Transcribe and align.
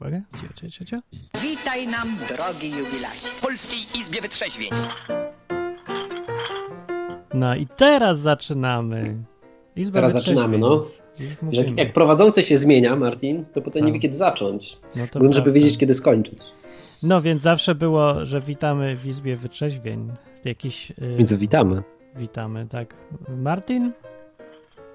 Uwaga, 0.00 0.20
cio, 0.40 0.48
cio, 0.54 0.70
cio, 0.70 0.84
cio. 0.84 0.96
Witaj 1.42 1.86
nam, 1.86 2.08
drogi 2.28 2.70
jubilacie. 2.70 3.28
W 3.36 3.40
Polskiej 3.40 4.00
Izbie 4.00 4.20
Wytrzeźwień. 4.20 4.70
No 7.34 7.54
i 7.56 7.66
teraz 7.76 8.20
zaczynamy. 8.20 9.16
Izba 9.76 9.94
Teraz 9.94 10.12
zaczynamy, 10.12 10.58
no. 10.58 10.84
Jak, 11.52 11.78
jak 11.78 11.92
prowadzący 11.92 12.42
się 12.42 12.56
zmienia, 12.56 12.96
Martin, 12.96 13.44
to 13.52 13.62
potem 13.62 13.80
Co? 13.82 13.86
nie 13.86 13.92
wie 13.92 13.98
kiedy 13.98 14.14
zacząć. 14.16 14.78
No, 14.96 15.06
to 15.10 15.18
Bądź, 15.20 15.34
żeby 15.34 15.52
wiedzieć 15.52 15.78
kiedy 15.78 15.94
skończyć. 15.94 16.38
No 17.02 17.20
więc 17.20 17.42
zawsze 17.42 17.74
było, 17.74 18.24
że 18.24 18.40
witamy 18.40 18.96
w 18.96 19.06
Izbie 19.06 19.36
Wytrzeźwień. 19.36 20.12
Jakiś... 20.44 20.90
y, 20.90 20.94
Więc 21.18 21.34
witamy. 21.34 21.82
Witamy, 22.16 22.66
tak. 22.70 22.94
Martin? 23.28 23.92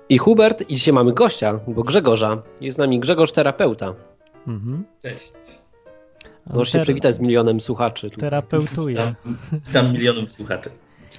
I 0.10 0.18
Hubert, 0.18 0.70
i 0.70 0.76
dzisiaj 0.76 0.94
mamy 0.94 1.14
gościa, 1.14 1.60
bo 1.68 1.84
Grzegorza. 1.84 2.42
Jest 2.62 2.76
z 2.76 2.80
nami 2.80 3.00
Grzegorz 3.00 3.32
terapeuta. 3.32 3.94
Mhm. 4.48 4.86
Cześć. 5.02 5.34
Możesz 6.54 6.72
się 6.72 6.80
przywitać 6.80 7.16
z 7.16 7.20
milionem 7.20 7.62
słuchaczy. 7.62 8.10
Terapeutuje. 8.10 8.96
Witam, 8.96 9.16
witam 9.68 9.94
milionów 9.94 10.30
słuchaczy. 10.30 10.70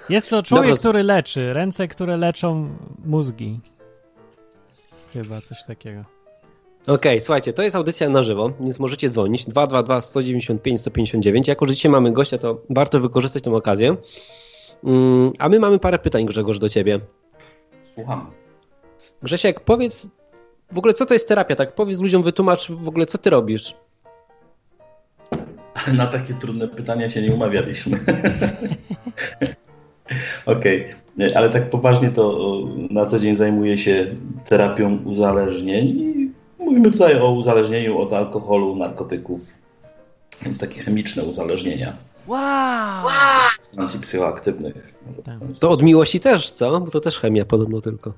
Jest 0.09 0.29
to 0.29 0.43
człowiek, 0.43 0.66
Dobrze. 0.66 0.80
który 0.80 1.02
leczy. 1.02 1.52
Ręce, 1.52 1.89
które 1.89 2.16
leczą 2.16 2.77
mózgi. 3.05 3.61
Chyba 5.12 5.41
coś 5.41 5.65
takiego. 5.66 6.05
Okej, 6.87 7.21
słuchajcie, 7.21 7.52
to 7.52 7.62
jest 7.62 7.77
audycja 7.77 8.09
na 8.09 8.23
żywo, 8.23 8.51
więc 8.61 8.79
możecie 8.79 9.11
dzwonić 9.11 9.45
222 9.45 10.01
195 10.01 10.80
159. 10.80 11.49
Jako, 11.49 11.66
że 11.66 11.74
dzisiaj 11.74 11.93
mamy 11.93 12.13
gościa, 12.13 12.38
to 12.38 12.63
warto 12.71 13.01
wykorzystać 13.01 13.43
tę 13.43 13.51
okazję. 13.55 13.97
Mm, 14.85 15.33
A 15.38 15.49
my 15.49 15.61
mamy 15.61 15.79
parę 15.79 15.99
pytań, 15.99 16.27
Grzegorz, 16.27 16.59
do 16.59 16.69
ciebie. 16.69 17.01
Słucham. 17.83 18.30
Grzesiek, 19.23 19.61
powiedz 19.61 20.09
w 20.73 20.79
ogóle, 20.79 20.95
co 20.95 21.06
to 21.06 21.15
jest 21.15 21.29
terapia? 21.29 21.56
Tak, 21.56 21.75
powiedz 21.75 22.01
ludziom, 22.01 22.23
wytłumacz 22.23 22.70
w 22.70 22.88
ogóle, 22.88 23.07
co 23.07 23.19
ty 23.19 23.30
robisz. 23.30 23.74
Na 25.95 26.07
takie 26.07 26.34
trudne 26.34 26.69
pytania 26.69 27.11
się 27.11 27.23
nie 27.23 27.34
umawialiśmy. 27.34 27.99
Okej, 30.46 30.91
ale 31.35 31.51
tak 31.51 31.71
poważnie 31.71 32.10
to 32.10 32.38
na 32.91 33.07
co 33.07 33.18
dzień 33.18 33.37
zajmuję 33.37 33.79
się 33.79 34.07
terapią 34.49 34.99
uzależnień 35.04 35.87
i 35.88 36.30
mówimy 36.59 36.91
tutaj 36.91 37.21
o 37.21 37.32
uzależnieniu 37.32 37.98
od 37.98 38.13
alkoholu, 38.13 38.76
narkotyków, 38.76 39.41
więc 40.43 40.59
takie 40.59 40.80
chemiczne 40.82 41.23
uzależnienia, 41.23 41.93
Wow! 42.26 43.09
substancji 43.60 44.01
psychoaktywnych. 44.01 44.95
Tak. 45.24 45.35
To 45.60 45.71
od 45.71 45.82
miłości 45.82 46.21
też, 46.21 46.51
co? 46.51 46.80
Bo 46.80 46.91
to 46.91 47.01
też 47.01 47.21
chemia 47.21 47.45
podobno 47.45 47.80
tylko. 47.80 48.13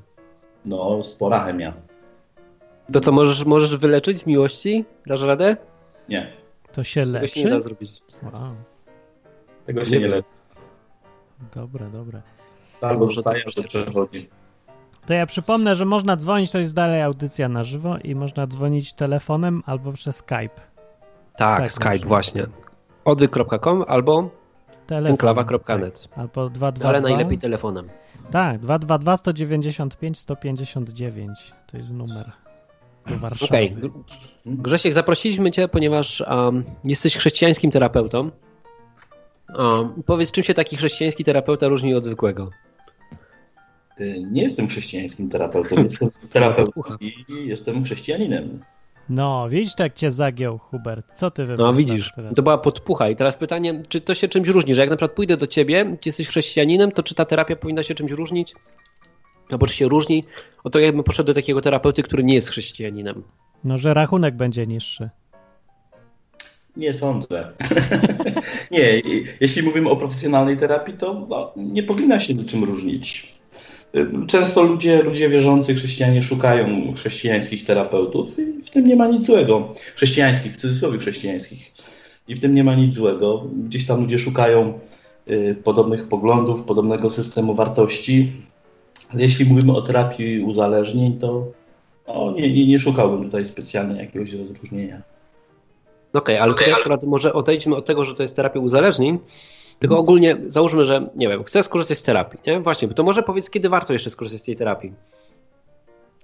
No, 0.64 1.02
spora 1.04 1.44
chemia. 1.44 1.72
To 2.92 3.00
co, 3.00 3.12
możesz, 3.12 3.44
możesz 3.44 3.76
wyleczyć 3.76 4.18
z 4.18 4.26
miłości? 4.26 4.84
Dasz 5.06 5.22
radę? 5.22 5.56
Nie, 6.08 6.32
To 6.72 6.84
się 6.84 7.02
Tego 7.12 7.26
się 7.26 7.40
nie 7.40 7.46
leczy? 7.46 7.56
da 7.56 7.60
zrobić. 7.60 8.02
Wow. 8.22 8.32
tego 9.66 9.84
się 9.84 9.90
Nie 9.90 9.98
nie 10.00 10.08
leczy. 10.08 10.28
Dobra, 11.54 11.88
dobra. 11.90 12.22
Albo 12.80 13.06
zostaje, 13.06 13.42
albo 13.46 13.68
przechodzi. 13.68 14.28
To 15.06 15.14
ja 15.14 15.26
przypomnę, 15.26 15.74
że 15.74 15.84
można 15.84 16.16
dzwonić, 16.16 16.50
to 16.52 16.58
jest 16.58 16.74
dalej 16.74 17.02
audycja 17.02 17.48
na 17.48 17.64
żywo 17.64 17.98
i 17.98 18.14
można 18.14 18.46
dzwonić 18.46 18.92
telefonem 18.92 19.62
albo 19.66 19.92
przez 19.92 20.16
Skype. 20.16 20.60
Tak, 21.36 21.58
Tak, 21.60 21.72
Skype 21.72 21.90
można. 21.90 22.06
właśnie. 22.08 22.46
odwyk.com 23.04 23.84
albo 23.88 24.30
enklawa.net. 24.90 26.08
Albo 26.16 26.50
222. 26.50 26.88
Ale 26.88 27.00
najlepiej 27.00 27.38
telefonem. 27.38 27.88
Tak, 28.30 28.58
222 28.58 29.16
195 29.16 30.18
159 30.18 31.52
to 31.66 31.76
jest 31.76 31.92
numer 31.92 32.32
do 33.08 33.18
Warszawy. 33.18 33.48
Okej. 33.50 33.76
Grzesiek, 34.46 34.92
zaprosiliśmy 34.92 35.50
Cię, 35.50 35.68
ponieważ 35.68 36.20
um, 36.20 36.64
jesteś 36.84 37.16
chrześcijańskim 37.16 37.70
terapeutą. 37.70 38.30
Um, 39.58 40.02
powiedz, 40.06 40.30
czym 40.32 40.44
się 40.44 40.54
taki 40.54 40.76
chrześcijański 40.76 41.24
terapeuta 41.24 41.68
różni 41.68 41.94
od 41.94 42.04
zwykłego? 42.04 42.50
Y, 44.00 44.22
Nie 44.30 44.42
jestem 44.42 44.68
chrześcijańskim 44.68 45.28
terapeutą, 45.28 45.82
jestem 45.82 46.10
terapeutą 46.30 46.80
i 47.00 47.14
jestem 47.46 47.84
chrześcijaninem. 47.84 48.62
No, 49.08 49.48
widzisz, 49.48 49.74
tak 49.74 49.94
cię 49.94 50.10
zagiął 50.10 50.58
Hubert. 50.58 51.06
Co 51.14 51.30
ty 51.30 51.42
No 51.42 51.46
wymyślasz 51.46 51.76
widzisz, 51.76 52.12
teraz? 52.16 52.34
to 52.34 52.42
była 52.42 52.58
podpucha. 52.58 53.08
I 53.08 53.16
teraz 53.16 53.36
pytanie, 53.36 53.82
czy 53.88 54.00
to 54.00 54.14
się 54.14 54.28
czymś 54.28 54.48
różni? 54.48 54.74
Że 54.74 54.80
jak 54.80 54.90
na 54.90 54.96
przykład 54.96 55.16
pójdę 55.16 55.36
do 55.36 55.46
Ciebie, 55.46 55.84
ty 55.84 56.08
jesteś 56.08 56.28
chrześcijaninem, 56.28 56.92
to 56.92 57.02
czy 57.02 57.14
ta 57.14 57.24
terapia 57.24 57.56
powinna 57.56 57.82
się 57.82 57.94
czymś 57.94 58.10
różnić? 58.10 58.54
Albo 59.50 59.66
czy 59.66 59.74
się 59.74 59.88
różni 59.88 60.24
od 60.64 60.72
tego, 60.72 60.84
jakbym 60.84 61.04
poszedł 61.04 61.26
do 61.26 61.34
takiego 61.34 61.60
terapeuty, 61.60 62.02
który 62.02 62.24
nie 62.24 62.34
jest 62.34 62.48
chrześcijaninem? 62.48 63.22
No, 63.64 63.78
że 63.78 63.94
rachunek 63.94 64.36
będzie 64.36 64.66
niższy. 64.66 65.10
Nie 66.76 66.92
sądzę. 66.92 67.52
nie, 68.70 69.02
jeśli 69.40 69.62
mówimy 69.62 69.90
o 69.90 69.96
profesjonalnej 69.96 70.56
terapii, 70.56 70.94
to 70.94 71.26
no, 71.28 71.52
nie 71.56 71.82
powinna 71.82 72.20
się 72.20 72.34
niczym 72.34 72.64
różnić. 72.64 73.38
Często 74.26 74.62
ludzie, 74.62 75.02
ludzie 75.02 75.28
wierzący, 75.28 75.74
chrześcijanie 75.74 76.22
szukają 76.22 76.92
chrześcijańskich 76.94 77.64
terapeutów 77.64 78.38
i 78.38 78.62
w 78.62 78.70
tym 78.70 78.86
nie 78.86 78.96
ma 78.96 79.06
nic 79.06 79.26
złego. 79.26 79.68
Chrześcijańskich, 79.96 80.52
w 80.52 80.56
cudzysłowie 80.56 80.98
chrześcijańskich. 80.98 81.72
I 82.28 82.34
w 82.34 82.40
tym 82.40 82.54
nie 82.54 82.64
ma 82.64 82.74
nic 82.74 82.94
złego. 82.94 83.46
Gdzieś 83.56 83.86
tam 83.86 84.00
ludzie 84.00 84.18
szukają 84.18 84.78
y, 85.30 85.56
podobnych 85.64 86.08
poglądów, 86.08 86.62
podobnego 86.62 87.10
systemu 87.10 87.54
wartości. 87.54 88.32
Ale 89.12 89.22
jeśli 89.22 89.44
mówimy 89.44 89.72
o 89.76 89.82
terapii 89.82 90.42
uzależnień, 90.42 91.18
to 91.18 91.46
no, 92.08 92.32
nie, 92.32 92.52
nie, 92.52 92.66
nie 92.66 92.78
szukałbym 92.78 93.24
tutaj 93.24 93.44
specjalnie 93.44 94.02
jakiegoś 94.02 94.32
rozróżnienia. 94.32 95.02
Okej, 96.12 96.38
ale 96.38 96.54
tutaj 96.54 96.72
akurat 96.72 97.04
może 97.04 97.32
odejdźmy 97.32 97.76
od 97.76 97.86
tego, 97.86 98.04
że 98.04 98.14
to 98.14 98.22
jest 98.22 98.36
terapia 98.36 98.60
uzależnień, 98.60 99.18
tylko 99.78 99.98
ogólnie 99.98 100.36
załóżmy, 100.46 100.84
że 100.84 101.08
nie 101.16 101.28
wiem, 101.28 101.44
chcę 101.44 101.62
skorzystać 101.62 101.98
z 101.98 102.02
terapii, 102.02 102.40
nie? 102.46 102.60
Właśnie, 102.60 102.88
to 102.88 103.02
może 103.02 103.22
powiedz, 103.22 103.50
kiedy 103.50 103.68
warto 103.68 103.92
jeszcze 103.92 104.10
skorzystać 104.10 104.40
z 104.42 104.44
tej 104.44 104.56
terapii? 104.56 104.92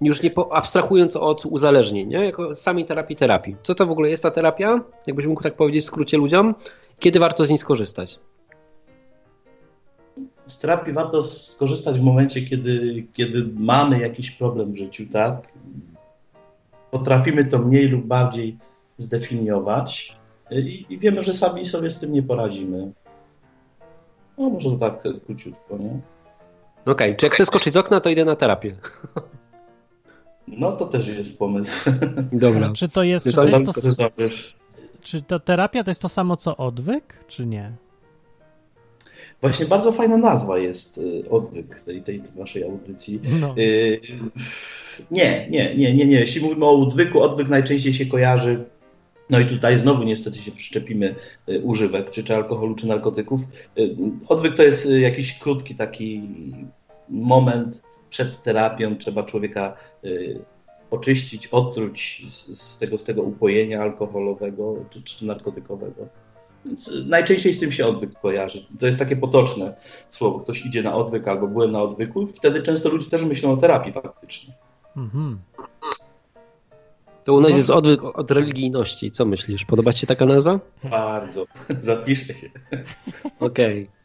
Już 0.01 0.21
nie 0.21 0.29
po, 0.29 0.55
abstrahując 0.55 1.15
od 1.15 1.45
uzależnień, 1.45 2.07
nie? 2.07 2.25
Jako 2.25 2.55
samej 2.55 2.85
terapii 2.85 3.15
terapii. 3.15 3.55
Co 3.63 3.75
to 3.75 3.85
w 3.85 3.91
ogóle 3.91 4.09
jest 4.09 4.23
ta 4.23 4.31
terapia? 4.31 4.81
Jakbyś 5.07 5.25
mógł 5.25 5.43
tak 5.43 5.55
powiedzieć 5.55 5.83
w 5.83 5.87
skrócie 5.87 6.17
ludziom? 6.17 6.55
Kiedy 6.99 7.19
warto 7.19 7.45
z 7.45 7.49
niej 7.49 7.57
skorzystać? 7.57 8.19
Z 10.45 10.59
terapii 10.59 10.93
warto 10.93 11.23
skorzystać 11.23 11.99
w 11.99 12.03
momencie, 12.03 12.41
kiedy, 12.41 13.05
kiedy 13.13 13.49
mamy 13.57 13.99
jakiś 13.99 14.31
problem 14.31 14.71
w 14.71 14.77
życiu, 14.77 15.03
tak? 15.13 15.47
Potrafimy 16.91 17.45
to 17.45 17.59
mniej 17.59 17.87
lub 17.87 18.05
bardziej 18.05 18.57
zdefiniować 18.97 20.17
i, 20.51 20.85
i 20.89 20.97
wiemy, 20.97 21.23
że 21.23 21.33
sami 21.33 21.65
sobie 21.65 21.89
z 21.89 21.99
tym 21.99 22.13
nie 22.13 22.23
poradzimy. 22.23 22.91
No, 24.37 24.49
może 24.49 24.69
to 24.69 24.77
tak 24.77 25.01
króciutko, 25.25 25.77
nie? 25.77 25.99
Okej, 26.85 27.15
czy 27.15 27.25
jak 27.25 27.35
chcę 27.35 27.45
skoczyć 27.45 27.73
z 27.73 27.77
okna, 27.77 27.99
to 27.99 28.09
idę 28.09 28.25
na 28.25 28.35
terapię. 28.35 28.75
No, 30.47 30.71
to 30.71 30.85
też 30.85 31.07
jest 31.07 31.39
pomysł. 31.39 31.91
Dobra. 32.31 32.73
Czy 32.75 32.89
to 32.89 33.03
jest, 33.03 33.25
czy 33.25 33.33
To 33.33 33.43
jest 33.43 33.73
to, 33.73 34.09
czy 35.01 35.21
to 35.21 35.39
terapia 35.39 35.83
to 35.83 35.91
jest 35.91 36.01
to 36.01 36.09
samo 36.09 36.37
co 36.37 36.57
odwyk, 36.57 37.25
czy 37.27 37.45
nie? 37.45 37.71
Właśnie 39.47 39.65
bardzo 39.65 39.91
fajna 39.91 40.17
nazwa 40.17 40.57
jest 40.57 40.97
y, 40.97 41.23
odwyk 41.29 41.79
tej, 41.79 42.01
tej 42.01 42.21
naszej 42.35 42.63
audycji. 42.63 43.21
No. 43.41 43.55
Y, 43.57 43.99
Nie, 45.11 45.47
nie, 45.49 45.75
nie, 45.75 45.95
nie, 45.95 46.05
nie. 46.05 46.19
Jeśli 46.19 46.41
mówimy 46.41 46.65
o 46.65 46.81
odwyku, 46.81 47.21
odwyk 47.21 47.49
najczęściej 47.49 47.93
się 47.93 48.05
kojarzy. 48.05 48.63
No 49.29 49.39
i 49.39 49.45
tutaj 49.45 49.79
znowu 49.79 50.03
niestety 50.03 50.37
się 50.37 50.51
przyczepimy 50.51 51.15
y, 51.49 51.61
używek, 51.61 52.11
czy, 52.11 52.23
czy 52.23 52.35
alkoholu, 52.35 52.75
czy 52.75 52.87
narkotyków. 52.87 53.41
Y, 53.79 53.95
Odwyk 54.27 54.55
to 54.55 54.63
jest 54.63 54.85
y, 54.85 54.99
jakiś 54.99 55.39
krótki 55.39 55.75
taki 55.75 56.21
moment 57.09 57.81
przed 58.09 58.41
terapią. 58.41 58.97
Trzeba 58.97 59.23
człowieka 59.23 59.77
y, 60.05 60.39
oczyścić, 60.91 61.47
otruć 61.47 62.25
z, 62.27 62.61
z, 62.61 62.77
tego, 62.77 62.97
z 62.97 63.03
tego 63.03 63.23
upojenia 63.23 63.81
alkoholowego 63.81 64.85
czy, 64.89 65.03
czy 65.03 65.25
narkotykowego. 65.25 66.07
Więc 66.65 66.91
najczęściej 67.07 67.53
z 67.53 67.59
tym 67.59 67.71
się 67.71 67.85
odwyk 67.85 68.19
kojarzy. 68.21 68.65
To 68.79 68.85
jest 68.85 68.99
takie 68.99 69.15
potoczne 69.15 69.75
słowo. 70.09 70.39
Ktoś 70.39 70.65
idzie 70.65 70.83
na 70.83 70.95
odwyk 70.95 71.27
albo 71.27 71.47
byłem 71.47 71.71
na 71.71 71.81
odwyku. 71.81 72.27
Wtedy 72.27 72.61
często 72.61 72.89
ludzie 72.89 73.09
też 73.09 73.23
myślą 73.23 73.51
o 73.51 73.57
terapii 73.57 73.93
faktycznie. 73.93 74.53
Mhm. 74.97 75.39
To 77.23 77.33
u 77.33 77.41
nas 77.41 77.57
jest 77.57 77.69
odwyk 77.69 78.03
od 78.03 78.31
religijności. 78.31 79.11
Co 79.11 79.25
myślisz? 79.25 79.65
Podoba 79.65 79.93
Ci 79.93 79.99
się 79.99 80.07
taka 80.07 80.25
nazwa? 80.25 80.59
Bardzo. 80.83 81.45
Zapiszę 81.79 82.33
się. 82.33 82.49
Okej. 83.39 83.89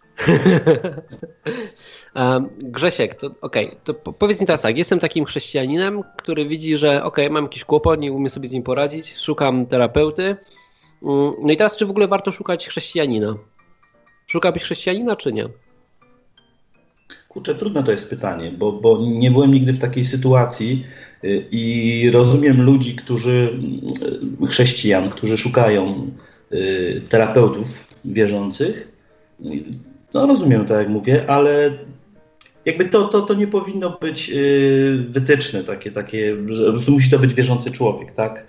Um, 2.16 2.48
Grzesiek, 2.58 3.14
to 3.14 3.30
okej, 3.40 3.76
to 3.84 3.94
po- 3.94 4.12
powiedz 4.12 4.40
mi 4.40 4.46
teraz 4.46 4.62
tak, 4.62 4.78
jestem 4.78 4.98
takim 4.98 5.24
chrześcijaninem, 5.24 6.02
który 6.16 6.48
widzi, 6.48 6.76
że 6.76 7.04
okej, 7.04 7.30
mam 7.30 7.44
jakiś 7.44 7.64
kłopot, 7.64 8.00
nie 8.00 8.12
umiem 8.12 8.30
sobie 8.30 8.48
z 8.48 8.52
nim 8.52 8.62
poradzić, 8.62 9.18
szukam 9.18 9.66
terapeuty. 9.66 10.36
Mm, 11.02 11.32
No 11.42 11.52
i 11.52 11.56
teraz 11.56 11.76
czy 11.76 11.86
w 11.86 11.90
ogóle 11.90 12.08
warto 12.08 12.32
szukać 12.32 12.68
chrześcijanina? 12.68 13.36
Szukałbyś 14.26 14.62
chrześcijanina, 14.62 15.16
czy 15.16 15.32
nie? 15.32 15.48
Kurczę, 17.28 17.54
trudne 17.54 17.82
to 17.82 17.90
jest 17.90 18.10
pytanie, 18.10 18.52
bo, 18.58 18.72
bo 18.72 18.98
nie 19.02 19.30
byłem 19.30 19.50
nigdy 19.54 19.72
w 19.72 19.78
takiej 19.78 20.04
sytuacji 20.04 20.84
y, 21.24 21.46
i 21.50 22.10
rozumiem 22.10 22.62
ludzi, 22.62 22.96
którzy, 22.96 23.58
y, 24.42 24.46
chrześcijan, 24.46 25.10
którzy 25.10 25.38
szukają 25.38 26.10
y, 26.52 27.02
terapeutów 27.08 27.94
wierzących. 28.04 28.92
No 30.14 30.26
rozumiem 30.26 30.66
to, 30.66 30.74
jak 30.74 30.88
mówię, 30.88 31.30
ale 31.30 31.78
jakby 32.64 32.84
to, 32.84 33.08
to, 33.08 33.20
to 33.20 33.34
nie 33.34 33.46
powinno 33.46 33.98
być 34.00 34.32
wytyczne 35.08 35.64
takie, 35.64 35.90
takie, 35.90 36.36
że 36.48 36.92
musi 36.92 37.10
to 37.10 37.18
być 37.18 37.34
wierzący 37.34 37.70
człowiek, 37.70 38.14
tak? 38.14 38.46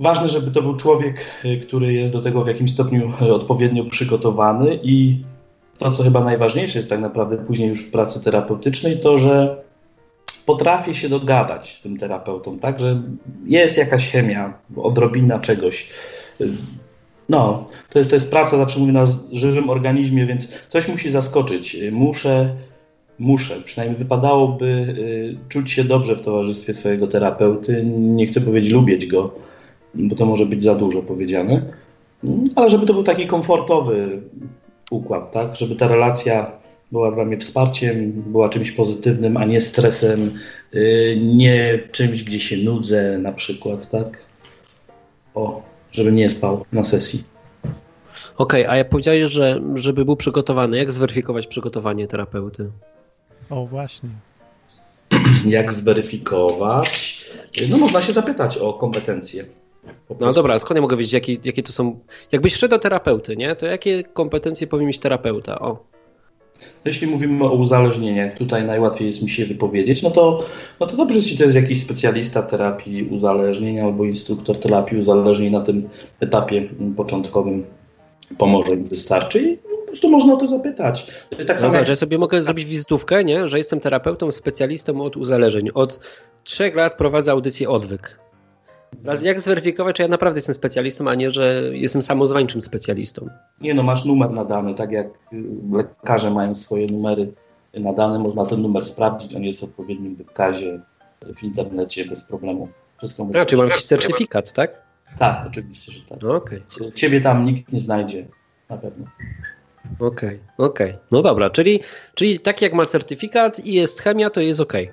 Ważne, 0.00 0.28
żeby 0.28 0.50
to 0.50 0.62
był 0.62 0.76
człowiek, 0.76 1.24
który 1.62 1.92
jest 1.92 2.12
do 2.12 2.22
tego 2.22 2.44
w 2.44 2.48
jakimś 2.48 2.72
stopniu 2.72 3.12
odpowiednio 3.34 3.84
przygotowany 3.84 4.78
i 4.82 5.24
to, 5.78 5.92
co 5.92 6.02
chyba 6.02 6.24
najważniejsze 6.24 6.78
jest 6.78 6.90
tak 6.90 7.00
naprawdę 7.00 7.36
później 7.36 7.68
już 7.68 7.86
w 7.86 7.90
pracy 7.90 8.24
terapeutycznej, 8.24 9.00
to, 9.00 9.18
że 9.18 9.62
potrafię 10.46 10.94
się 10.94 11.08
dogadać 11.08 11.74
z 11.74 11.82
tym 11.82 11.98
terapeutą, 11.98 12.58
tak, 12.58 12.80
że 12.80 13.02
jest 13.46 13.78
jakaś 13.78 14.08
chemia, 14.08 14.58
odrobina 14.76 15.38
czegoś. 15.38 15.88
No, 17.28 17.68
to 17.90 17.98
jest, 17.98 18.10
to 18.10 18.16
jest 18.16 18.30
praca, 18.30 18.58
zawsze 18.58 18.80
mówię, 18.80 18.92
na 18.92 19.06
żywym 19.32 19.70
organizmie, 19.70 20.26
więc 20.26 20.48
coś 20.68 20.88
musi 20.88 21.10
zaskoczyć. 21.10 21.76
Muszę, 21.92 22.56
muszę, 23.18 23.60
przynajmniej 23.64 23.98
wypadałoby 23.98 24.66
y, 24.66 25.48
czuć 25.48 25.70
się 25.70 25.84
dobrze 25.84 26.16
w 26.16 26.22
towarzystwie 26.22 26.74
swojego 26.74 27.06
terapeuty. 27.06 27.84
Nie 27.86 28.26
chcę 28.26 28.40
powiedzieć 28.40 28.72
lubić 28.72 29.06
go, 29.06 29.49
bo 29.94 30.16
to 30.16 30.26
może 30.26 30.46
być 30.46 30.62
za 30.62 30.74
dużo 30.74 31.02
powiedziane, 31.02 31.62
ale 32.54 32.70
żeby 32.70 32.86
to 32.86 32.94
był 32.94 33.02
taki 33.02 33.26
komfortowy, 33.26 34.22
układ, 34.90 35.32
tak? 35.32 35.56
Żeby 35.56 35.74
ta 35.74 35.88
relacja 35.88 36.50
była 36.92 37.10
dla 37.10 37.24
mnie 37.24 37.38
wsparciem, 37.38 38.12
była 38.12 38.48
czymś 38.48 38.70
pozytywnym, 38.70 39.36
a 39.36 39.44
nie 39.44 39.60
stresem, 39.60 40.30
yy, 40.72 41.18
nie 41.22 41.78
czymś, 41.92 42.22
gdzie 42.22 42.40
się 42.40 42.56
nudzę 42.56 43.18
na 43.18 43.32
przykład, 43.32 43.90
tak? 43.90 44.24
O, 45.34 45.62
żeby 45.92 46.12
nie 46.12 46.30
spał 46.30 46.64
na 46.72 46.84
sesji. 46.84 47.22
Okej, 48.36 48.62
okay, 48.62 48.70
a 48.70 48.76
ja 48.76 48.84
powiedziałeś, 48.84 49.30
że 49.30 49.60
żeby 49.74 50.04
był 50.04 50.16
przygotowany. 50.16 50.76
Jak 50.76 50.92
zweryfikować 50.92 51.46
przygotowanie 51.46 52.06
terapeuty? 52.06 52.70
O, 53.50 53.66
właśnie. 53.66 54.08
Jak 55.46 55.72
zweryfikować? 55.72 57.20
No 57.70 57.78
można 57.78 58.00
się 58.00 58.12
zapytać 58.12 58.58
o 58.58 58.72
kompetencje. 58.72 59.44
No 60.20 60.32
dobra, 60.32 60.58
skąd 60.58 60.76
ja 60.76 60.82
mogę 60.82 60.96
wiedzieć, 60.96 61.12
jakie, 61.12 61.36
jakie 61.44 61.62
to 61.62 61.72
są. 61.72 62.00
Jakbyś 62.32 62.54
szedł 62.54 62.70
do 62.70 62.78
terapeuty, 62.78 63.36
nie? 63.36 63.56
To 63.56 63.66
jakie 63.66 64.04
kompetencje 64.04 64.66
powinien 64.66 64.88
mieć 64.88 64.98
terapeuta? 64.98 65.58
O. 65.58 65.90
Jeśli 66.84 67.06
mówimy 67.06 67.44
o 67.44 67.52
uzależnieniach, 67.52 68.34
tutaj 68.34 68.64
najłatwiej 68.64 69.08
jest 69.08 69.22
mi 69.22 69.30
się 69.30 69.44
wypowiedzieć, 69.44 70.02
no 70.02 70.10
to, 70.10 70.44
no 70.80 70.86
to 70.86 70.96
dobrze, 70.96 71.16
jeśli 71.18 71.38
to 71.38 71.44
jest 71.44 71.56
jakiś 71.56 71.80
specjalista 71.80 72.42
terapii 72.42 73.02
uzależnień 73.02 73.80
albo 73.80 74.04
instruktor 74.04 74.58
terapii 74.58 74.98
uzależnień 74.98 75.52
na 75.52 75.60
tym 75.60 75.88
etapie 76.20 76.68
początkowym 76.96 77.64
pomoże 78.38 78.74
im 78.74 78.88
wystarczy 78.88 79.40
i 79.42 79.56
po 79.56 79.86
prostu 79.86 80.10
można 80.10 80.34
o 80.34 80.36
to 80.36 80.46
zapytać. 80.46 81.06
To 81.06 81.36
jest 81.36 81.48
tak 81.48 81.56
no 81.56 81.60
samo 81.60 81.74
jak... 81.74 81.86
że 81.86 81.92
ja 81.92 81.96
sobie 81.96 82.18
mogę 82.18 82.42
zrobić 82.42 82.64
wizytówkę, 82.64 83.24
nie? 83.24 83.48
że 83.48 83.58
jestem 83.58 83.80
terapeutą, 83.80 84.32
specjalistą 84.32 85.02
od 85.02 85.16
uzależnień. 85.16 85.70
Od 85.74 86.00
trzech 86.44 86.74
lat 86.74 86.96
prowadzę 86.96 87.30
audycję 87.30 87.68
Odwyk. 87.68 88.18
Raz 89.04 89.22
jak 89.22 89.40
zweryfikować, 89.40 89.96
czy 89.96 90.02
ja 90.02 90.08
naprawdę 90.08 90.38
jestem 90.38 90.54
specjalistą, 90.54 91.08
a 91.08 91.14
nie, 91.14 91.30
że 91.30 91.62
jestem 91.72 92.02
samozwańczym 92.02 92.62
specjalistą? 92.62 93.28
Nie 93.60 93.74
no, 93.74 93.82
masz 93.82 94.04
numer 94.04 94.32
nadany, 94.32 94.74
tak 94.74 94.92
jak 94.92 95.06
y, 95.06 95.44
lekarze 95.72 96.30
mają 96.30 96.54
swoje 96.54 96.86
numery 96.86 97.32
nadane, 97.74 98.18
można 98.18 98.46
ten 98.46 98.62
numer 98.62 98.84
sprawdzić, 98.84 99.34
on 99.34 99.42
jest 99.42 99.60
w 99.60 99.64
odpowiednim 99.64 100.16
wykazie 100.16 100.80
w 101.36 101.42
internecie 101.42 102.04
bez 102.04 102.24
problemu. 102.24 102.68
Wszystko 102.98 103.28
a, 103.40 103.44
czy 103.44 103.56
mam 103.56 103.68
jakiś 103.68 103.84
certyfikat, 103.84 104.52
tak? 104.52 104.82
Tak, 105.18 105.44
oczywiście, 105.46 105.92
że 105.92 106.00
tak. 106.04 106.22
No, 106.22 106.34
okay. 106.34 106.62
Ciebie 106.94 107.20
tam 107.20 107.44
nikt 107.44 107.72
nie 107.72 107.80
znajdzie, 107.80 108.26
na 108.68 108.76
pewno. 108.76 109.06
Okej, 109.98 110.06
okay, 110.06 110.40
okej. 110.56 110.90
Okay. 110.90 110.98
No 111.10 111.22
dobra, 111.22 111.50
czyli, 111.50 111.80
czyli 112.14 112.40
tak 112.40 112.62
jak 112.62 112.72
ma 112.72 112.86
certyfikat 112.86 113.66
i 113.66 113.74
jest 113.74 114.00
chemia, 114.00 114.30
to 114.30 114.40
jest 114.40 114.60
okej. 114.60 114.90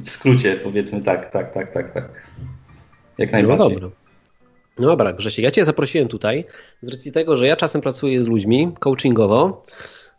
W 0.00 0.10
skrócie 0.10 0.56
powiedzmy 0.56 1.02
tak, 1.04 1.30
tak, 1.30 1.50
tak, 1.50 1.72
tak, 1.72 1.94
tak. 1.94 2.22
Jak 3.18 3.32
najbardziej. 3.32 3.68
No 3.68 3.80
dobra. 3.80 3.90
No 4.78 4.86
dobra, 4.86 5.12
Grzesiek, 5.12 5.44
ja 5.44 5.50
Cię 5.50 5.64
zaprosiłem 5.64 6.08
tutaj 6.08 6.44
z 6.82 6.88
racji 6.88 7.12
tego, 7.12 7.36
że 7.36 7.46
ja 7.46 7.56
czasem 7.56 7.80
pracuję 7.80 8.22
z 8.22 8.28
ludźmi 8.28 8.72
coachingowo. 8.78 9.64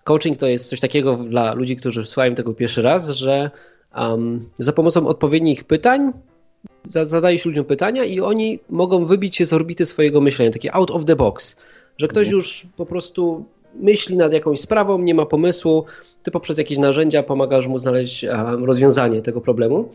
Coaching 0.03 0.37
to 0.37 0.47
jest 0.47 0.69
coś 0.69 0.79
takiego 0.79 1.15
dla 1.15 1.53
ludzi, 1.53 1.75
którzy 1.75 2.03
słuchają 2.03 2.35
tego 2.35 2.53
pierwszy 2.53 2.81
raz, 2.81 3.09
że 3.09 3.51
um, 3.95 4.49
za 4.59 4.73
pomocą 4.73 5.07
odpowiednich 5.07 5.63
pytań 5.63 6.13
zadajesz 6.85 7.45
ludziom 7.45 7.65
pytania 7.65 8.03
i 8.03 8.19
oni 8.19 8.59
mogą 8.69 9.05
wybić 9.05 9.35
się 9.35 9.45
z 9.45 9.53
orbity 9.53 9.85
swojego 9.85 10.21
myślenia, 10.21 10.51
takie 10.51 10.73
out 10.73 10.91
of 10.91 11.05
the 11.05 11.15
box, 11.15 11.55
że 11.97 12.07
ktoś 12.07 12.27
mhm. 12.27 12.35
już 12.35 12.67
po 12.77 12.85
prostu 12.85 13.45
myśli 13.75 14.17
nad 14.17 14.33
jakąś 14.33 14.59
sprawą, 14.59 14.99
nie 14.99 15.13
ma 15.13 15.25
pomysłu, 15.25 15.85
ty 16.23 16.31
poprzez 16.31 16.57
jakieś 16.57 16.77
narzędzia 16.77 17.23
pomagasz 17.23 17.67
mu 17.67 17.77
znaleźć 17.77 18.25
rozwiązanie 18.61 19.21
tego 19.21 19.41
problemu. 19.41 19.89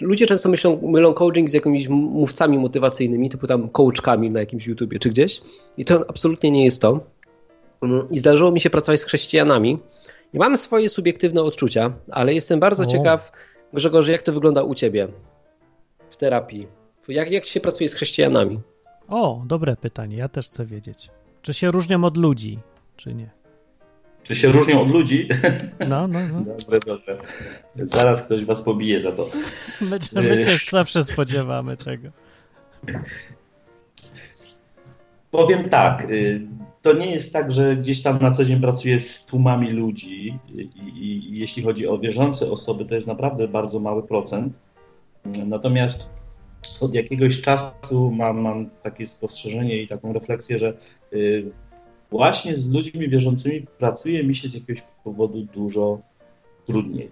Ludzie 0.00 0.26
często 0.26 0.48
myślą, 0.48 0.80
mylą 0.82 1.14
coaching 1.14 1.50
z 1.50 1.54
jakimiś 1.54 1.88
mówcami 1.88 2.58
motywacyjnymi, 2.58 3.30
typu 3.30 3.46
tam 3.46 3.68
coachkami 3.68 4.30
na 4.30 4.40
jakimś 4.40 4.66
YouTubie 4.66 4.98
czy 4.98 5.08
gdzieś 5.08 5.42
i 5.76 5.84
to 5.84 6.04
absolutnie 6.08 6.50
nie 6.50 6.64
jest 6.64 6.82
to. 6.82 7.00
I 8.10 8.18
zdarzyło 8.18 8.50
mi 8.50 8.60
się 8.60 8.70
pracować 8.70 9.00
z 9.00 9.04
chrześcijanami. 9.04 9.78
I 10.32 10.38
mam 10.38 10.56
swoje 10.56 10.88
subiektywne 10.88 11.42
odczucia, 11.42 11.92
ale 12.10 12.34
jestem 12.34 12.60
bardzo 12.60 12.82
o. 12.82 12.86
ciekaw, 12.86 13.32
Grzegorz, 13.72 14.08
jak 14.08 14.22
to 14.22 14.32
wygląda 14.32 14.62
u 14.62 14.74
ciebie 14.74 15.08
w 16.10 16.16
terapii? 16.16 16.66
Jak, 17.08 17.30
jak 17.30 17.46
się 17.46 17.60
pracuje 17.60 17.88
z 17.88 17.94
chrześcijanami? 17.94 18.60
O, 19.08 19.42
dobre 19.46 19.76
pytanie, 19.76 20.16
ja 20.16 20.28
też 20.28 20.46
chcę 20.46 20.64
wiedzieć. 20.64 21.10
Czy 21.42 21.54
się 21.54 21.70
różnią 21.70 22.04
od 22.04 22.16
ludzi? 22.16 22.58
Czy 23.00 23.14
nie? 23.14 23.30
Czy 24.22 24.34
się 24.34 24.48
różnią 24.48 24.80
od 24.80 24.90
ludzi? 24.90 25.28
No, 25.88 26.08
no, 26.08 26.18
no. 26.32 26.40
Dobre, 26.58 26.80
dobre. 26.86 27.18
Zaraz 27.76 28.22
ktoś 28.22 28.44
was 28.44 28.62
pobije 28.62 29.00
za 29.00 29.12
to. 29.12 29.30
My, 29.80 29.98
my 30.12 30.44
się 30.44 30.70
zawsze 30.70 31.04
spodziewamy 31.04 31.76
czego. 31.76 32.08
Powiem 35.30 35.68
tak, 35.68 36.10
y, 36.10 36.46
to 36.82 36.92
nie 36.92 37.10
jest 37.10 37.32
tak, 37.32 37.52
że 37.52 37.76
gdzieś 37.76 38.02
tam 38.02 38.18
na 38.18 38.30
co 38.30 38.44
dzień 38.44 38.60
pracuję 38.60 39.00
z 39.00 39.26
tłumami 39.26 39.70
ludzi 39.70 40.38
i, 40.48 40.60
i, 40.60 41.04
i, 41.04 41.38
jeśli 41.38 41.62
chodzi 41.62 41.88
o 41.88 41.98
wierzące 41.98 42.50
osoby, 42.50 42.84
to 42.84 42.94
jest 42.94 43.06
naprawdę 43.06 43.48
bardzo 43.48 43.80
mały 43.80 44.02
procent. 44.02 44.58
Natomiast 45.46 46.10
od 46.80 46.94
jakiegoś 46.94 47.40
czasu 47.40 48.10
mam, 48.10 48.40
mam 48.40 48.70
takie 48.82 49.06
spostrzeżenie 49.06 49.82
i 49.82 49.88
taką 49.88 50.12
refleksję, 50.12 50.58
że 50.58 50.74
y, 51.12 51.52
właśnie 52.10 52.56
z 52.56 52.72
ludźmi 52.72 53.08
wierzącymi 53.08 53.66
pracuje 53.78 54.24
mi 54.24 54.34
się 54.34 54.48
z 54.48 54.54
jakiegoś 54.54 54.82
powodu 55.04 55.42
dużo 55.42 55.98
trudniej. 56.66 57.10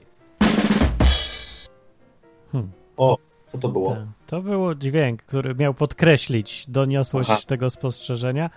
Hmm. 2.52 2.70
O, 2.96 3.18
co 3.52 3.58
to 3.58 3.68
było? 3.68 3.90
Tak, 3.90 4.06
to 4.26 4.42
było 4.42 4.74
dźwięk, 4.74 5.22
który 5.22 5.54
miał 5.54 5.74
podkreślić 5.74 6.64
doniosłość 6.68 7.30
Aha. 7.30 7.40
tego 7.46 7.70
spostrzeżenia, 7.70 8.50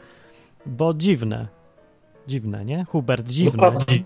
bo 0.66 0.94
dziwne. 0.94 1.48
Dziwne, 2.28 2.66
nie? 2.66 2.86
Hubert, 2.86 3.26
no 3.26 3.34
dziwne. 3.34 3.52
No 3.64 3.72
prawdziwe, 3.72 4.06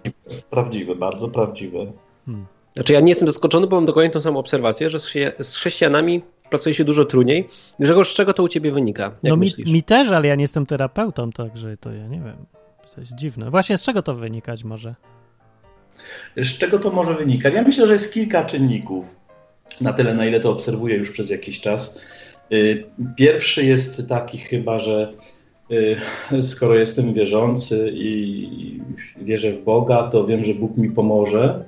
prawdziwe, 0.49 0.95
bardzo 0.95 1.29
prawdziwe. 1.29 1.91
Hmm. 2.25 2.45
Znaczy 2.75 2.93
ja 2.93 2.99
nie 2.99 3.09
jestem 3.09 3.27
zaskoczony, 3.27 3.67
bo 3.67 3.75
mam 3.75 3.85
dokładnie 3.85 4.11
tą 4.11 4.21
samą 4.21 4.39
obserwację, 4.39 4.89
że 4.89 4.99
z 5.39 5.55
chrześcijanami 5.55 6.21
pracuje 6.49 6.75
się 6.75 6.83
dużo 6.83 7.05
trudniej. 7.05 7.47
Grzegorz, 7.79 8.11
z 8.11 8.15
czego 8.15 8.33
to 8.33 8.43
u 8.43 8.47
ciebie 8.47 8.71
wynika? 8.71 9.03
Jak 9.03 9.31
no 9.31 9.37
mi, 9.37 9.51
mi, 9.71 9.83
też, 9.83 10.09
ale 10.09 10.27
ja 10.27 10.35
nie 10.35 10.43
jestem 10.43 10.65
terapeutą, 10.65 11.31
także 11.31 11.77
to 11.77 11.91
ja 11.91 12.07
nie 12.07 12.19
wiem. 12.19 12.45
To 12.95 13.01
jest 13.01 13.15
dziwne. 13.15 13.51
Właśnie 13.51 13.77
z 13.77 13.83
czego 13.83 14.01
to 14.01 14.15
wynikać 14.15 14.63
może? 14.63 14.95
Z 16.37 16.57
czego 16.57 16.79
to 16.79 16.91
może 16.91 17.13
wynikać? 17.13 17.53
Ja 17.53 17.61
myślę, 17.61 17.87
że 17.87 17.93
jest 17.93 18.13
kilka 18.13 18.45
czynników. 18.45 19.15
Na 19.81 19.93
tyle, 19.93 20.13
na 20.13 20.25
ile 20.25 20.39
to 20.39 20.51
obserwuję 20.51 20.97
już 20.97 21.11
przez 21.11 21.29
jakiś 21.29 21.61
czas. 21.61 21.99
Y, 22.51 22.83
pierwszy 23.15 23.65
jest 23.65 24.07
taki 24.07 24.37
chyba, 24.37 24.79
że 24.79 25.13
y, 25.71 26.43
skoro 26.43 26.75
jestem 26.75 27.13
wierzący 27.13 27.91
i 27.93 28.81
wierzę 29.21 29.51
w 29.51 29.63
Boga, 29.63 30.03
to 30.03 30.25
wiem, 30.25 30.43
że 30.43 30.53
Bóg 30.53 30.77
mi 30.77 30.91
pomoże 30.91 31.65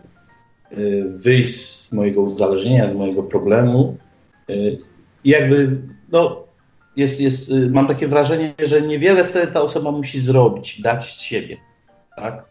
y, 0.71 1.03
wyjść 1.07 1.65
z 1.65 1.93
mojego 1.93 2.21
uzależnienia, 2.21 2.87
z 2.87 2.95
mojego 2.95 3.23
problemu 3.23 3.97
i 5.23 5.29
jakby, 5.29 5.81
no, 6.11 6.47
jest, 6.95 7.21
jest, 7.21 7.51
y, 7.51 7.69
mam 7.69 7.87
takie 7.87 8.07
wrażenie, 8.07 8.53
że 8.65 8.81
niewiele 8.81 9.23
wtedy 9.23 9.51
ta 9.51 9.61
osoba 9.61 9.91
musi 9.91 10.19
zrobić, 10.19 10.81
dać 10.81 11.15
z 11.15 11.21
siebie, 11.21 11.57
tak? 12.15 12.45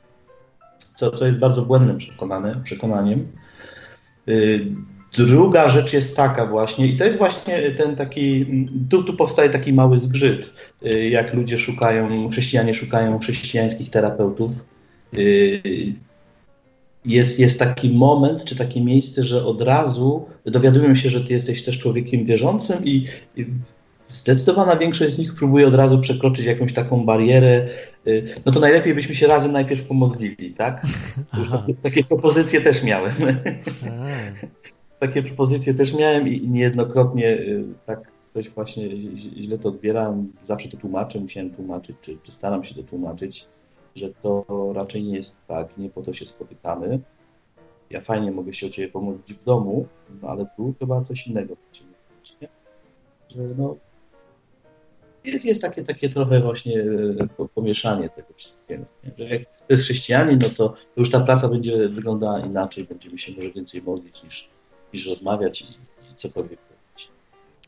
Co, 0.94 1.10
co 1.10 1.26
jest 1.26 1.38
bardzo 1.38 1.62
błędnym 1.62 1.98
przekonane, 1.98 2.60
przekonaniem. 2.64 3.26
Y, 4.28 4.66
druga 5.16 5.70
rzecz 5.70 5.92
jest 5.92 6.16
taka 6.16 6.46
właśnie, 6.46 6.86
i 6.86 6.96
to 6.96 7.04
jest 7.04 7.18
właśnie 7.18 7.70
ten 7.70 7.96
taki, 7.96 8.46
tu, 8.90 9.02
tu 9.02 9.14
powstaje 9.14 9.50
taki 9.50 9.72
mały 9.72 9.98
zgrzyt, 9.98 10.70
y, 10.94 11.08
jak 11.08 11.34
ludzie 11.34 11.58
szukają, 11.58 12.28
chrześcijanie 12.30 12.74
szukają 12.74 13.18
chrześcijańskich 13.18 13.90
terapeutów, 13.90 14.52
jest, 17.06 17.38
jest 17.38 17.58
taki 17.58 17.90
moment, 17.90 18.44
czy 18.44 18.56
takie 18.56 18.80
miejsce, 18.80 19.22
że 19.22 19.44
od 19.44 19.60
razu 19.60 20.26
dowiadujemy 20.44 20.96
się, 20.96 21.08
że 21.08 21.20
ty 21.20 21.32
jesteś 21.32 21.64
też 21.64 21.78
człowiekiem 21.78 22.24
wierzącym 22.24 22.84
i, 22.84 23.06
i 23.36 23.46
zdecydowana 24.08 24.76
większość 24.76 25.12
z 25.12 25.18
nich 25.18 25.34
próbuje 25.34 25.66
od 25.66 25.74
razu 25.74 25.98
przekroczyć 25.98 26.46
jakąś 26.46 26.72
taką 26.72 27.04
barierę. 27.04 27.68
Y, 28.06 28.34
no 28.46 28.52
to 28.52 28.60
najlepiej 28.60 28.94
byśmy 28.94 29.14
się 29.14 29.26
razem 29.26 29.52
najpierw 29.52 29.82
pomodlili, 29.82 30.54
tak? 30.54 30.86
Już 31.38 31.50
takie, 31.50 31.74
takie 31.74 32.04
propozycje 32.04 32.60
też 32.60 32.82
miałem. 32.82 33.14
takie 35.00 35.22
propozycje 35.22 35.74
też 35.74 35.94
miałem 35.94 36.28
i 36.28 36.48
niejednokrotnie 36.48 37.28
y, 37.28 37.64
tak 37.86 38.16
ktoś 38.30 38.50
właśnie 38.50 39.00
źle 39.16 39.58
to 39.58 39.68
odbierałem. 39.68 40.32
Zawsze 40.42 40.68
to 40.68 40.76
tłumaczę, 40.76 41.20
musiałem 41.20 41.50
tłumaczyć, 41.50 41.96
czy, 42.00 42.18
czy 42.22 42.32
staram 42.32 42.64
się 42.64 42.74
to 42.74 42.82
tłumaczyć 42.82 43.46
że 43.96 44.10
to 44.22 44.44
raczej 44.74 45.04
nie 45.04 45.16
jest 45.16 45.46
tak, 45.46 45.78
nie 45.78 45.90
po 45.90 46.02
to 46.02 46.12
się 46.12 46.26
spotykamy. 46.26 47.00
Ja 47.90 48.00
fajnie 48.00 48.32
mogę 48.32 48.52
się 48.52 48.66
o 48.66 48.70
Ciebie 48.70 48.88
pomodlić 48.88 49.34
w 49.34 49.44
domu, 49.44 49.86
no 50.22 50.28
ale 50.28 50.46
tu 50.56 50.74
chyba 50.78 51.02
coś 51.02 51.26
innego 51.26 51.56
będziemy? 51.64 51.96
Że 53.30 53.42
no, 53.58 53.76
jest, 55.24 55.44
jest 55.44 55.62
takie, 55.62 55.82
takie 55.82 56.08
trochę 56.08 56.40
właśnie 56.40 56.80
e, 57.40 57.48
pomieszanie 57.54 58.08
tego 58.08 58.28
wszystkiego. 58.34 58.84
Że 59.18 59.24
jak 59.24 59.42
to 59.42 59.64
jest 59.68 59.84
chrześcijanin, 59.84 60.38
no 60.42 60.48
to 60.48 60.74
już 60.96 61.10
ta 61.10 61.20
praca 61.20 61.48
będzie 61.48 61.88
wyglądała 61.88 62.40
inaczej, 62.40 62.84
będziemy 62.84 63.18
się 63.18 63.32
może 63.32 63.50
więcej 63.50 63.82
modlić 63.82 64.24
niż, 64.24 64.50
niż 64.94 65.08
rozmawiać 65.08 65.62
i, 65.62 65.64
i 66.12 66.14
cokolwiek 66.14 66.65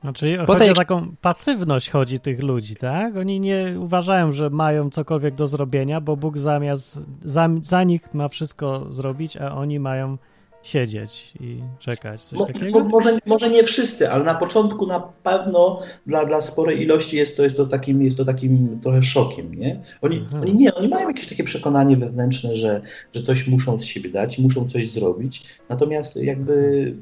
znaczy 0.01 0.37
chodzi 0.47 0.59
tej... 0.59 0.71
o 0.71 0.75
taką 0.75 1.17
pasywność 1.21 1.91
chodzi 1.91 2.21
tych 2.21 2.43
ludzi, 2.43 2.77
tak? 2.77 3.17
Oni 3.17 3.41
nie 3.41 3.77
uważają, 3.79 4.33
że 4.33 4.51
mają 4.51 4.91
cokolwiek 4.91 5.35
do 5.35 5.47
zrobienia, 5.47 6.01
bo 6.01 6.17
Bóg 6.17 6.39
zamiast 6.39 7.01
za, 7.25 7.49
za 7.61 7.85
nich 7.85 8.15
ma 8.15 8.29
wszystko 8.29 8.93
zrobić, 8.93 9.37
a 9.37 9.55
oni 9.55 9.81
mają 9.81 10.19
siedzieć 10.63 11.35
i 11.41 11.63
czekać, 11.79 12.25
coś 12.25 12.39
Mo, 12.39 12.47
takiego? 12.47 12.85
Może, 12.85 13.19
może 13.27 13.51
nie 13.51 13.65
wszyscy, 13.65 14.11
ale 14.11 14.25
na 14.25 14.35
początku 14.35 14.87
na 14.87 15.01
pewno 15.01 15.81
dla, 16.07 16.25
dla 16.25 16.41
sporej 16.41 16.83
ilości 16.83 17.17
jest 17.17 17.37
to, 17.37 17.43
jest, 17.43 17.57
to 17.57 17.67
takim, 17.67 18.03
jest 18.03 18.17
to 18.17 18.25
takim 18.25 18.81
trochę 18.83 19.03
szokiem, 19.03 19.55
nie? 19.55 19.83
Oni, 20.03 20.17
mhm. 20.17 20.43
oni 20.43 20.55
nie, 20.55 20.75
oni 20.75 20.89
mają 20.89 21.09
jakieś 21.09 21.29
takie 21.29 21.45
przekonanie 21.45 21.97
wewnętrzne, 21.97 22.57
że, 22.57 22.83
że 23.15 23.23
coś 23.23 23.49
muszą 23.49 23.79
z 23.79 23.85
siebie 23.85 24.11
dać, 24.11 24.39
muszą 24.39 24.69
coś 24.69 24.89
zrobić, 24.89 25.45
natomiast 25.69 26.17
jakby 26.17 26.95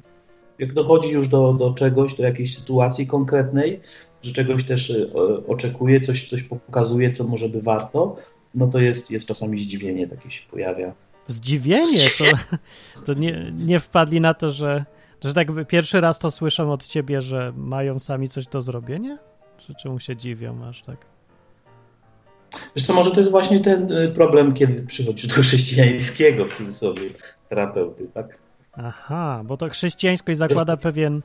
jak 0.58 0.72
dochodzi 0.72 1.10
już 1.10 1.28
do, 1.28 1.52
do 1.52 1.74
czegoś, 1.74 2.14
do 2.14 2.22
jakiejś 2.22 2.58
sytuacji 2.58 3.06
konkretnej, 3.06 3.80
że 4.22 4.32
czegoś 4.32 4.64
też 4.64 4.90
e, 4.90 5.06
oczekuje, 5.46 6.00
coś, 6.00 6.28
coś 6.28 6.42
pokazuje, 6.42 7.10
co 7.10 7.24
może 7.24 7.48
by 7.48 7.62
warto, 7.62 8.16
no 8.54 8.66
to 8.66 8.80
jest, 8.80 9.10
jest 9.10 9.26
czasami 9.26 9.58
zdziwienie 9.58 10.06
takie 10.06 10.30
się 10.30 10.42
pojawia. 10.50 10.92
Zdziwienie? 11.28 12.10
To, 12.18 12.24
to 13.06 13.14
nie, 13.14 13.52
nie 13.54 13.80
wpadli 13.80 14.20
na 14.20 14.34
to, 14.34 14.50
że, 14.50 14.84
że 15.24 15.34
tak 15.34 15.48
pierwszy 15.68 16.00
raz 16.00 16.18
to 16.18 16.30
słyszę 16.30 16.70
od 16.70 16.86
ciebie, 16.86 17.22
że 17.22 17.52
mają 17.56 17.98
sami 17.98 18.28
coś 18.28 18.46
do 18.46 18.62
zrobienia? 18.62 19.18
Czy 19.58 19.74
czemu 19.74 20.00
się 20.00 20.16
dziwią 20.16 20.64
aż 20.64 20.82
tak? 20.82 21.06
Co, 22.86 22.94
może 22.94 23.10
to 23.10 23.20
jest 23.20 23.30
właśnie 23.30 23.60
ten 23.60 23.92
e, 23.92 24.08
problem, 24.08 24.54
kiedy 24.54 24.82
przychodzisz 24.82 25.26
do 25.26 25.34
chrześcijańskiego 25.34 26.44
w 26.44 26.52
cudzysłowie 26.52 27.02
terapeuty, 27.48 28.08
tak? 28.14 28.45
Aha, 28.76 29.42
bo 29.44 29.56
to 29.56 29.68
chrześcijańskość 29.68 30.38
zakłada 30.38 30.76
pewien 30.76 31.22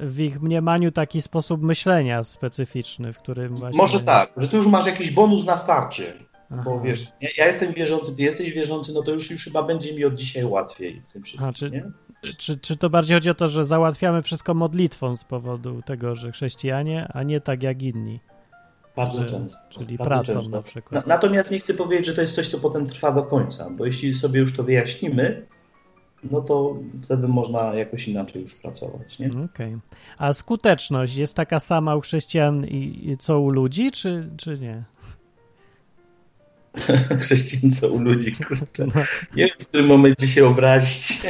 w 0.00 0.20
ich 0.20 0.42
mniemaniu 0.42 0.92
taki 0.92 1.22
sposób 1.22 1.62
myślenia 1.62 2.24
specyficzny, 2.24 3.12
w 3.12 3.18
którym 3.18 3.56
właśnie... 3.56 3.78
Może 3.78 4.00
tak, 4.00 4.32
że 4.36 4.48
ty 4.48 4.56
już 4.56 4.66
masz 4.66 4.86
jakiś 4.86 5.10
bonus 5.10 5.46
na 5.46 5.56
starcie. 5.56 6.12
Aha. 6.50 6.62
Bo 6.64 6.80
wiesz, 6.80 7.06
ja, 7.20 7.28
ja, 7.36 7.46
jestem 7.46 7.72
wierzący, 7.72 8.16
ty 8.16 8.22
jesteś 8.22 8.52
wierzący, 8.52 8.92
no 8.94 9.02
to 9.02 9.10
już, 9.12 9.30
już 9.30 9.44
chyba 9.44 9.62
będzie 9.62 9.94
mi 9.94 10.04
od 10.04 10.14
dzisiaj 10.14 10.44
łatwiej 10.44 11.00
w 11.00 11.12
tym 11.12 11.22
wszystkim, 11.22 11.48
A, 11.48 11.52
czy? 11.52 11.92
Czy, 12.38 12.58
czy 12.58 12.76
to 12.76 12.90
bardziej 12.90 13.16
chodzi 13.16 13.30
o 13.30 13.34
to, 13.34 13.48
że 13.48 13.64
załatwiamy 13.64 14.22
wszystko 14.22 14.54
modlitwą 14.54 15.16
z 15.16 15.24
powodu 15.24 15.82
tego, 15.82 16.14
że 16.14 16.32
chrześcijanie, 16.32 17.08
a 17.14 17.22
nie 17.22 17.40
tak 17.40 17.62
jak 17.62 17.82
inni? 17.82 18.20
Bardzo 18.96 19.20
że, 19.20 19.26
często. 19.26 19.58
Czyli 19.68 19.98
bardzo 19.98 20.10
pracą 20.10 20.32
często. 20.32 20.56
na 20.56 20.62
przykład. 20.62 21.06
Na, 21.06 21.14
natomiast 21.14 21.50
nie 21.50 21.58
chcę 21.58 21.74
powiedzieć, 21.74 22.06
że 22.06 22.14
to 22.14 22.20
jest 22.20 22.34
coś, 22.34 22.48
co 22.48 22.58
potem 22.58 22.86
trwa 22.86 23.12
do 23.12 23.22
końca, 23.22 23.70
bo 23.70 23.86
jeśli 23.86 24.14
sobie 24.14 24.40
już 24.40 24.56
to 24.56 24.62
wyjaśnimy, 24.62 25.46
no 26.30 26.40
to 26.40 26.76
wtedy 27.02 27.28
można 27.28 27.74
jakoś 27.74 28.08
inaczej 28.08 28.42
już 28.42 28.54
pracować. 28.54 29.18
Nie? 29.18 29.30
Okay. 29.44 29.78
A 30.18 30.32
skuteczność 30.32 31.16
jest 31.16 31.34
taka 31.34 31.60
sama 31.60 31.96
u 31.96 32.00
chrześcijan 32.00 32.66
i, 32.66 33.16
co 33.18 33.40
u 33.40 33.50
ludzi, 33.50 33.90
czy, 33.90 34.30
czy 34.36 34.58
nie? 34.58 34.84
Chrześcijan 37.20 37.70
co 37.70 37.88
u 37.88 38.00
ludzi, 38.00 38.32
kurczę. 38.32 38.86
No. 38.94 39.02
Nie 39.36 39.46
wiem, 39.46 39.56
w 39.58 39.68
którym 39.68 39.86
momencie 39.86 40.28
się 40.28 40.46
obrazić. 40.46 41.22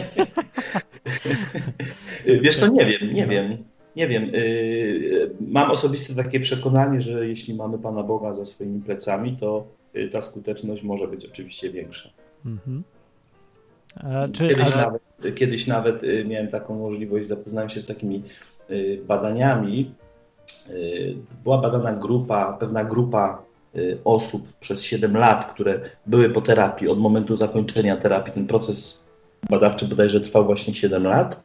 Wiesz, 2.43 2.61
to 2.61 2.69
nie 2.69 2.87
wiem, 2.87 3.13
nie 3.13 3.27
wiem. 3.27 3.65
Nie 3.97 4.09
wiem. 4.09 4.31
Y, 4.35 5.31
mam 5.41 5.71
osobiste 5.71 6.15
takie 6.15 6.41
przekonanie, 6.41 7.01
że 7.01 7.29
jeśli 7.29 7.55
mamy 7.55 7.79
Pana 7.79 8.03
Boga 8.03 8.35
za 8.35 8.45
swoimi 8.45 8.81
plecami, 8.81 9.37
to 9.37 9.67
y, 9.97 10.09
ta 10.09 10.23
skuteczność 10.23 10.83
może 10.83 11.09
być 11.09 11.25
oczywiście 11.25 11.71
większa. 11.71 12.11
Mhm. 12.47 12.83
Czy, 14.33 14.49
kiedyś, 14.49 14.73
ale... 14.73 14.83
nawet, 14.83 15.03
kiedyś 15.35 15.67
nawet 15.67 16.03
y, 16.03 16.25
miałem 16.25 16.49
taką 16.49 16.79
możliwość, 16.79 17.29
zapoznałem 17.29 17.71
się 17.71 17.81
z 17.81 17.87
takimi 17.87 18.23
y, 18.71 19.01
badaniami. 19.07 19.95
Y, 20.71 21.15
była 21.45 21.59
badana 21.59 21.93
grupa, 21.93 22.53
pewna 22.61 22.85
grupa 22.85 23.47
osób 24.05 24.49
przez 24.61 24.85
7 24.85 25.17
lat, 25.17 25.53
które 25.53 25.81
były 26.07 26.31
po 26.31 26.41
terapii 26.41 26.89
od 26.89 26.99
momentu 26.99 27.35
zakończenia 27.35 27.97
terapii. 27.97 28.33
Ten 28.33 28.47
proces 28.47 29.09
badawczy 29.51 29.87
bodajże 29.87 30.21
trwał 30.21 30.45
właśnie 30.45 30.75
7 30.75 31.05
lat. 31.05 31.43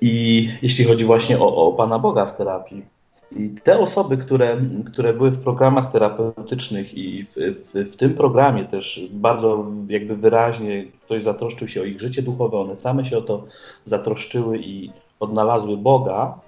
I 0.00 0.48
jeśli 0.62 0.84
chodzi 0.84 1.04
właśnie 1.04 1.38
o, 1.38 1.56
o 1.56 1.72
Pana 1.72 1.98
Boga 1.98 2.26
w 2.26 2.36
terapii, 2.36 2.84
i 3.32 3.50
te 3.50 3.78
osoby, 3.78 4.16
które, 4.16 4.56
które 4.86 5.14
były 5.14 5.30
w 5.30 5.42
programach 5.42 5.92
terapeutycznych 5.92 6.94
i 6.94 7.24
w, 7.24 7.34
w, 7.34 7.92
w, 7.92 7.96
tym 7.96 8.14
programie 8.14 8.64
też 8.64 9.08
bardzo 9.10 9.66
jakby 9.88 10.16
wyraźnie 10.16 10.84
ktoś 11.04 11.22
zatroszczył 11.22 11.68
się 11.68 11.80
o 11.80 11.84
ich 11.84 12.00
życie 12.00 12.22
duchowe, 12.22 12.56
one 12.56 12.76
same 12.76 13.04
się 13.04 13.18
o 13.18 13.22
to 13.22 13.44
zatroszczyły 13.84 14.58
i 14.58 14.92
odnalazły 15.20 15.76
Boga, 15.76 16.40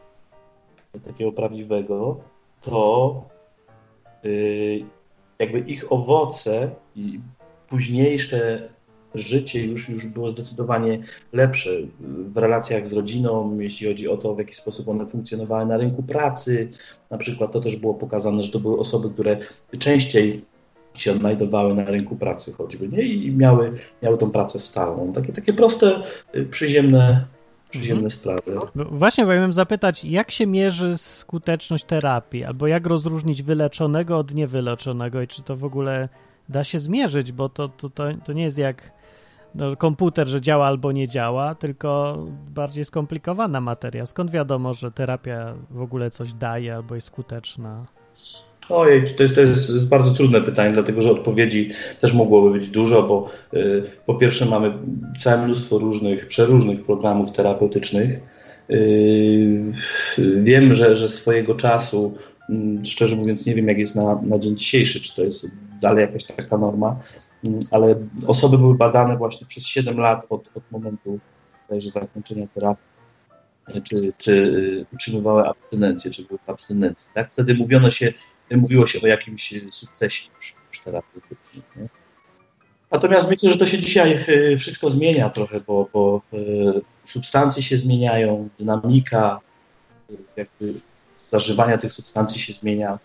takiego 1.05 1.33
prawdziwego, 1.33 2.17
to 2.61 3.23
yy, 4.23 4.85
jakby 5.39 5.59
ich 5.59 5.93
owoce 5.93 6.71
i 6.97 7.21
późniejsze 7.69 8.69
życie 9.15 9.67
już, 9.67 9.89
już 9.89 10.07
było 10.07 10.31
zdecydowanie 10.31 10.99
lepsze 11.33 11.71
w 12.33 12.37
relacjach 12.37 12.87
z 12.87 12.93
rodziną, 12.93 13.59
jeśli 13.61 13.87
chodzi 13.89 14.09
o 14.09 14.17
to, 14.17 14.35
w 14.35 14.39
jaki 14.39 14.55
sposób 14.55 14.89
one 14.89 15.07
funkcjonowały 15.07 15.67
na 15.67 15.77
rynku 15.77 16.03
pracy. 16.03 16.69
Na 17.11 17.19
przykład 17.19 17.53
to 17.53 17.61
też 17.61 17.77
było 17.77 17.95
pokazane, 17.95 18.43
że 18.43 18.53
to 18.53 18.61
były 18.61 18.79
osoby, 18.79 19.11
które 19.11 19.37
częściej 19.79 20.41
się 20.95 21.13
odnajdowały 21.13 21.75
na 21.75 21.85
rynku 21.85 22.17
pracy 22.17 22.53
choćby 22.53 22.89
nie? 22.89 23.03
i 23.03 23.33
miały, 23.33 23.73
miały 24.03 24.19
tą 24.19 24.31
pracę 24.31 24.59
stałą. 24.59 25.13
Takie, 25.13 25.33
takie 25.33 25.53
proste, 25.53 26.03
y, 26.35 26.45
przyziemne, 26.45 27.25
przyziemne 27.71 28.05
mhm. 28.05 28.11
sprawy. 28.11 28.69
No 28.75 28.85
właśnie, 28.85 29.27
bo 29.27 29.33
miałem 29.33 29.53
zapytać, 29.53 30.05
jak 30.05 30.31
się 30.31 30.47
mierzy 30.47 30.99
skuteczność 30.99 31.85
terapii, 31.85 32.45
albo 32.45 32.67
jak 32.67 32.87
rozróżnić 32.87 33.43
wyleczonego 33.43 34.19
od 34.19 34.35
niewyleczonego 34.35 35.23
i 35.23 35.27
czy 35.27 35.43
to 35.43 35.57
w 35.57 35.65
ogóle 35.65 36.09
da 36.49 36.65
się 36.65 36.79
zmierzyć, 36.79 37.33
bo 37.33 37.49
to, 37.49 37.69
to, 37.69 37.91
to, 37.91 38.05
to 38.25 38.33
nie 38.33 38.43
jest 38.43 38.59
jak 38.59 38.98
no, 39.55 39.77
komputer, 39.77 40.29
że 40.29 40.41
działa 40.41 40.67
albo 40.67 40.93
nie 40.93 41.09
działa, 41.09 41.55
tylko 41.55 42.19
bardziej 42.55 42.85
skomplikowana 42.85 43.61
materia. 43.61 44.07
Skąd 44.07 44.31
wiadomo, 44.31 44.75
że 44.75 44.91
terapia 44.91 45.55
w 45.71 45.83
ogóle 45.83 46.11
coś 46.11 46.33
daje 46.33 46.75
albo 46.75 46.95
jest 46.95 47.07
skuteczna? 47.07 47.87
Ojej, 48.69 49.05
to 49.17 49.23
jest, 49.23 49.35
to 49.35 49.41
jest, 49.41 49.89
bardzo 49.89 50.11
trudne 50.11 50.41
pytanie, 50.41 50.73
dlatego 50.73 51.03
że 51.03 51.11
odpowiedzi 51.11 51.71
też 52.01 52.13
mogłoby 52.13 52.51
być 52.51 52.69
dużo, 52.69 53.03
bo 53.03 53.31
y, 53.55 53.83
po 54.07 54.15
pierwsze 54.15 54.47
mamy 54.47 54.73
całe 55.19 55.45
mnóstwo 55.45 55.79
różnych, 55.79 56.27
przeróżnych 56.27 56.83
programów 56.83 57.33
terapeutycznych. 57.33 58.21
Y, 58.71 59.73
wiem, 60.37 60.75
że, 60.75 60.97
że 60.97 61.09
swojego 61.09 61.55
czasu, 61.55 62.15
y, 62.51 62.87
szczerze 62.87 63.17
mówiąc, 63.17 63.47
nie 63.47 63.55
wiem, 63.55 63.69
jak 63.69 63.79
jest 63.79 63.97
na, 63.97 64.21
na 64.23 64.39
dzień 64.39 64.57
dzisiejszy, 64.57 65.01
czy 65.01 65.17
to 65.17 65.25
jest 65.25 65.57
dalej 65.81 66.03
jakaś 66.07 66.25
taka 66.25 66.59
norma, 66.59 66.97
mm, 67.47 67.59
ale 67.71 67.95
osoby 68.27 68.59
były 68.59 68.75
badane 68.75 69.17
właśnie 69.17 69.47
przez 69.47 69.67
7 69.67 69.99
lat 69.99 70.27
od, 70.29 70.57
od 70.57 70.71
momentu 70.71 71.19
zakończenia 71.79 72.47
terapii, 72.55 72.89
czy, 73.85 74.13
czy 74.19 74.87
utrzymywały 74.93 75.49
abstynencję, 75.49 76.11
czy 76.11 76.25
były 76.25 76.39
w 76.47 76.51
abstynencji. 76.51 77.11
Tak? 77.15 77.33
Wtedy 77.33 77.55
mówiono 77.55 77.91
się, 77.91 78.13
mówiło 78.51 78.87
się 78.87 79.01
o 79.03 79.07
jakimś 79.07 79.55
sukcesie 79.71 80.31
już, 80.37 80.55
już 80.69 80.81
terapeutycznym. 80.81 81.89
Natomiast 82.91 83.31
myślę, 83.31 83.53
że 83.53 83.59
to 83.59 83.67
się 83.67 83.79
dzisiaj 83.79 84.25
y, 84.29 84.59
wszystko 84.59 84.91
zmienia 84.91 85.31
trochę, 85.31 85.61
bo, 85.61 85.89
bo 85.93 86.23
y, 86.33 86.81
substancje 87.05 87.63
się 87.63 87.77
zmieniają, 87.77 88.49
dynamika 88.59 89.41
jakby 90.37 90.75
zażywania 91.17 91.79
tych 91.79 91.93
substancji 91.93 92.41
się 92.41 92.53
zmienia 92.53 92.99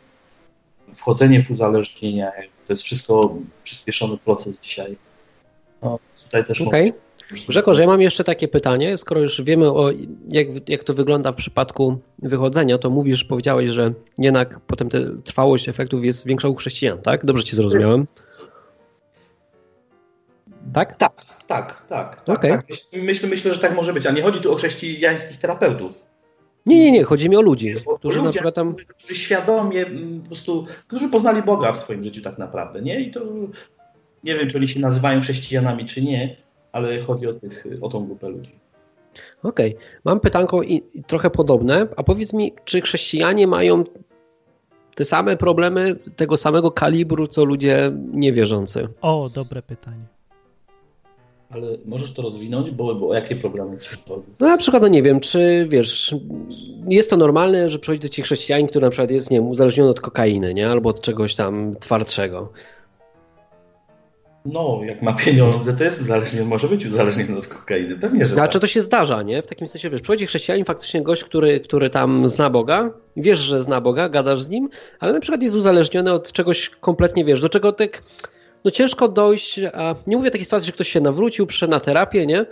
wchodzenie 0.95 1.43
w 1.43 1.51
uzależnienia. 1.51 2.31
To 2.67 2.73
jest 2.73 2.83
wszystko 2.83 3.35
przyspieszony 3.63 4.17
proces 4.17 4.59
dzisiaj. 4.59 4.97
No, 5.81 5.99
tutaj 6.23 6.45
też 6.45 6.61
okay. 6.61 6.93
Grzegorz, 7.49 7.79
ja 7.79 7.87
mam 7.87 8.01
jeszcze 8.01 8.23
takie 8.23 8.47
pytanie. 8.47 8.97
Skoro 8.97 9.21
już 9.21 9.41
wiemy, 9.41 9.71
o 9.71 9.91
jak, 10.31 10.47
jak 10.69 10.83
to 10.83 10.93
wygląda 10.93 11.31
w 11.31 11.35
przypadku 11.35 11.99
wychodzenia, 12.19 12.77
to 12.77 12.89
mówisz, 12.89 13.23
powiedziałeś, 13.23 13.69
że 13.69 13.93
jednak 14.17 14.59
potem 14.59 14.89
ta 14.89 14.97
trwałość 15.23 15.69
efektów 15.69 16.05
jest 16.05 16.25
większa 16.27 16.47
u 16.47 16.55
chrześcijan, 16.55 17.01
tak? 17.01 17.25
Dobrze 17.25 17.43
cię 17.43 17.55
zrozumiałem? 17.55 18.07
Tak? 20.73 20.97
Tak, 20.97 21.13
tak, 21.47 21.85
tak. 21.87 22.23
tak, 22.25 22.37
okay. 22.37 22.51
tak. 22.51 22.65
Myślę, 23.03 23.29
myślę, 23.29 23.53
że 23.53 23.59
tak 23.59 23.75
może 23.75 23.93
być. 23.93 24.05
A 24.05 24.11
nie 24.11 24.21
chodzi 24.21 24.41
tu 24.41 24.51
o 24.51 24.55
chrześcijańskich 24.55 25.37
terapeutów. 25.37 26.12
Nie, 26.65 26.79
nie, 26.79 26.91
nie, 26.91 27.03
chodzi 27.03 27.29
mi 27.29 27.35
o 27.35 27.41
ludzi, 27.41 27.75
którzy 27.99 28.17
ludzie, 28.17 28.25
na 28.25 28.31
przykład 28.31 28.55
tam... 28.55 28.75
Którzy 28.75 29.15
świadomie 29.15 29.85
mm, 29.85 30.21
po 30.21 30.27
prostu, 30.27 30.65
którzy 30.87 31.09
poznali 31.09 31.41
Boga 31.41 31.73
w 31.73 31.77
swoim 31.77 32.03
życiu 32.03 32.21
tak 32.21 32.37
naprawdę, 32.37 32.81
nie? 32.81 32.99
I 32.99 33.11
to 33.11 33.19
nie 34.23 34.35
wiem, 34.35 34.49
czy 34.49 34.57
oni 34.57 34.67
się 34.67 34.79
nazywają 34.79 35.21
chrześcijanami, 35.21 35.85
czy 35.85 36.01
nie, 36.01 36.35
ale 36.71 37.01
chodzi 37.01 37.27
o, 37.27 37.33
tych, 37.33 37.65
o 37.81 37.89
tą 37.89 38.05
grupę 38.05 38.29
ludzi. 38.29 38.51
Okej, 39.43 39.75
okay. 39.75 39.87
mam 40.05 40.19
pytanko 40.19 40.63
i, 40.63 40.83
i 40.93 41.03
trochę 41.03 41.29
podobne, 41.29 41.87
a 41.95 42.03
powiedz 42.03 42.33
mi, 42.33 42.53
czy 42.65 42.81
chrześcijanie 42.81 43.47
mają 43.47 43.83
te 44.95 45.05
same 45.05 45.37
problemy 45.37 45.95
tego 46.15 46.37
samego 46.37 46.71
kalibru, 46.71 47.27
co 47.27 47.45
ludzie 47.45 47.91
niewierzący? 48.13 48.87
O, 49.01 49.29
dobre 49.33 49.61
pytanie. 49.61 50.05
Ale 51.53 51.67
możesz 51.85 52.13
to 52.13 52.21
rozwinąć, 52.21 52.71
bo, 52.71 52.95
bo 52.95 53.07
o 53.07 53.13
jakie 53.13 53.35
problemy 53.35 53.77
ci 53.77 53.89
chodzi? 54.07 54.27
No 54.39 54.47
na 54.47 54.57
przykład, 54.57 54.83
no 54.83 54.87
nie 54.89 55.03
wiem, 55.03 55.19
czy 55.19 55.67
wiesz, 55.69 56.15
jest 56.87 57.09
to 57.09 57.17
normalne, 57.17 57.69
że 57.69 57.79
przychodzi 57.79 58.01
do 58.01 58.09
ci 58.09 58.21
chrześcijanin, 58.21 58.67
który 58.67 58.85
na 58.85 58.91
przykład 58.91 59.11
jest, 59.11 59.31
nie 59.31 59.37
wiem, 59.37 59.47
uzależniony 59.47 59.89
od 59.89 60.01
kokainy, 60.01 60.53
nie? 60.53 60.69
Albo 60.69 60.89
od 60.89 61.01
czegoś 61.01 61.35
tam 61.35 61.75
twardszego. 61.79 62.49
No, 64.45 64.81
jak 64.85 65.01
ma 65.01 65.13
pieniądze, 65.13 65.73
to 65.73 65.83
jest 65.83 66.01
uzależniony, 66.01 66.45
może 66.45 66.67
być 66.67 66.85
uzależniony 66.85 67.37
od 67.37 67.47
kokainy, 67.47 67.95
pewnie, 67.95 68.25
że 68.25 68.41
A 68.41 68.47
tak. 68.47 68.61
to 68.61 68.67
się 68.67 68.81
zdarza, 68.81 69.21
nie? 69.21 69.41
W 69.41 69.45
takim 69.45 69.67
sensie, 69.67 69.89
wiesz, 69.89 70.01
przychodzi 70.01 70.25
chrześcijanin, 70.25 70.65
faktycznie 70.65 71.01
gość, 71.01 71.23
który, 71.23 71.59
który 71.59 71.89
tam 71.89 72.29
zna 72.29 72.49
Boga, 72.49 72.91
wiesz, 73.17 73.37
że 73.37 73.61
zna 73.61 73.81
Boga, 73.81 74.09
gadasz 74.09 74.41
z 74.41 74.49
nim, 74.49 74.69
ale 74.99 75.13
na 75.13 75.19
przykład 75.19 75.43
jest 75.43 75.55
uzależniony 75.55 76.13
od 76.13 76.31
czegoś 76.31 76.69
kompletnie, 76.69 77.25
wiesz, 77.25 77.41
do 77.41 77.49
czego 77.49 77.71
tak, 77.71 78.03
no 78.65 78.71
ciężko 78.71 79.09
dojść, 79.09 79.59
a 79.73 79.95
nie 80.07 80.17
mówię 80.17 80.31
takiej 80.31 80.45
sytuacji, 80.45 80.67
że 80.67 80.73
ktoś 80.73 80.89
się 80.89 81.01
nawrócił, 81.01 81.47
przyszedł 81.47 81.71
na 81.71 81.79
terapię, 81.79 82.25
nie? 82.25 82.45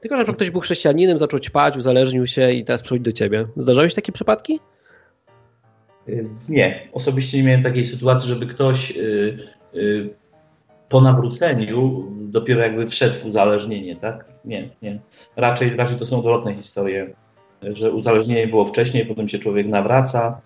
Tylko, 0.00 0.16
że 0.16 0.24
ktoś 0.24 0.50
był 0.50 0.60
chrześcijaninem, 0.60 1.18
zaczął 1.18 1.40
ćpać, 1.40 1.76
uzależnił 1.76 2.26
się 2.26 2.52
i 2.52 2.64
teraz 2.64 2.82
przychodzi 2.82 3.02
do 3.02 3.12
ciebie. 3.12 3.46
Zdarzały 3.56 3.90
się 3.90 3.96
takie 3.96 4.12
przypadki? 4.12 4.60
Nie, 6.48 6.88
osobiście 6.92 7.38
nie 7.38 7.44
miałem 7.44 7.62
takiej 7.62 7.86
sytuacji, 7.86 8.28
żeby 8.28 8.46
ktoś 8.46 8.90
yy, 8.90 9.38
yy, 9.72 10.14
po 10.88 11.00
nawróceniu 11.00 12.06
dopiero 12.20 12.60
jakby 12.60 12.86
wszedł 12.86 13.14
w 13.14 13.26
uzależnienie, 13.26 13.96
tak? 13.96 14.24
Nie, 14.44 14.68
nie. 14.82 15.00
Raczej, 15.36 15.76
raczej 15.76 15.96
to 15.96 16.06
są 16.06 16.18
odwrotne 16.18 16.54
historie, 16.54 17.14
że 17.62 17.92
uzależnienie 17.92 18.46
było 18.46 18.66
wcześniej, 18.66 19.06
potem 19.06 19.28
się 19.28 19.38
człowiek 19.38 19.66
nawraca, 19.66 20.40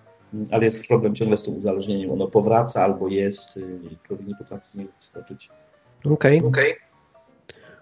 ale 0.50 0.64
jest 0.64 0.88
problem 0.88 1.14
ciągle 1.14 1.36
z 1.36 1.42
tym 1.42 1.56
uzależnieniem. 1.56 2.10
Ono 2.10 2.26
powraca 2.26 2.84
albo 2.84 3.08
jest, 3.08 3.60
człowiek 4.02 4.26
nie 4.26 4.34
potrafi 4.34 4.68
z 4.68 4.74
niego 4.74 4.90
wyskoczyć. 4.98 5.48
Okej. 6.04 6.38
Okay. 6.38 6.48
okay. 6.48 6.74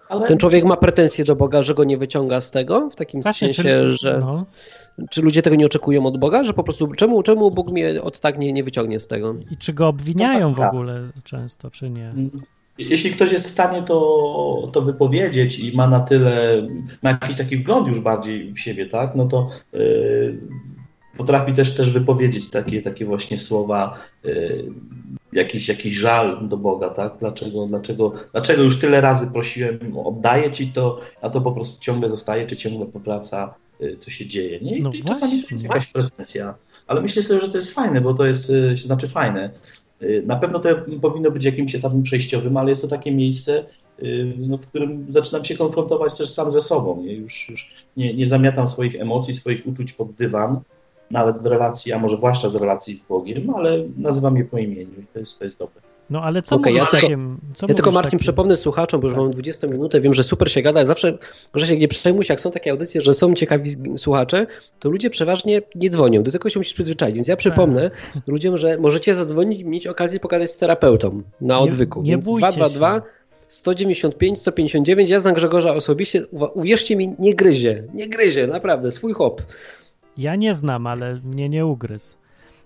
Ale... 0.09 0.27
Ten 0.27 0.37
człowiek 0.37 0.65
ma 0.65 0.77
pretensje 0.77 1.25
do 1.25 1.35
Boga, 1.35 1.61
że 1.61 1.73
go 1.73 1.83
nie 1.83 1.97
wyciąga 1.97 2.41
z 2.41 2.51
tego? 2.51 2.89
W 2.89 2.95
takim 2.95 3.21
Właśnie, 3.21 3.53
sensie, 3.53 3.63
czy... 3.63 3.93
że. 3.93 4.19
No. 4.19 4.45
Czy 5.09 5.21
ludzie 5.21 5.41
tego 5.41 5.55
nie 5.55 5.65
oczekują 5.65 6.05
od 6.05 6.17
Boga, 6.17 6.43
że 6.43 6.53
po 6.53 6.63
prostu 6.63 6.87
czemu, 6.87 7.23
czemu 7.23 7.51
Bóg 7.51 7.71
mnie 7.71 8.01
od 8.01 8.19
tak 8.19 8.39
nie, 8.39 8.53
nie 8.53 8.63
wyciągnie 8.63 8.99
z 8.99 9.07
tego? 9.07 9.35
I 9.51 9.57
czy 9.57 9.73
go 9.73 9.87
obwiniają 9.87 10.49
no 10.49 10.55
tak, 10.55 10.55
w 10.55 10.59
tak. 10.59 10.73
ogóle 10.73 11.09
często, 11.23 11.71
czy 11.71 11.89
nie? 11.89 12.09
Mm. 12.09 12.41
Jeśli 12.77 13.11
ktoś 13.11 13.31
jest 13.31 13.47
w 13.47 13.51
stanie 13.51 13.81
to, 13.81 14.69
to 14.73 14.81
wypowiedzieć 14.81 15.59
i 15.59 15.77
ma 15.77 15.87
na 15.87 15.99
tyle, 15.99 16.67
ma 17.01 17.09
jakiś 17.09 17.35
taki 17.35 17.57
wgląd 17.57 17.87
już 17.87 17.99
bardziej 17.99 18.53
w 18.53 18.59
siebie, 18.59 18.85
tak, 18.85 19.15
no 19.15 19.27
to 19.27 19.49
yy, 19.73 20.37
potrafi 21.21 21.53
też, 21.53 21.75
też 21.75 21.91
wypowiedzieć 21.91 22.49
takie, 22.49 22.81
takie 22.81 23.05
właśnie 23.05 23.37
słowa, 23.37 23.99
yy, 24.23 24.65
jakiś, 25.33 25.67
jakiś 25.67 25.93
żal 25.93 26.47
do 26.47 26.57
Boga, 26.57 26.89
tak? 26.89 27.13
Dlaczego, 27.19 27.67
dlaczego, 27.67 28.13
dlaczego 28.31 28.63
już 28.63 28.79
tyle 28.79 29.01
razy 29.01 29.27
prosiłem, 29.33 29.97
oddaję 29.97 30.51
ci 30.51 30.67
to, 30.67 30.99
a 31.21 31.29
to 31.29 31.41
po 31.41 31.51
prostu 31.51 31.79
ciągle 31.79 32.09
zostaje, 32.09 32.47
czy 32.47 32.57
ciągle 32.57 32.85
powraca, 32.85 33.53
yy, 33.79 33.97
co 33.97 34.11
się 34.11 34.27
dzieje, 34.27 34.59
nie? 34.59 34.77
I, 34.77 34.81
no 34.81 34.91
i 34.93 35.03
czasami 35.03 35.43
to 35.43 35.47
jest 35.51 35.63
jakaś 35.63 35.87
pretensja. 35.87 36.55
Ale 36.87 37.01
myślę 37.01 37.23
sobie, 37.23 37.39
że 37.39 37.49
to 37.49 37.57
jest 37.57 37.73
fajne, 37.73 38.01
bo 38.01 38.13
to 38.13 38.25
jest, 38.25 38.49
yy, 38.49 38.77
znaczy 38.77 39.07
fajne, 39.07 39.49
Y, 40.03 40.23
na 40.25 40.35
pewno 40.35 40.59
to 40.59 40.69
powinno 41.01 41.31
być 41.31 41.45
jakimś 41.45 41.75
etapem 41.75 42.03
przejściowym, 42.03 42.57
ale 42.57 42.69
jest 42.69 42.81
to 42.81 42.87
takie 42.87 43.11
miejsce, 43.11 43.65
y, 44.03 44.33
no, 44.37 44.57
w 44.57 44.67
którym 44.67 45.05
zaczynam 45.07 45.45
się 45.45 45.57
konfrontować 45.57 46.17
też 46.17 46.33
sam 46.33 46.51
ze 46.51 46.61
sobą. 46.61 47.03
Nie? 47.03 47.13
Już, 47.13 47.49
już 47.49 47.73
nie, 47.97 48.13
nie 48.13 48.27
zamiatam 48.27 48.67
swoich 48.67 48.95
emocji, 48.95 49.33
swoich 49.33 49.67
uczuć 49.67 49.93
pod 49.93 50.11
dywan, 50.11 50.59
nawet 51.11 51.39
w 51.39 51.45
relacji, 51.45 51.93
a 51.93 51.99
może 51.99 52.17
zwłaszcza 52.17 52.49
z 52.49 52.55
relacji 52.55 52.97
z 52.97 53.07
Bogiem, 53.07 53.49
ale 53.55 53.77
nazywam 53.97 54.37
je 54.37 54.45
po 54.45 54.57
imieniu 54.57 55.01
i 55.01 55.07
to 55.13 55.19
jest, 55.19 55.39
to 55.39 55.45
jest 55.45 55.59
dobre. 55.59 55.81
No 56.09 56.21
ale 56.23 56.41
co 56.41 56.55
okay, 56.55 56.73
ja 56.73 56.85
tylko, 56.85 57.01
takim, 57.01 57.37
co 57.53 57.65
ja 57.69 57.73
tylko 57.73 57.91
Martin 57.91 58.07
takim? 58.07 58.19
przypomnę 58.19 58.57
słuchaczom, 58.57 59.01
bo 59.01 59.07
już 59.07 59.13
tak. 59.13 59.21
mamy 59.21 59.33
20 59.33 59.67
minutę, 59.67 60.01
wiem, 60.01 60.13
że 60.13 60.23
super 60.23 60.51
się 60.51 60.61
gada, 60.61 60.85
zawsze, 60.85 61.17
że 61.55 61.67
się 61.67 61.77
nie 61.77 61.87
przejmuj 61.87 62.23
się, 62.23 62.33
jak 62.33 62.41
są 62.41 62.51
takie 62.51 62.71
audycje, 62.71 63.01
że 63.01 63.13
są 63.13 63.33
ciekawi 63.33 63.75
słuchacze, 63.97 64.47
to 64.79 64.89
ludzie 64.89 65.09
przeważnie 65.09 65.61
nie 65.75 65.89
dzwonią, 65.89 66.23
do 66.23 66.31
tego 66.31 66.49
się 66.49 66.59
musisz 66.59 66.73
przyzwyczaić, 66.73 67.15
więc 67.15 67.27
ja 67.27 67.35
przypomnę 67.35 67.91
tak. 68.13 68.27
ludziom, 68.27 68.57
że 68.57 68.77
możecie 68.77 69.15
zadzwonić 69.15 69.59
i 69.59 69.65
mieć 69.65 69.87
okazję 69.87 70.19
pogadać 70.19 70.51
z 70.51 70.57
terapeutą 70.57 71.21
na 71.41 71.59
odwyku. 71.59 72.01
Nie, 72.01 72.09
nie 72.09 72.17
bójcie 72.17 72.47
222 72.47 72.95
się. 72.95 73.01
195, 73.47 74.39
159, 74.39 75.09
ja 75.09 75.19
znam 75.19 75.33
Grzegorza 75.33 75.73
osobiście, 75.73 76.25
uwierzcie 76.53 76.95
mi, 76.95 77.15
nie 77.19 77.35
gryzie, 77.35 77.83
nie 77.93 78.09
gryzie, 78.09 78.47
naprawdę, 78.47 78.91
swój 78.91 79.13
hop. 79.13 79.41
Ja 80.17 80.35
nie 80.35 80.53
znam, 80.53 80.87
ale 80.87 81.15
mnie 81.15 81.49
nie 81.49 81.65
ugryzł. 81.65 82.17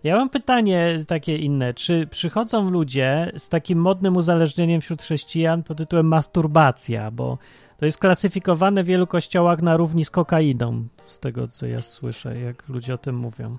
Ja 0.04 0.16
mam 0.16 0.30
pytanie 0.30 0.96
takie 1.08 1.38
inne. 1.38 1.74
Czy 1.74 2.08
przychodzą 2.08 2.70
ludzie 2.70 3.32
z 3.38 3.50
takim 3.50 3.80
modnym 3.80 4.18
uzależnieniem 4.18 4.82
wśród 4.82 5.02
chrześcijan 5.02 5.64
pod 5.64 5.78
tytułem 5.78 6.08
masturbacja, 6.08 7.12
bo 7.12 7.38
to 7.78 7.86
jest 7.86 7.98
klasyfikowane 7.98 8.84
w 8.84 8.88
wielu 8.88 9.08
kościołach 9.08 9.62
na 9.62 9.78
równi 9.78 10.06
z 10.06 10.10
kokainą, 10.10 10.88
z 11.06 11.20
tego 11.20 11.48
co 11.48 11.66
ja 11.66 11.82
słyszę, 11.82 12.40
jak 12.40 12.70
ludzie 12.70 12.94
o 12.94 12.98
tym 12.98 13.16
mówią. 13.16 13.58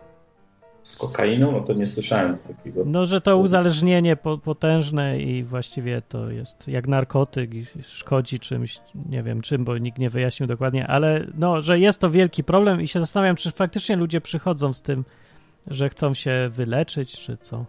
Z 0.86 0.96
kokainą? 0.96 1.52
No 1.52 1.60
to 1.60 1.72
nie 1.72 1.86
słyszałem 1.86 2.38
takiego. 2.38 2.82
No, 2.86 3.06
że 3.06 3.20
to 3.20 3.36
uzależnienie 3.36 4.16
potężne 4.44 5.20
i 5.20 5.42
właściwie 5.42 6.02
to 6.08 6.30
jest 6.30 6.68
jak 6.68 6.88
narkotyk 6.88 7.54
i 7.54 7.64
szkodzi 7.82 8.40
czymś, 8.40 8.80
nie 9.08 9.22
wiem 9.22 9.40
czym, 9.40 9.64
bo 9.64 9.78
nikt 9.78 9.98
nie 9.98 10.10
wyjaśnił 10.10 10.46
dokładnie, 10.46 10.86
ale 10.86 11.26
no, 11.38 11.62
że 11.62 11.78
jest 11.78 11.98
to 11.98 12.10
wielki 12.10 12.44
problem 12.44 12.80
i 12.80 12.88
się 12.88 13.00
zastanawiam, 13.00 13.36
czy 13.36 13.50
faktycznie 13.50 13.96
ludzie 13.96 14.20
przychodzą 14.20 14.72
z 14.72 14.82
tym 14.82 15.04
że 15.70 15.88
chcą 15.88 16.14
się 16.14 16.48
wyleczyć, 16.50 17.20
czy 17.20 17.36
co? 17.40 17.64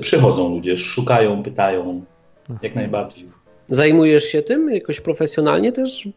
Przychodzą 0.00 0.48
ludzie, 0.48 0.78
szukają, 0.78 1.42
pytają, 1.42 2.04
Aha. 2.50 2.58
jak 2.62 2.74
najbardziej. 2.74 3.24
Zajmujesz 3.68 4.24
się 4.24 4.42
tym 4.42 4.70
jakoś 4.70 5.00
profesjonalnie 5.00 5.72
też? 5.72 6.08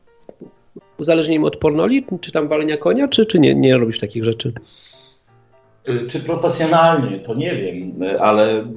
Uzależnieniem 0.98 1.44
od 1.44 1.58
pornoli, 1.58 2.06
czy 2.22 2.32
tam 2.32 2.48
walenia 2.48 2.78
konia, 2.78 3.08
czy, 3.08 3.26
czy 3.26 3.40
nie, 3.40 3.56
nie 3.56 3.78
robisz 3.78 4.00
takich 4.00 4.24
rzeczy? 4.24 4.54
Y, 5.90 6.08
czy 6.08 6.20
profesjonalnie, 6.20 7.20
to 7.20 7.36
nie 7.36 7.56
wiem, 7.56 8.00
ale 8.20 8.74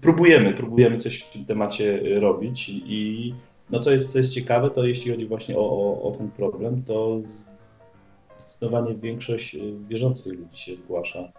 próbujemy, 0.00 0.54
próbujemy 0.54 0.98
coś 0.98 1.20
w 1.20 1.30
tym 1.30 1.44
temacie 1.44 2.00
robić 2.20 2.68
i 2.68 3.34
no 3.70 3.80
to 3.80 3.90
jest, 3.90 4.12
to 4.12 4.18
jest 4.18 4.32
ciekawe, 4.32 4.70
to 4.70 4.86
jeśli 4.86 5.10
chodzi 5.10 5.26
właśnie 5.26 5.56
o, 5.56 5.60
o, 5.60 6.02
o 6.02 6.10
ten 6.10 6.30
problem, 6.30 6.82
to 6.82 7.20
zdecydowanie 8.38 8.94
większość 8.94 9.54
y, 9.54 9.58
wierzących 9.88 10.32
ludzi 10.32 10.58
się 10.58 10.76
zgłasza. 10.76 11.32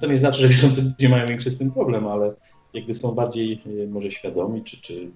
To 0.00 0.06
nie 0.06 0.18
znaczy, 0.18 0.42
że 0.42 0.48
wierzący 0.48 0.82
ludzie 0.82 1.08
mają 1.08 1.26
większy 1.26 1.50
z 1.50 1.58
tym 1.58 1.70
problem, 1.70 2.06
ale 2.06 2.34
jakby 2.74 2.94
są 2.94 3.14
bardziej 3.14 3.62
y, 3.66 3.88
może 3.88 4.10
świadomi, 4.10 4.62
czy, 4.62 4.80
czy 4.80 5.10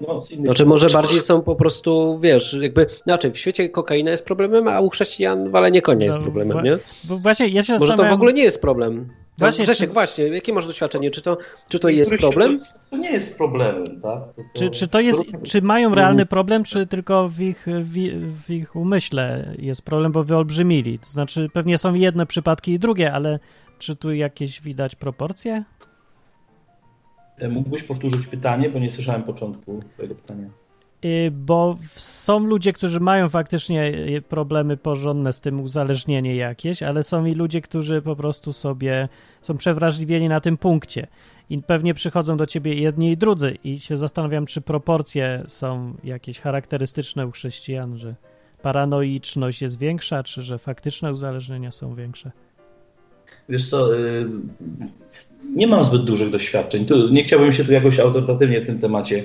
no, 0.00 0.20
z 0.20 0.32
innych 0.32 0.46
Znaczy 0.46 0.66
może 0.66 0.88
bardziej 0.88 1.20
są 1.20 1.42
po 1.42 1.56
prostu, 1.56 2.18
wiesz, 2.22 2.56
jakby, 2.60 2.86
znaczy 3.04 3.30
w 3.30 3.38
świecie 3.38 3.68
kokaina 3.68 4.10
jest 4.10 4.24
problemem, 4.24 4.68
a 4.68 4.80
u 4.80 4.90
chrześcijan 4.90 5.50
walenie 5.50 5.82
konia 5.82 6.06
jest 6.06 6.18
no, 6.18 6.22
problemem, 6.22 6.64
nie? 6.64 6.78
Bo 7.04 7.18
właśnie 7.18 7.48
ja 7.48 7.62
się 7.62 7.78
Może 7.78 7.94
to 7.94 8.04
w 8.04 8.12
ogóle 8.12 8.32
nie 8.32 8.42
jest 8.42 8.60
problem. 8.60 9.08
Właśnie, 9.38 9.64
Grzesiek, 9.64 9.90
czy... 9.90 9.94
właśnie, 9.94 10.24
jakie 10.24 10.52
masz 10.52 10.66
doświadczenie? 10.66 11.10
Czy 11.10 11.22
to, 11.22 11.38
czy 11.68 11.78
to 11.78 11.88
jest 11.88 12.10
problem? 12.16 12.56
To 12.90 12.96
nie 12.96 13.10
jest 13.10 13.36
problemem, 13.36 13.84
tak? 13.86 14.00
To, 14.02 14.42
to... 14.42 14.58
Czy, 14.58 14.70
czy 14.70 14.88
to 14.88 15.00
jest, 15.00 15.22
czy 15.44 15.62
mają 15.62 15.94
realny 15.94 16.26
problem, 16.26 16.64
czy 16.64 16.86
tylko 16.86 17.28
w 17.28 17.40
ich, 17.40 17.66
w, 17.80 17.94
w, 18.46 18.50
ich 18.50 18.76
umyśle 18.76 19.54
jest 19.58 19.82
problem, 19.82 20.12
bo 20.12 20.24
wyolbrzymili? 20.24 20.98
To 20.98 21.06
znaczy 21.06 21.48
pewnie 21.52 21.78
są 21.78 21.94
jedne 21.94 22.26
przypadki 22.26 22.72
i 22.72 22.78
drugie, 22.78 23.12
ale 23.12 23.38
czy 23.78 23.96
tu 23.96 24.12
jakieś 24.12 24.60
widać 24.60 24.94
proporcje? 24.94 25.64
E, 27.38 27.48
mógłbyś 27.48 27.82
powtórzyć 27.82 28.26
pytanie, 28.26 28.70
bo 28.70 28.78
nie 28.78 28.90
słyszałem 28.90 29.22
początku 29.22 29.82
twojego 29.94 30.14
pytania. 30.14 30.48
Y, 31.04 31.30
bo 31.30 31.76
są 31.94 32.38
ludzie, 32.38 32.72
którzy 32.72 33.00
mają 33.00 33.28
faktycznie 33.28 33.86
y, 34.16 34.22
problemy 34.22 34.76
porządne 34.76 35.32
z 35.32 35.40
tym 35.40 35.60
uzależnienie 35.60 36.36
jakieś, 36.36 36.82
ale 36.82 37.02
są 37.02 37.24
i 37.24 37.34
ludzie, 37.34 37.60
którzy 37.60 38.02
po 38.02 38.16
prostu 38.16 38.52
sobie 38.52 39.08
są 39.42 39.56
przewrażliwieni 39.56 40.28
na 40.28 40.40
tym 40.40 40.56
punkcie. 40.56 41.06
I 41.50 41.62
pewnie 41.62 41.94
przychodzą 41.94 42.36
do 42.36 42.46
ciebie 42.46 42.74
jedni 42.74 43.10
i 43.10 43.16
drudzy 43.16 43.56
i 43.64 43.80
się 43.80 43.96
zastanawiam, 43.96 44.46
czy 44.46 44.60
proporcje 44.60 45.44
są 45.46 45.94
jakieś 46.04 46.40
charakterystyczne 46.40 47.26
u 47.26 47.30
chrześcijan, 47.30 47.98
że 47.98 48.14
paranoiczność 48.62 49.62
jest 49.62 49.78
większa, 49.78 50.22
czy 50.22 50.42
że 50.42 50.58
faktyczne 50.58 51.12
uzależnienia 51.12 51.70
są 51.70 51.94
większe. 51.94 52.30
Wiesz 53.48 53.72
y, 53.72 53.76
nie 55.54 55.66
mam 55.66 55.84
zbyt 55.84 56.04
dużych 56.04 56.30
doświadczeń. 56.30 56.86
Tu 56.86 57.08
nie 57.08 57.24
chciałbym 57.24 57.52
się 57.52 57.64
tu 57.64 57.72
jakoś 57.72 57.98
autorytatywnie 57.98 58.60
w 58.60 58.66
tym 58.66 58.78
temacie 58.78 59.22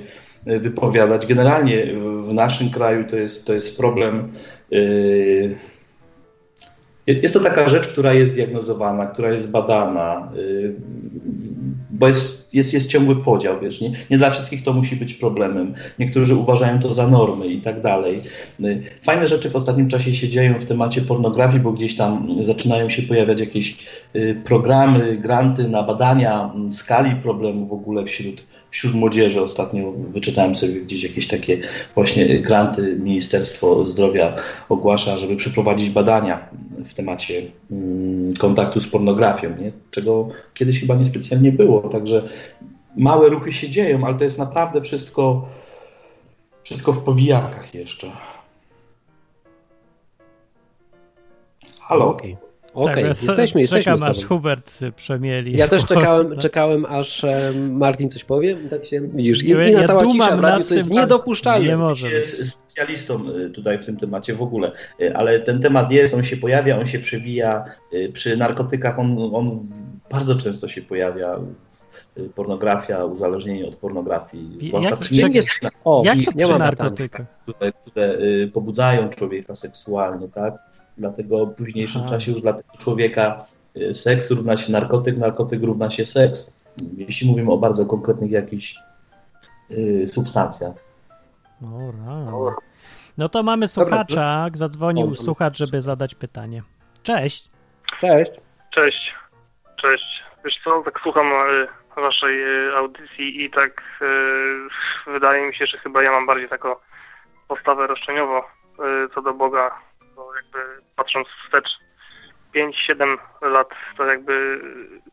y, 0.48 0.60
wypowiadać. 0.60 1.26
Generalnie 1.26 1.86
w 2.22 2.32
naszym 2.32 2.70
kraju 2.70 3.04
to 3.10 3.16
jest, 3.16 3.46
to 3.46 3.52
jest 3.52 3.76
problem. 3.76 4.32
Y, 4.72 5.56
jest 7.06 7.34
to 7.34 7.40
taka 7.40 7.68
rzecz, 7.68 7.88
która 7.88 8.14
jest 8.14 8.34
diagnozowana, 8.34 9.06
która 9.06 9.32
jest 9.32 9.50
badana, 9.50 10.32
bo 11.90 12.08
jest, 12.08 12.43
jest, 12.54 12.74
jest 12.74 12.88
ciągły 12.88 13.16
podział, 13.16 13.60
wiesz, 13.60 13.80
nie, 13.80 13.90
nie 14.10 14.18
dla 14.18 14.30
wszystkich 14.30 14.62
to 14.62 14.72
musi 14.72 14.96
być 14.96 15.14
problemem. 15.14 15.74
Niektórzy 15.98 16.34
uważają 16.34 16.80
to 16.80 16.90
za 16.90 17.08
normy 17.08 17.46
i 17.46 17.60
tak 17.60 17.82
dalej. 17.82 18.20
Fajne 19.02 19.26
rzeczy 19.26 19.50
w 19.50 19.56
ostatnim 19.56 19.88
czasie 19.88 20.14
się 20.14 20.28
dzieją 20.28 20.58
w 20.58 20.64
temacie 20.64 21.00
pornografii, 21.00 21.62
bo 21.62 21.72
gdzieś 21.72 21.96
tam 21.96 22.34
zaczynają 22.40 22.88
się 22.88 23.02
pojawiać 23.02 23.40
jakieś 23.40 23.86
y, 24.16 24.42
programy, 24.44 25.16
granty 25.16 25.68
na 25.68 25.82
badania 25.82 26.52
skali 26.70 27.16
problemu 27.16 27.66
w 27.66 27.72
ogóle 27.72 28.04
wśród, 28.04 28.44
wśród 28.74 28.94
młodzieży. 28.94 29.42
Ostatnio 29.42 29.92
wyczytałem 29.92 30.54
sobie 30.54 30.80
gdzieś 30.80 31.02
jakieś 31.02 31.28
takie 31.28 31.60
właśnie 31.94 32.40
granty 32.40 32.96
Ministerstwo 33.00 33.84
Zdrowia 33.84 34.36
ogłasza, 34.68 35.16
żeby 35.16 35.36
przeprowadzić 35.36 35.90
badania 35.90 36.48
w 36.84 36.94
temacie 36.94 37.42
mm, 37.70 38.32
kontaktu 38.32 38.80
z 38.80 38.88
pornografią, 38.88 39.48
nie? 39.48 39.72
czego 39.90 40.28
kiedyś 40.54 40.80
chyba 40.80 40.94
niespecjalnie 40.94 41.52
było. 41.52 41.80
Także 41.80 42.28
małe 42.96 43.28
ruchy 43.28 43.52
się 43.52 43.70
dzieją, 43.70 44.06
ale 44.06 44.14
to 44.14 44.24
jest 44.24 44.38
naprawdę 44.38 44.80
wszystko, 44.82 45.48
wszystko 46.62 46.92
w 46.92 47.04
powijakach 47.04 47.74
jeszcze. 47.74 48.10
Halo? 51.80 52.08
Okay. 52.08 52.36
Okej, 52.74 52.92
okay, 52.92 52.94
tak, 52.94 53.04
jesteśmy, 53.04 53.60
jesteśmy. 53.60 53.94
Czekam 53.94 54.10
aż 54.10 54.24
Hubert 54.24 54.80
przemieli. 54.96 55.56
Ja 55.56 55.68
też 55.68 55.84
czekałem, 55.94 56.38
czekałem 56.38 56.84
aż 56.84 57.26
Martin 57.70 58.10
coś 58.10 58.24
powie. 58.24 58.56
Tak 58.70 58.86
się 58.86 59.00
widzisz. 59.00 59.44
I, 59.44 59.48
ja, 59.48 59.68
i 59.68 59.72
ja 59.72 59.86
cała 59.86 60.06
cisza 60.06 60.36
w 60.36 60.40
radiu, 60.40 60.64
to 60.64 60.74
jest 60.74 60.88
tym, 60.88 60.98
niedopuszczalne. 60.98 61.68
Nie 61.68 61.76
może 61.76 62.08
być. 62.08 62.48
specjalistą 62.48 63.30
y, 63.30 63.50
tutaj 63.50 63.78
w 63.78 63.86
tym 63.86 63.96
temacie 63.96 64.34
w 64.34 64.42
ogóle, 64.42 64.72
y, 65.00 65.16
ale 65.16 65.40
ten 65.40 65.60
temat 65.60 65.92
jest, 65.92 66.14
on 66.14 66.22
się 66.22 66.36
pojawia, 66.36 66.78
on 66.78 66.86
się 66.86 66.98
przewija. 66.98 67.64
Y, 67.94 68.10
przy 68.12 68.36
narkotykach 68.36 68.98
on, 68.98 69.30
on 69.32 69.60
bardzo 70.10 70.34
często 70.34 70.68
się 70.68 70.82
pojawia 70.82 71.40
pornografia, 72.34 73.04
uzależnienie 73.04 73.66
od 73.66 73.76
pornografii. 73.76 74.58
Zwłaszcza 74.60 74.90
jak, 74.90 74.98
przy 74.98 75.28
jest, 75.30 75.50
o, 75.84 76.02
jak 76.04 76.16
to 76.24 76.32
przy 76.32 76.58
narkotykach? 76.58 77.26
Które, 77.42 77.72
które 77.72 78.18
pobudzają 78.52 79.08
człowieka 79.08 79.54
seksualnie, 79.54 80.28
tak? 80.28 80.73
Dlatego 80.98 81.46
w 81.46 81.54
późniejszym 81.54 82.00
Aha. 82.04 82.10
czasie 82.10 82.32
już 82.32 82.40
dla 82.40 82.52
tego 82.52 82.78
człowieka 82.78 83.44
y, 83.76 83.94
seks 83.94 84.30
równa 84.30 84.56
się 84.56 84.72
narkotyk, 84.72 85.18
narkotyk 85.18 85.62
równa 85.62 85.90
się 85.90 86.06
seks. 86.06 86.64
Jeśli 86.96 87.30
mówimy 87.30 87.52
o 87.52 87.58
bardzo 87.58 87.86
konkretnych 87.86 88.30
jakichś 88.30 88.76
y, 89.70 90.08
substancjach. 90.08 90.74
O, 92.32 92.54
no 93.18 93.28
to 93.28 93.42
mamy 93.42 93.68
słuchacza. 93.68 94.48
Zadzwonił 94.54 95.16
słuchacz, 95.16 95.58
żeby 95.58 95.80
zadać 95.80 96.14
pytanie. 96.14 96.62
Cześć. 97.02 97.50
Cześć. 98.00 98.32
Cześć. 98.70 99.14
Cześć. 99.76 100.24
Wiesz 100.44 100.60
co, 100.64 100.82
tak 100.82 101.00
słucham 101.02 101.26
y, 101.26 102.00
waszej 102.00 102.44
audycji 102.76 103.44
i 103.44 103.50
tak 103.50 103.82
wydaje 105.06 105.46
mi 105.46 105.54
się, 105.54 105.66
że 105.66 105.78
chyba 105.78 106.02
ja 106.02 106.10
mam 106.10 106.26
bardziej 106.26 106.48
taką 106.48 106.68
postawę 107.48 107.86
roszczeniową 107.86 108.40
co 109.14 109.22
do 109.22 109.34
Boga 109.34 109.70
bo 109.70 109.93
jakby 110.36 110.58
patrząc 110.96 111.28
wstecz 111.44 111.78
5-7 112.54 113.16
lat, 113.42 113.68
to 113.96 114.06
jakby 114.06 114.60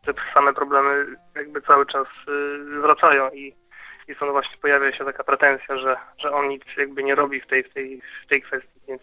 te 0.06 0.12
same 0.34 0.54
problemy 0.54 1.06
jakby 1.34 1.62
cały 1.62 1.86
czas 1.86 2.06
y, 2.28 2.80
wracają 2.80 3.30
i, 3.30 3.54
i 4.08 4.14
stąd 4.14 4.32
właśnie 4.32 4.56
pojawia 4.62 4.92
się 4.92 5.04
taka 5.04 5.24
pretensja, 5.24 5.78
że, 5.78 5.96
że 6.18 6.32
on 6.32 6.48
nic 6.48 6.62
jakby 6.78 7.02
nie 7.02 7.14
robi 7.14 7.40
w 7.40 7.46
tej, 7.46 7.64
w 7.64 7.74
tej, 7.74 8.02
w 8.24 8.28
tej 8.28 8.42
kwestii. 8.42 8.80
Więc 8.88 9.02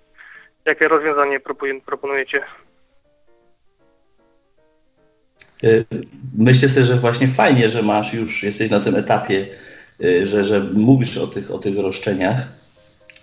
jakie 0.66 0.88
rozwiązanie 0.88 1.40
proponujecie? 1.86 2.44
Y, 5.64 5.86
myślę 6.38 6.70
sobie, 6.70 6.86
że 6.86 6.96
właśnie 6.96 7.28
fajnie, 7.28 7.70
że 7.70 7.82
masz 7.82 8.14
już, 8.14 8.44
jesteś 8.44 8.70
na 8.70 8.80
tym 8.80 8.96
etapie, 8.96 9.48
y, 10.04 10.28
że, 10.28 10.46
że 10.46 10.60
mówisz 10.74 11.18
o 11.18 11.28
tych, 11.28 11.52
o 11.52 11.58
tych 11.58 11.80
roszczeniach. 11.80 12.48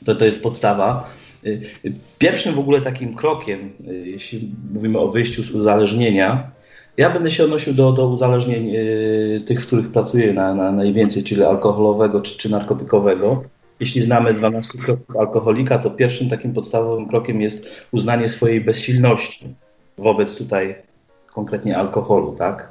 To, 0.07 0.15
to 0.15 0.25
jest 0.25 0.43
podstawa. 0.43 1.11
Y, 1.47 1.93
pierwszym 2.19 2.55
w 2.55 2.59
ogóle 2.59 2.81
takim 2.81 3.15
krokiem, 3.15 3.73
y, 3.89 3.95
jeśli 4.07 4.55
mówimy 4.75 4.99
o 4.99 5.09
wyjściu 5.09 5.43
z 5.43 5.51
uzależnienia, 5.51 6.51
ja 6.97 7.11
będę 7.11 7.31
się 7.31 7.45
odnosił 7.45 7.75
do, 7.75 7.93
do 7.93 8.09
uzależnień 8.09 8.77
y, 8.77 9.41
tych, 9.47 9.63
w 9.63 9.67
których 9.67 9.93
pracuję 9.93 10.33
na, 10.33 10.55
na 10.55 10.73
najwięcej, 10.73 11.25
czyli 11.25 11.45
alkoholowego 11.45 12.21
czy, 12.21 12.39
czy 12.39 12.51
narkotykowego. 12.51 13.43
Jeśli 13.81 14.03
znamy 14.03 14.35
12 14.35 14.79
kroków 14.79 15.17
alkoholika, 15.17 15.79
to 15.79 15.91
pierwszym 15.91 16.31
takim 16.31 16.55
podstawowym 16.55 17.09
krokiem 17.09 17.41
jest 17.41 17.87
uznanie 17.93 18.29
swojej 18.29 18.61
bezsilności 18.61 19.55
wobec 19.99 20.37
tutaj 20.37 20.75
konkretnie 21.35 21.79
alkoholu, 21.79 22.35
tak? 22.39 22.69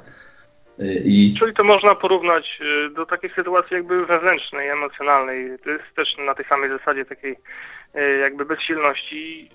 I... 1.04 1.34
Czyli 1.38 1.54
to 1.54 1.64
można 1.64 1.94
porównać 1.94 2.60
do 2.94 3.06
takiej 3.06 3.30
sytuacji 3.30 3.74
jakby 3.74 4.06
wewnętrznej, 4.06 4.68
emocjonalnej. 4.68 5.58
To 5.64 5.70
jest 5.70 5.84
też 5.96 6.16
na 6.26 6.34
tej 6.34 6.44
samej 6.44 6.70
zasadzie 6.70 7.04
takiej 7.04 7.36
jakby 8.20 8.44
bezsilności, 8.44 9.50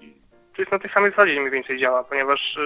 to 0.55 0.61
jest 0.61 0.71
na 0.71 0.79
tej 0.79 0.91
samej 0.91 1.11
zasadzie 1.11 1.39
mniej 1.39 1.51
więcej 1.51 1.79
działa, 1.79 2.03
ponieważ 2.03 2.57
e, 2.57 2.61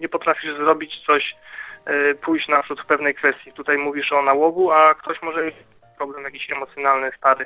nie 0.00 0.08
potrafisz 0.08 0.54
zrobić 0.54 1.04
coś, 1.06 1.36
e, 1.84 2.14
pójść 2.14 2.48
naprzód 2.48 2.80
w 2.80 2.86
pewnej 2.86 3.14
kwestii. 3.14 3.52
Tutaj 3.52 3.78
mówisz 3.78 4.12
o 4.12 4.22
nałogu, 4.22 4.70
a 4.70 4.94
ktoś 4.94 5.22
może 5.22 5.44
mieć 5.44 5.54
problem 5.96 6.24
jakiś 6.24 6.50
emocjonalny, 6.50 7.10
stary. 7.16 7.44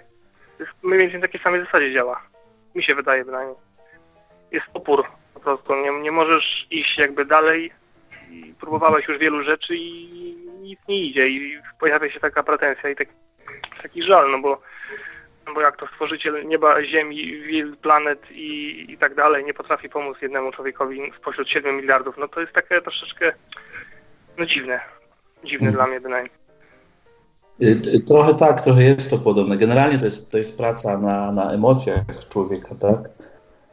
To 0.59 0.65
jest 0.65 0.77
mniej 0.83 0.99
więcej 0.99 1.21
na 1.21 1.27
takiej 1.27 1.41
samej 1.41 1.65
zasadzie 1.65 1.93
działa. 1.93 2.23
Mi 2.75 2.83
się 2.83 2.95
wydaje 2.95 3.25
bynajmniej. 3.25 3.57
Jest 4.51 4.67
opór 4.75 5.07
po 5.35 5.41
prostu. 5.41 5.75
Nie, 5.75 6.01
nie 6.01 6.13
możesz 6.13 6.67
iść 6.71 6.99
jakby 6.99 7.25
dalej. 7.25 7.73
Próbowałeś 8.61 9.09
już 9.09 9.19
wielu 9.19 9.43
rzeczy 9.43 9.77
i 9.77 10.37
nic 10.61 10.81
nie 10.89 11.01
idzie 11.01 11.29
i 11.29 11.59
pojawia 11.81 12.11
się 12.11 12.21
taka 12.21 12.43
pretensja 12.43 12.91
i 12.91 12.97
taki, 12.97 13.13
taki 13.83 14.03
żal, 14.03 14.31
no 14.31 14.39
bo 14.39 14.61
bo 15.55 15.61
jak 15.61 15.77
to 15.77 15.87
stworzyciel 15.87 16.49
nieba, 16.49 16.85
ziemi, 16.85 17.43
wielu 17.43 17.77
planet 17.77 18.31
i, 18.31 18.87
i 18.89 18.99
tak 18.99 19.15
dalej 19.15 19.45
nie 19.45 19.55
potrafi 19.55 19.89
pomóc 19.89 20.17
jednemu 20.23 20.53
człowiekowi 20.53 21.13
spośród 21.21 21.49
7 21.49 21.77
miliardów, 21.77 22.15
no 22.19 22.29
to 22.29 22.41
jest 22.41 22.53
takie 22.53 22.81
troszeczkę 22.81 23.33
no 24.39 24.47
dziwne. 24.47 24.81
Dziwne 25.45 25.73
hmm. 25.73 25.75
dla 25.75 25.87
mnie 25.87 26.01
bynajmniej. 26.01 26.45
Y, 27.63 28.01
trochę 28.01 28.35
tak, 28.35 28.61
trochę 28.61 28.83
jest 28.83 29.11
to 29.11 29.19
podobne. 29.19 29.57
Generalnie 29.57 29.99
to 29.99 30.05
jest, 30.05 30.31
to 30.31 30.39
jest 30.39 30.57
praca 30.57 30.99
na, 30.99 31.33
na 31.33 31.53
emocjach 31.53 32.05
człowieka, 32.29 32.75
tak? 32.81 32.99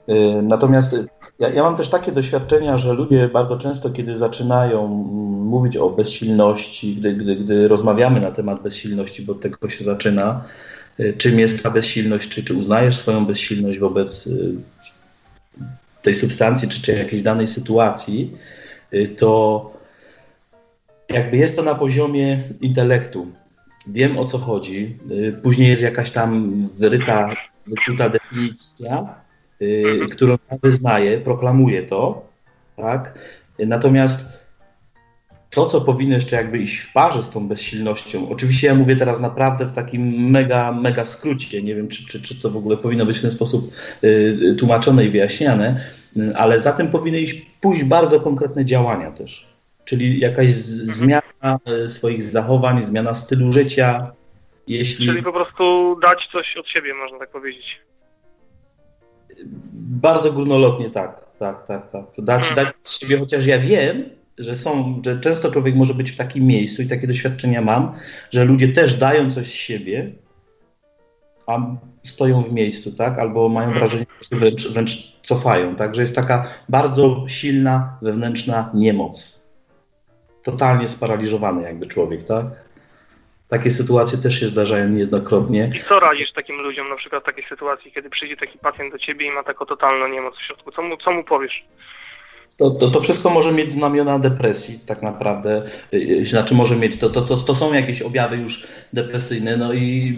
Y, 0.10 0.42
natomiast 0.42 0.96
ja, 1.40 1.50
ja, 1.50 1.64
mam 1.64 1.76
też 1.76 1.90
takie 1.90 2.12
doświadczenia, 2.12 2.78
że 2.78 2.94
ludzie 2.94 3.28
bardzo 3.28 3.58
często, 3.58 3.90
kiedy 3.90 4.18
zaczynają 4.18 4.88
mówić 5.46 5.78
o 5.78 5.90
bezsilności, 5.90 6.96
gdy, 6.96 7.14
gdy, 7.14 7.36
gdy 7.36 7.68
rozmawiamy 7.68 8.20
na 8.20 8.32
temat 8.32 8.62
bezsilności, 8.62 9.22
bo 9.24 9.32
od 9.34 9.42
tego 9.42 9.70
się 9.70 9.84
zaczyna, 9.84 10.44
czym 11.18 11.40
jest 11.40 11.64
ta 11.64 11.72
bezsilność, 11.72 12.30
czy, 12.30 12.44
czy 12.44 12.54
uznajesz 12.54 12.98
swoją 12.98 13.26
bezsilność 13.26 13.80
wobec 13.80 14.28
y, 14.28 14.56
tej 16.02 16.16
substancji, 16.16 16.70
czy, 16.70 16.82
czy 16.82 16.92
jakiejś 16.92 17.22
danej 17.22 17.48
sytuacji, 17.48 18.38
y, 18.94 19.08
to 19.08 19.72
jakby 21.10 21.38
jest 21.38 21.56
to 21.56 21.64
na 21.64 21.76
poziomie 21.76 22.44
intelektu. 22.62 23.28
Wiem 23.88 24.18
o 24.18 24.26
co 24.26 24.38
chodzi. 24.38 24.98
Później 25.44 25.70
jest 25.70 25.82
jakaś 25.82 26.12
tam 26.12 26.70
wyryta, 26.76 27.36
wykryta 27.68 28.10
definicja, 28.10 29.16
którą 30.12 30.38
ja 30.52 30.58
wyznaję, 30.64 31.18
proklamuję 31.18 31.84
to, 31.84 32.30
tak? 32.76 33.20
Natomiast 33.60 34.41
to, 35.52 35.66
co 35.66 35.82
powinno 35.82 36.16
jeszcze 36.16 36.36
jakby 36.36 36.58
iść 36.58 36.80
w 36.80 36.94
parze 36.94 37.24
z 37.24 37.30
tą 37.30 37.48
bezsilnością, 37.48 38.30
oczywiście 38.30 38.68
ja 38.68 38.76
mówię 38.76 38.96
teraz 38.96 39.20
naprawdę 39.20 39.66
w 39.66 39.72
takim 39.72 40.30
mega, 40.30 40.72
mega 40.72 41.06
skrócie, 41.06 41.62
nie 41.62 41.76
wiem, 41.76 41.88
czy, 41.88 42.08
czy, 42.08 42.22
czy 42.22 42.42
to 42.42 42.50
w 42.50 42.58
ogóle 42.58 42.78
powinno 42.78 43.06
być 43.06 43.18
w 43.20 43.22
ten 43.22 43.32
sposób 43.32 43.74
y, 44.04 44.56
tłumaczone 44.60 45.06
i 45.06 45.10
wyjaśniane, 45.10 45.92
y, 46.18 46.36
ale 46.36 46.60
za 46.60 46.72
tym 46.72 46.88
powinny 46.88 47.20
iść 47.20 47.46
pójść 47.62 47.84
bardzo 47.84 48.20
konkretne 48.20 48.66
działania 48.66 49.12
też, 49.12 49.50
czyli 49.86 50.20
jakaś 50.20 50.54
z, 50.54 50.98
zmiana 50.98 51.60
y, 51.86 51.88
swoich 51.90 52.24
zachowań, 52.24 52.84
zmiana 52.84 53.16
stylu 53.16 53.52
życia, 53.52 54.12
Jeśli... 54.68 55.08
Czyli 55.08 55.24
po 55.24 55.34
prostu 55.34 55.96
dać 56.02 56.30
coś 56.32 56.58
od 56.58 56.68
siebie, 56.68 56.94
można 56.94 57.20
tak 57.20 57.30
powiedzieć. 57.30 57.82
Bardzo 59.74 60.32
górnolotnie 60.32 60.90
tak, 60.90 61.26
tak, 61.40 61.68
tak, 61.68 61.92
tak. 61.92 62.06
Dać, 62.18 62.48
Mhm. 62.50 62.66
dać 62.66 62.76
z 62.82 63.00
siebie, 63.00 63.18
chociaż 63.18 63.46
ja 63.46 63.60
wiem, 63.60 64.10
że 64.38 64.56
są, 64.56 65.02
że 65.06 65.20
często 65.20 65.52
człowiek 65.52 65.76
może 65.76 65.94
być 65.94 66.12
w 66.12 66.18
takim 66.18 66.44
miejscu 66.48 66.82
i 66.82 66.88
takie 66.88 67.08
doświadczenia 67.08 67.62
mam, 67.62 67.94
że 68.30 68.46
ludzie 68.46 68.68
też 68.68 68.96
dają 68.96 69.32
coś 69.32 69.48
z 69.48 69.54
siebie, 69.54 70.12
a 71.48 71.58
stoją 72.04 72.44
w 72.44 72.54
miejscu, 72.54 72.92
tak? 72.92 73.20
Albo 73.20 73.50
mają 73.50 73.68
Mhm. 73.68 73.80
wrażenie, 73.80 74.06
że 74.22 74.28
się 74.30 74.36
wręcz, 74.36 74.68
wręcz 74.68 75.22
cofają, 75.22 75.76
tak? 75.76 75.96
Że 75.96 76.02
jest 76.02 76.16
taka 76.16 76.48
bardzo 76.70 77.26
silna 77.28 77.98
wewnętrzna 78.02 78.72
niemoc. 78.74 79.42
Totalnie 80.44 80.88
sparaliżowany 80.88 81.62
jakby 81.64 81.86
człowiek, 81.86 82.24
tak? 82.24 82.46
Takie 83.50 83.72
sytuacje 83.72 84.18
też 84.18 84.40
się 84.40 84.48
zdarzają 84.48 84.90
niejednokrotnie. 84.90 85.72
I 85.76 85.80
co 85.88 86.00
radzisz 86.00 86.32
takim 86.32 86.56
ludziom 86.62 86.90
na 86.90 86.96
przykład 86.96 87.24
w 87.24 87.26
takiej 87.26 87.44
sytuacji, 87.50 87.92
kiedy 87.92 88.10
przyjdzie 88.10 88.38
taki 88.38 88.58
pacjent 88.58 88.92
do 88.92 88.98
ciebie 88.98 89.28
i 89.28 89.32
ma 89.32 89.44
taką 89.44 89.66
totalną 89.66 90.08
niemoc 90.08 90.38
w 90.38 90.42
środku? 90.42 90.72
Co 90.72 90.82
mu, 90.82 90.98
co 90.98 91.12
mu 91.12 91.24
powiesz? 91.24 91.66
To, 92.58 92.72
to, 92.72 92.92
to 92.92 93.00
wszystko 93.00 93.30
może 93.30 93.52
mieć 93.52 93.72
znamiona 93.72 94.20
depresji, 94.20 94.80
tak 94.86 95.02
naprawdę. 95.02 95.64
Yy, 95.92 96.26
Znaczy, 96.26 96.56
może 96.56 96.76
mieć, 96.76 96.98
to, 96.98 97.10
to, 97.10 97.22
to, 97.22 97.38
to 97.38 97.56
są 97.56 97.74
jakieś 97.74 98.02
objawy 98.02 98.38
już 98.38 98.68
depresyjne, 98.94 99.58
no 99.58 99.74
i 99.74 100.18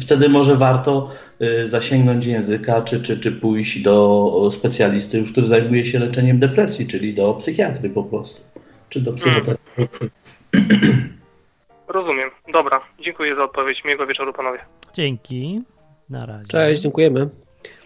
wtedy 0.00 0.28
może 0.28 0.56
warto 0.56 1.10
yy, 1.40 1.68
zasięgnąć 1.68 2.26
języka, 2.26 2.82
czy, 2.82 3.02
czy, 3.02 3.20
czy 3.20 3.32
pójść 3.32 3.82
do 3.82 4.50
specjalisty, 4.52 5.18
już 5.18 5.32
który 5.32 5.46
zajmuje 5.46 5.86
się 5.86 5.98
leczeniem 5.98 6.38
depresji, 6.38 6.86
czyli 6.86 7.14
do 7.14 7.34
psychiatry 7.34 7.90
po 7.90 8.04
prostu, 8.04 8.42
czy 8.88 9.00
do 9.00 9.12
psychoterapeuty. 9.12 10.10
Rozumiem. 11.88 12.30
Dobra, 12.52 12.80
dziękuję 13.00 13.36
za 13.36 13.44
odpowiedź. 13.44 13.84
Miłego 13.84 14.06
wieczoru 14.06 14.32
panowie. 14.32 14.58
Dzięki. 14.94 15.62
Na 16.10 16.26
razie. 16.26 16.48
Cześć, 16.48 16.82
dziękujemy. 16.82 17.28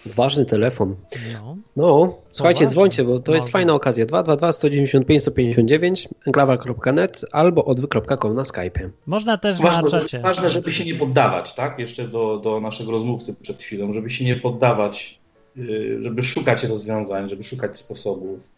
Ważny 0.06 0.46
telefon. 0.46 0.96
No. 1.32 1.56
No, 1.76 2.14
słuchajcie, 2.30 2.64
ważne. 2.64 2.70
dzwońcie, 2.74 3.04
bo 3.04 3.20
to 3.20 3.34
jest 3.34 3.48
fajna 3.50 3.74
okazja. 3.74 4.06
222 4.06 4.52
195 4.52 5.22
159 5.22 6.08
enklawa.net 6.26 7.24
albo 7.32 7.64
odwy.com 7.64 8.34
na 8.34 8.42
Skype'ie. 8.42 8.90
Można 9.06 9.38
też 9.38 9.60
na 9.60 9.64
Ważne, 9.70 9.90
czacie. 9.90 10.20
ważne, 10.20 10.50
żeby 10.50 10.72
się 10.72 10.84
nie 10.84 10.94
poddawać, 10.94 11.54
tak? 11.54 11.78
Jeszcze 11.78 12.08
do, 12.08 12.40
do 12.44 12.60
naszego 12.60 12.90
rozmówcy 12.90 13.34
przed 13.42 13.58
chwilą, 13.62 13.92
żeby 13.92 14.10
się 14.10 14.24
nie 14.24 14.36
poddawać, 14.36 15.20
yy, 15.56 16.02
żeby 16.02 16.22
szukać 16.22 16.64
rozwiązań, 16.64 17.28
żeby 17.28 17.42
szukać 17.42 17.78
sposobów 17.78 18.52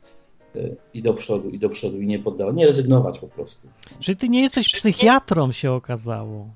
yy, 0.54 0.76
i 0.94 1.02
do 1.02 1.14
przodu, 1.14 1.50
i 1.50 1.58
do 1.58 1.68
przodu, 1.68 2.00
i 2.00 2.06
nie 2.06 2.18
poddawać, 2.18 2.54
nie 2.56 2.66
rezygnować 2.66 3.18
po 3.18 3.28
prostu. 3.28 3.68
Czyli 4.00 4.16
ty 4.16 4.28
nie 4.28 4.42
jesteś 4.42 4.68
psychiatrą, 4.72 5.52
się 5.52 5.72
okazało. 5.72 6.48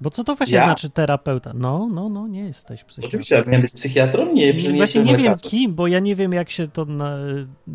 Bo 0.00 0.10
co 0.10 0.24
to 0.24 0.34
właśnie 0.34 0.56
Ja? 0.56 0.64
znaczy 0.64 0.90
terapeuta? 0.90 1.52
No, 1.54 1.88
no, 1.92 2.08
no, 2.08 2.28
nie 2.28 2.40
jesteś 2.40 2.84
psychiatrą. 2.84 3.08
Oczywiście, 3.08 3.36
jak 3.36 3.46
miałem 3.46 3.62
być 3.62 3.72
psychiatrą, 3.72 4.32
nie, 4.32 4.52
nie 4.54 4.72
Właśnie 4.72 5.02
nie 5.02 5.16
wiem 5.16 5.38
kim, 5.38 5.74
bo 5.74 5.86
ja 5.86 5.98
nie 5.98 6.16
wiem 6.16 6.32
jak 6.32 6.50
się 6.50 6.68
to. 6.68 6.84
Na... 6.84 7.16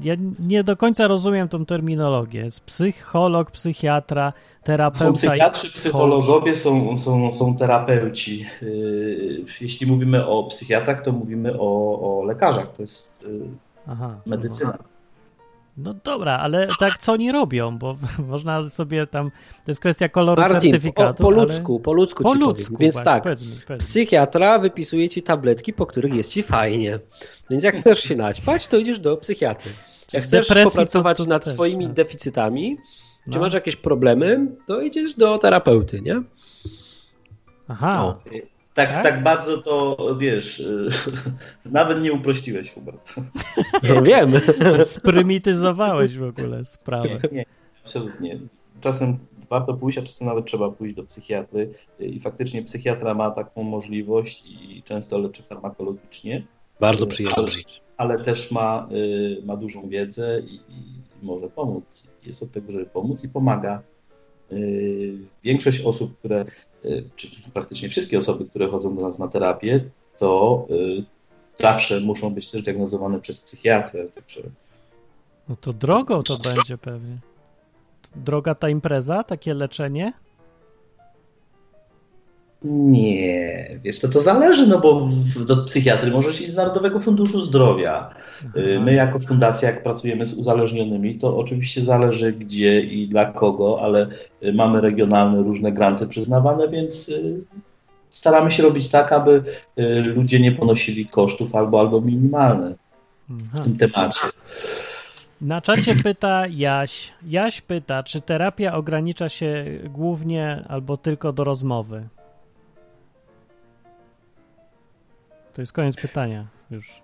Ja 0.01 0.15
nie 0.39 0.63
do 0.63 0.77
końca 0.77 1.07
rozumiem 1.07 1.49
tą 1.49 1.65
terminologię. 1.65 2.41
Jest 2.41 2.59
psycholog, 2.59 3.51
psychiatra, 3.51 4.33
terapeuta. 4.63 5.05
Są 5.05 5.13
psychiatrzy, 5.13 5.71
psychologowie, 5.73 6.55
są, 6.55 6.97
są, 6.97 7.31
są 7.31 7.57
terapeuci. 7.57 8.45
Yy, 8.62 9.45
Jeśli 9.62 9.88
mówimy 9.88 10.27
o 10.27 10.43
psychiatrach, 10.43 11.01
to 11.01 11.12
mówimy 11.12 11.53
o, 11.59 11.99
o 12.19 12.23
lekarzach. 12.23 12.71
To 12.71 12.81
jest 12.81 13.23
yy, 13.23 13.47
Aha. 13.88 14.15
medycyna. 14.25 14.77
No 15.77 15.93
dobra, 15.93 16.38
ale 16.38 16.67
tak 16.79 16.97
co 16.97 17.12
oni 17.12 17.31
robią, 17.31 17.77
bo 17.77 17.95
można 18.27 18.69
sobie 18.69 19.07
tam. 19.07 19.29
To 19.65 19.71
jest 19.71 19.79
kwestia 19.79 20.09
koloru 20.09 20.41
Martin, 20.41 20.57
po, 20.57 20.62
certyfikatu. 20.62 21.23
po 21.23 21.27
ale... 21.29 21.38
ludzku, 21.43 21.79
po 21.79 21.93
ludzku 21.93 22.23
Po 22.23 22.33
ci 22.33 22.39
ludzku. 22.39 22.65
powiem. 22.73 22.79
Więc 22.79 22.93
właśnie, 22.95 23.05
tak, 23.12 23.23
Powiedz 23.23 23.43
mi, 23.43 23.49
powiedz 23.67 23.69
mi. 23.69 23.77
psychiatra 23.88 24.59
wypisuje 24.59 25.09
ci 25.09 25.21
tabletki, 25.21 25.73
po 25.73 25.86
których 25.86 26.13
jest 26.15 26.31
ci 26.31 26.43
fajnie. 26.43 26.99
Więc 27.49 27.63
jak 27.63 27.75
chcesz 27.77 27.99
się 27.99 28.15
naćpać, 28.15 28.67
to 28.67 28.77
idziesz 28.77 28.99
do 28.99 29.17
psychiatry. 29.17 29.71
Jak 30.13 30.23
chcesz 30.23 30.47
Depresji 30.47 30.71
popracować 30.71 31.17
to- 31.17 31.23
to 31.23 31.29
nad 31.29 31.43
też, 31.43 31.53
swoimi 31.53 31.86
tak. 31.86 31.93
deficytami, 31.93 32.77
czy 33.25 33.36
No. 33.38 33.39
masz 33.39 33.53
jakieś 33.53 33.75
problemy, 33.75 34.47
to 34.67 34.81
idziesz 34.81 35.13
do 35.13 35.38
terapeuty, 35.38 36.01
nie? 36.01 36.21
Aha. 37.67 38.03
O. 38.05 38.19
Tak, 38.73 38.89
Tak? 38.89 39.03
tak, 39.03 39.23
bardzo 39.23 39.57
to 39.62 39.97
wiesz, 40.19 40.59
yy, 40.59 40.89
nawet 41.71 42.01
nie 42.01 42.13
uprościłeś, 42.13 42.71
Hubert. 42.71 43.13
No 43.89 44.01
wiem. 44.01 44.33
Sprymityzowałeś 44.86 46.17
w 46.17 46.23
ogóle 46.23 46.65
sprawę. 46.65 47.19
Nie, 47.31 47.45
absolutnie. 47.83 48.39
Czasem 48.81 49.17
warto 49.49 49.73
pójść, 49.73 49.97
a 49.97 50.01
czasem 50.01 50.27
nawet 50.27 50.45
trzeba 50.45 50.69
pójść 50.71 50.95
do 50.95 51.03
psychiatry 51.03 51.73
i 51.99 52.19
faktycznie 52.19 52.63
psychiatra 52.63 53.13
ma 53.13 53.31
taką 53.31 53.63
możliwość 53.63 54.43
i 54.47 54.83
często 54.86 55.17
leczy 55.17 55.43
farmakologicznie, 55.43 56.43
Bardzo 56.79 57.07
przyjemnie. 57.07 57.45
ale 57.97 58.23
też 58.23 58.51
ma, 58.51 58.88
y, 58.91 59.41
ma 59.45 59.57
dużą 59.57 59.89
wiedzę 59.89 60.41
i, 60.47 60.55
i 60.55 61.01
może 61.21 61.49
pomóc. 61.49 62.03
Jest 62.23 62.43
od 62.43 62.51
tego, 62.51 62.71
żeby 62.71 62.86
pomóc 62.86 63.23
i 63.23 63.29
pomaga. 63.29 63.81
Y, 64.51 65.13
Większość 65.43 65.86
osób, 65.86 66.17
które, 66.19 66.41
y, 66.41 66.45
czy 67.15 67.27
praktycznie 67.53 67.89
wszystkie 67.89 68.19
osoby, 68.19 68.45
które 68.45 68.67
chodzą 68.67 68.95
do 68.95 69.01
nas 69.01 69.19
na 69.19 69.27
terapię, 69.27 69.83
to 70.19 70.65
y, 70.69 71.03
zawsze 71.55 71.99
muszą 71.99 72.33
być 72.33 72.51
też 72.51 72.61
diagnozowane 72.61 73.19
przez 73.19 73.39
psychiatrę. 73.39 74.05
Także 74.15 74.41
No 75.49 75.55
to 75.55 75.73
drogą 75.73 76.23
to 76.23 76.37
będzie 76.37 76.77
pewnie. 76.77 77.17
Droga 78.15 78.55
ta 78.55 78.69
impreza, 78.69 79.23
takie 79.23 79.53
leczenie? 79.53 80.13
Nie, 82.63 83.69
wiesz, 83.83 83.99
to 83.99 84.07
to 84.07 84.21
zależy, 84.21 84.67
no 84.67 84.79
bo 84.79 85.07
w, 85.07 85.45
do 85.45 85.63
psychiatry 85.63 86.11
możesz 86.11 86.41
iść 86.41 86.51
z 86.51 86.55
Narodowego 86.55 86.99
Funduszu 86.99 87.41
Zdrowia. 87.41 88.13
Y, 88.58 88.79
My 88.79 88.93
jako 88.93 89.19
fundacja, 89.19 89.69
jak 89.69 89.84
pracujemy 89.84 90.25
z 90.25 90.34
uzależnionymi, 90.34 91.15
to 91.15 91.38
oczywiście 91.38 91.82
zależy 91.82 92.34
gdzie 92.34 92.82
i 92.82 93.08
dla 93.08 93.25
kogo, 93.25 93.79
ale 93.82 94.08
y, 94.43 94.53
mamy 94.53 94.82
regionalne 94.82 95.43
różne 95.43 95.71
granty 95.71 96.08
przyznawane, 96.08 96.69
więc 96.69 97.10
y, 97.10 97.41
staramy 98.10 98.51
się 98.51 98.63
robić 98.63 98.89
tak, 98.89 99.12
aby 99.12 99.43
ludzie 100.15 100.39
nie 100.39 100.51
ponosili 100.51 101.06
kosztów 101.06 101.56
albo, 101.56 101.79
albo 101.79 102.01
minimalne 102.01 102.75
w 103.29 103.63
tym 103.63 103.77
temacie. 103.77 104.19
Na 105.41 105.62
czacie 105.62 105.95
pyta 105.95 106.47
Jaś. 106.47 107.13
Jaś 107.27 107.62
pyta, 107.62 108.03
czy 108.03 108.21
terapia 108.21 108.73
ogranicza 108.73 109.29
się 109.29 109.65
głównie 109.89 110.63
albo 110.67 110.97
tylko 110.97 111.34
do 111.34 111.43
rozmowy? 111.43 112.08
To 115.53 115.62
jest 115.62 115.73
koniec 115.73 115.95
pytania 115.95 116.45
już. 116.71 117.01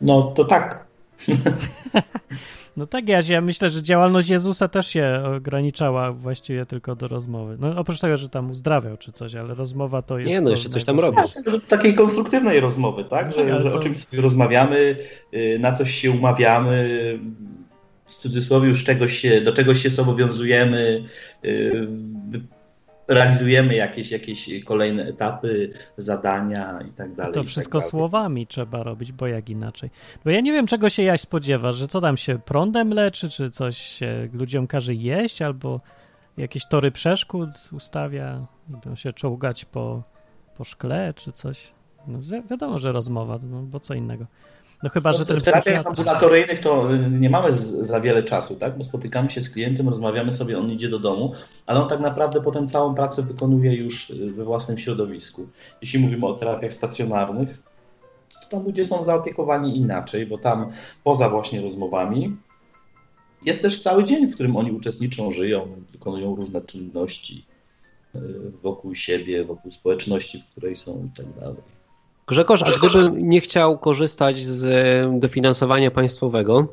No 0.00 0.22
to 0.22 0.44
tak. 0.44 0.86
No 2.76 2.86
tak, 2.86 3.08
Jaś, 3.08 3.28
ja 3.28 3.40
myślę, 3.40 3.68
że 3.70 3.82
działalność 3.82 4.28
Jezusa 4.28 4.68
też 4.68 4.86
się 4.86 5.22
ograniczała 5.36 6.12
właściwie 6.12 6.66
tylko 6.66 6.96
do 6.96 7.08
rozmowy. 7.08 7.56
No 7.60 7.72
oprócz 7.76 8.00
tego, 8.00 8.16
że 8.16 8.28
tam 8.28 8.50
uzdrawiał 8.50 8.96
czy 8.96 9.12
coś, 9.12 9.34
ale 9.34 9.54
rozmowa 9.54 10.02
to 10.02 10.18
jest... 10.18 10.30
Nie, 10.30 10.40
no 10.40 10.50
jeszcze 10.50 10.68
coś 10.68 10.84
tam 10.84 11.00
robisz. 11.00 11.24
Do 11.44 11.60
takiej 11.60 11.94
konstruktywnej 11.94 12.60
rozmowy, 12.60 13.04
tak? 13.04 13.26
No 13.26 13.32
Że, 13.32 13.50
tak, 13.50 13.62
że 13.62 13.70
to- 13.70 13.76
o 13.76 13.80
czymś 13.82 13.98
sobie 13.98 14.22
rozmawiamy, 14.22 14.96
y, 15.34 15.58
na 15.60 15.72
coś 15.72 15.90
się 15.94 16.10
umawiamy, 16.10 17.18
w 18.06 18.14
cudzysłowie 18.14 18.68
już 18.68 18.84
czegoś 18.84 19.18
się, 19.18 19.40
do 19.40 19.52
czegoś 19.52 19.82
się 19.82 19.90
zobowiązujemy, 19.90 21.04
realizujemy 23.10 23.74
jakieś, 23.74 24.10
jakieś 24.10 24.64
kolejne 24.64 25.06
etapy, 25.06 25.72
zadania 25.96 26.80
i 26.88 26.92
tak 26.92 27.14
dalej. 27.14 27.32
To 27.32 27.40
tak 27.40 27.48
wszystko 27.48 27.78
dalej. 27.78 27.90
słowami 27.90 28.46
trzeba 28.46 28.82
robić, 28.82 29.12
bo 29.12 29.26
jak 29.26 29.50
inaczej. 29.50 29.90
Bo 30.24 30.30
ja 30.30 30.40
nie 30.40 30.52
wiem, 30.52 30.66
czego 30.66 30.88
się 30.88 31.02
Jaś 31.02 31.20
spodziewa, 31.20 31.72
że 31.72 31.88
co 31.88 32.00
tam 32.00 32.16
się 32.16 32.38
prądem 32.38 32.92
leczy, 32.92 33.30
czy 33.30 33.50
coś 33.50 33.76
się 33.78 34.28
ludziom 34.32 34.66
każe 34.66 34.94
jeść, 34.94 35.42
albo 35.42 35.80
jakieś 36.36 36.66
tory 36.66 36.90
przeszkód 36.90 37.48
ustawia, 37.72 38.46
będą 38.68 38.94
się 38.96 39.12
czołgać 39.12 39.64
po, 39.64 40.02
po 40.56 40.64
szkle, 40.64 41.14
czy 41.14 41.32
coś. 41.32 41.72
No, 42.06 42.18
wi- 42.18 42.48
wiadomo, 42.50 42.78
że 42.78 42.92
rozmowa, 42.92 43.38
no 43.42 43.62
bo 43.62 43.80
co 43.80 43.94
innego. 43.94 44.26
No 44.82 44.90
chyba, 44.90 45.12
że 45.12 45.26
ten 45.26 45.40
W 45.40 45.42
terapiach 45.42 45.86
ambulatoryjnych 45.86 46.60
to 46.60 46.94
y, 46.94 47.10
nie 47.10 47.30
mamy 47.30 47.52
z, 47.54 47.60
za 47.60 48.00
wiele 48.00 48.22
czasu, 48.22 48.56
tak? 48.56 48.78
Bo 48.78 48.84
spotykamy 48.84 49.30
się 49.30 49.42
z 49.42 49.50
klientem, 49.50 49.88
rozmawiamy 49.88 50.32
sobie, 50.32 50.58
on 50.58 50.70
idzie 50.70 50.88
do 50.88 50.98
domu, 50.98 51.32
ale 51.66 51.82
on 51.82 51.88
tak 51.88 52.00
naprawdę 52.00 52.40
potem 52.40 52.68
całą 52.68 52.94
pracę 52.94 53.22
wykonuje 53.22 53.74
już 53.74 54.10
y, 54.10 54.32
we 54.32 54.44
własnym 54.44 54.78
środowisku. 54.78 55.48
Jeśli 55.80 55.98
mówimy 55.98 56.26
o 56.26 56.34
terapiach 56.34 56.74
stacjonarnych, 56.74 57.62
to 58.42 58.48
tam 58.56 58.64
ludzie 58.64 58.84
są 58.84 59.04
zaopiekowani 59.04 59.76
inaczej, 59.76 60.26
bo 60.26 60.38
tam 60.38 60.70
poza 61.04 61.28
właśnie 61.28 61.60
rozmowami 61.60 62.36
jest 63.44 63.62
też 63.62 63.82
cały 63.82 64.04
dzień, 64.04 64.26
w 64.26 64.34
którym 64.34 64.56
oni 64.56 64.72
uczestniczą, 64.72 65.32
żyją, 65.32 65.84
wykonują 65.90 66.34
różne 66.34 66.60
czynności 66.62 67.44
y, 68.14 68.20
wokół 68.62 68.94
siebie, 68.94 69.44
wokół 69.44 69.70
społeczności, 69.70 70.38
w 70.38 70.50
której 70.50 70.76
są 70.76 71.08
i 71.12 71.16
tak 71.16 71.26
dalej. 71.40 71.79
Grzegorz, 72.30 72.62
a 72.62 72.78
gdybym 72.78 73.28
nie 73.28 73.40
chciał 73.40 73.78
korzystać 73.78 74.44
z 74.44 74.64
e, 74.64 75.18
dofinansowania 75.20 75.90
państwowego, 75.90 76.66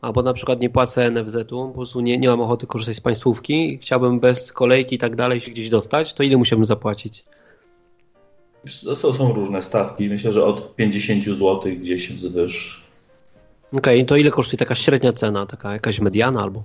albo 0.00 0.22
na 0.22 0.32
przykład 0.32 0.60
nie 0.60 0.70
płacę 0.70 1.10
NFZ-u, 1.10 1.68
po 1.68 1.74
prostu 1.74 2.00
nie, 2.00 2.18
nie 2.18 2.28
mam 2.28 2.40
ochoty 2.40 2.66
korzystać 2.66 2.96
z 2.96 3.00
państwówki 3.00 3.74
i 3.74 3.78
chciałbym 3.78 4.20
bez 4.20 4.52
kolejki 4.52 4.94
i 4.94 4.98
tak 4.98 5.16
dalej 5.16 5.40
się 5.40 5.50
gdzieś 5.50 5.68
dostać, 5.68 6.14
to 6.14 6.22
ile 6.22 6.36
musiałbym 6.36 6.64
zapłacić? 6.64 7.24
To 8.84 9.14
są 9.14 9.32
różne 9.32 9.62
stawki. 9.62 10.08
Myślę, 10.08 10.32
że 10.32 10.44
od 10.44 10.74
50 10.76 11.24
zł 11.24 11.60
gdzieś 11.80 12.12
wzwyż. 12.12 12.84
Okej, 13.72 13.94
okay, 13.94 14.04
to 14.04 14.16
ile 14.16 14.30
kosztuje 14.30 14.58
taka 14.58 14.74
średnia 14.74 15.12
cena, 15.12 15.46
taka 15.46 15.72
jakaś 15.72 16.00
mediana 16.00 16.42
albo 16.42 16.62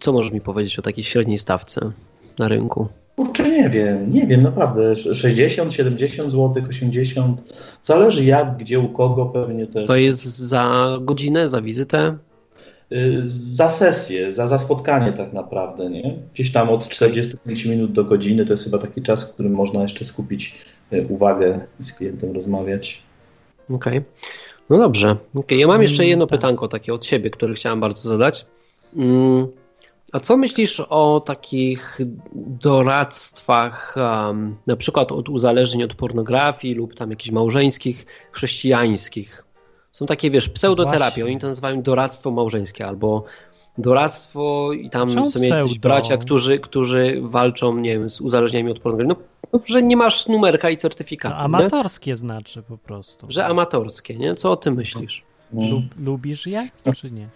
co 0.00 0.12
możesz 0.12 0.32
mi 0.32 0.40
powiedzieć 0.40 0.78
o 0.78 0.82
takiej 0.82 1.04
średniej 1.04 1.38
stawce 1.38 1.92
na 2.38 2.48
rynku? 2.48 2.88
Kurczę, 3.16 3.48
nie 3.48 3.68
wiem, 3.68 4.10
nie 4.10 4.26
wiem, 4.26 4.42
naprawdę. 4.42 4.96
60, 4.96 5.74
70 5.74 6.32
zł, 6.32 6.62
80. 6.68 7.54
Zależy 7.82 8.24
jak, 8.24 8.56
gdzie, 8.56 8.80
u 8.80 8.88
kogo 8.88 9.26
pewnie 9.26 9.66
też. 9.66 9.86
To 9.86 9.96
jest 9.96 10.38
za 10.38 10.96
godzinę, 11.00 11.48
za 11.48 11.62
wizytę? 11.62 12.16
Y, 12.92 13.22
za 13.24 13.68
sesję, 13.68 14.32
za, 14.32 14.46
za 14.46 14.58
spotkanie 14.58 15.12
tak 15.12 15.32
naprawdę, 15.32 15.90
nie? 15.90 16.18
Gdzieś 16.34 16.52
tam 16.52 16.68
od 16.70 16.88
45 16.88 17.64
minut 17.64 17.92
do 17.92 18.04
godziny 18.04 18.46
to 18.46 18.52
jest 18.52 18.64
chyba 18.64 18.78
taki 18.78 19.02
czas, 19.02 19.30
w 19.30 19.34
którym 19.34 19.52
można 19.52 19.82
jeszcze 19.82 20.04
skupić 20.04 20.58
y, 20.92 21.06
uwagę 21.08 21.60
i 21.80 21.84
z 21.84 21.92
klientem 21.92 22.32
rozmawiać. 22.32 23.02
Okej. 23.70 23.98
Okay. 23.98 24.04
No 24.70 24.78
dobrze. 24.78 25.16
Okay. 25.34 25.58
Ja 25.58 25.66
mam 25.66 25.82
jeszcze 25.82 26.02
mm, 26.02 26.10
jedno 26.10 26.26
tak. 26.26 26.38
pytanko 26.38 26.68
takie 26.68 26.94
od 26.94 27.06
siebie, 27.06 27.30
które 27.30 27.54
chciałem 27.54 27.80
bardzo 27.80 28.08
zadać. 28.08 28.46
Mm, 28.96 29.48
a 30.12 30.20
co 30.20 30.36
myślisz 30.36 30.80
o 30.80 31.22
takich 31.26 31.98
doradztwach, 32.34 33.94
um, 33.96 34.56
na 34.66 34.76
przykład 34.76 35.12
od 35.12 35.28
uzależnień 35.28 35.82
od 35.82 35.94
pornografii 35.94 36.74
lub 36.74 36.94
tam 36.94 37.10
jakichś 37.10 37.30
małżeńskich, 37.30 38.06
chrześcijańskich? 38.32 39.44
Są 39.92 40.06
takie, 40.06 40.30
wiesz, 40.30 40.48
pseudoterapie, 40.48 41.24
oni 41.24 41.38
to 41.38 41.46
nazywają 41.46 41.82
doradztwo 41.82 42.30
małżeńskie 42.30 42.86
albo 42.86 43.24
doradztwo 43.78 44.72
i 44.72 44.90
tam 44.90 45.10
Czemu 45.10 45.30
są 45.30 45.42
jacyś 45.42 45.78
bracia, 45.78 46.16
którzy, 46.16 46.58
którzy 46.58 47.20
walczą, 47.22 47.76
nie 47.76 47.92
wiem, 47.92 48.10
z 48.10 48.20
uzależnieniami 48.20 48.70
od 48.70 48.78
pornografii. 48.78 49.18
No, 49.18 49.48
no 49.52 49.60
że 49.64 49.82
nie 49.82 49.96
masz 49.96 50.28
numerka 50.28 50.70
i 50.70 50.76
certyfikatu. 50.76 51.34
No, 51.34 51.40
amatorskie 51.40 52.10
nie? 52.10 52.16
znaczy 52.16 52.62
po 52.62 52.78
prostu. 52.78 53.26
Że 53.28 53.46
amatorskie, 53.46 54.14
nie? 54.14 54.34
Co 54.34 54.52
o 54.52 54.56
tym 54.56 54.74
myślisz? 54.74 55.22
Lub, 55.52 55.84
lubisz 55.98 56.46
je, 56.46 56.68
czy 56.96 57.10
nie? 57.10 57.28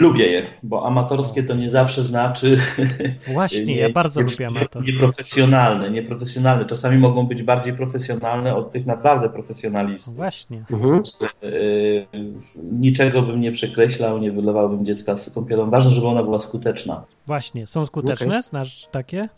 Lubię 0.00 0.26
je, 0.26 0.46
bo 0.62 0.86
amatorskie 0.86 1.42
to 1.42 1.54
nie 1.54 1.70
zawsze 1.70 2.02
znaczy. 2.02 2.58
Właśnie, 3.32 3.64
nie, 3.64 3.76
ja 3.76 3.90
bardzo 3.90 4.22
nie, 4.22 4.30
lubię 4.30 4.46
amatorskie. 4.46 4.92
Nieprofesjonalne, 4.92 5.90
nieprofesjonalne. 5.90 6.64
Czasami 6.64 6.98
mogą 6.98 7.26
być 7.26 7.42
bardziej 7.42 7.72
profesjonalne 7.74 8.56
od 8.56 8.70
tych 8.70 8.86
naprawdę 8.86 9.30
profesjonalistów. 9.30 10.16
Właśnie. 10.16 10.64
Mhm. 10.70 11.02
Y, 11.42 12.06
niczego 12.72 13.22
bym 13.22 13.40
nie 13.40 13.52
przekreślał, 13.52 14.18
nie 14.18 14.32
wylewałbym 14.32 14.84
dziecka 14.84 15.16
z 15.16 15.30
kąpielą. 15.30 15.70
Ważne, 15.70 15.90
żeby 15.90 16.06
ona 16.06 16.22
była 16.22 16.40
skuteczna. 16.40 17.04
Właśnie, 17.26 17.66
są 17.66 17.86
skuteczne? 17.86 18.26
Okay. 18.26 18.42
Znasz 18.42 18.88
takie? 18.90 19.28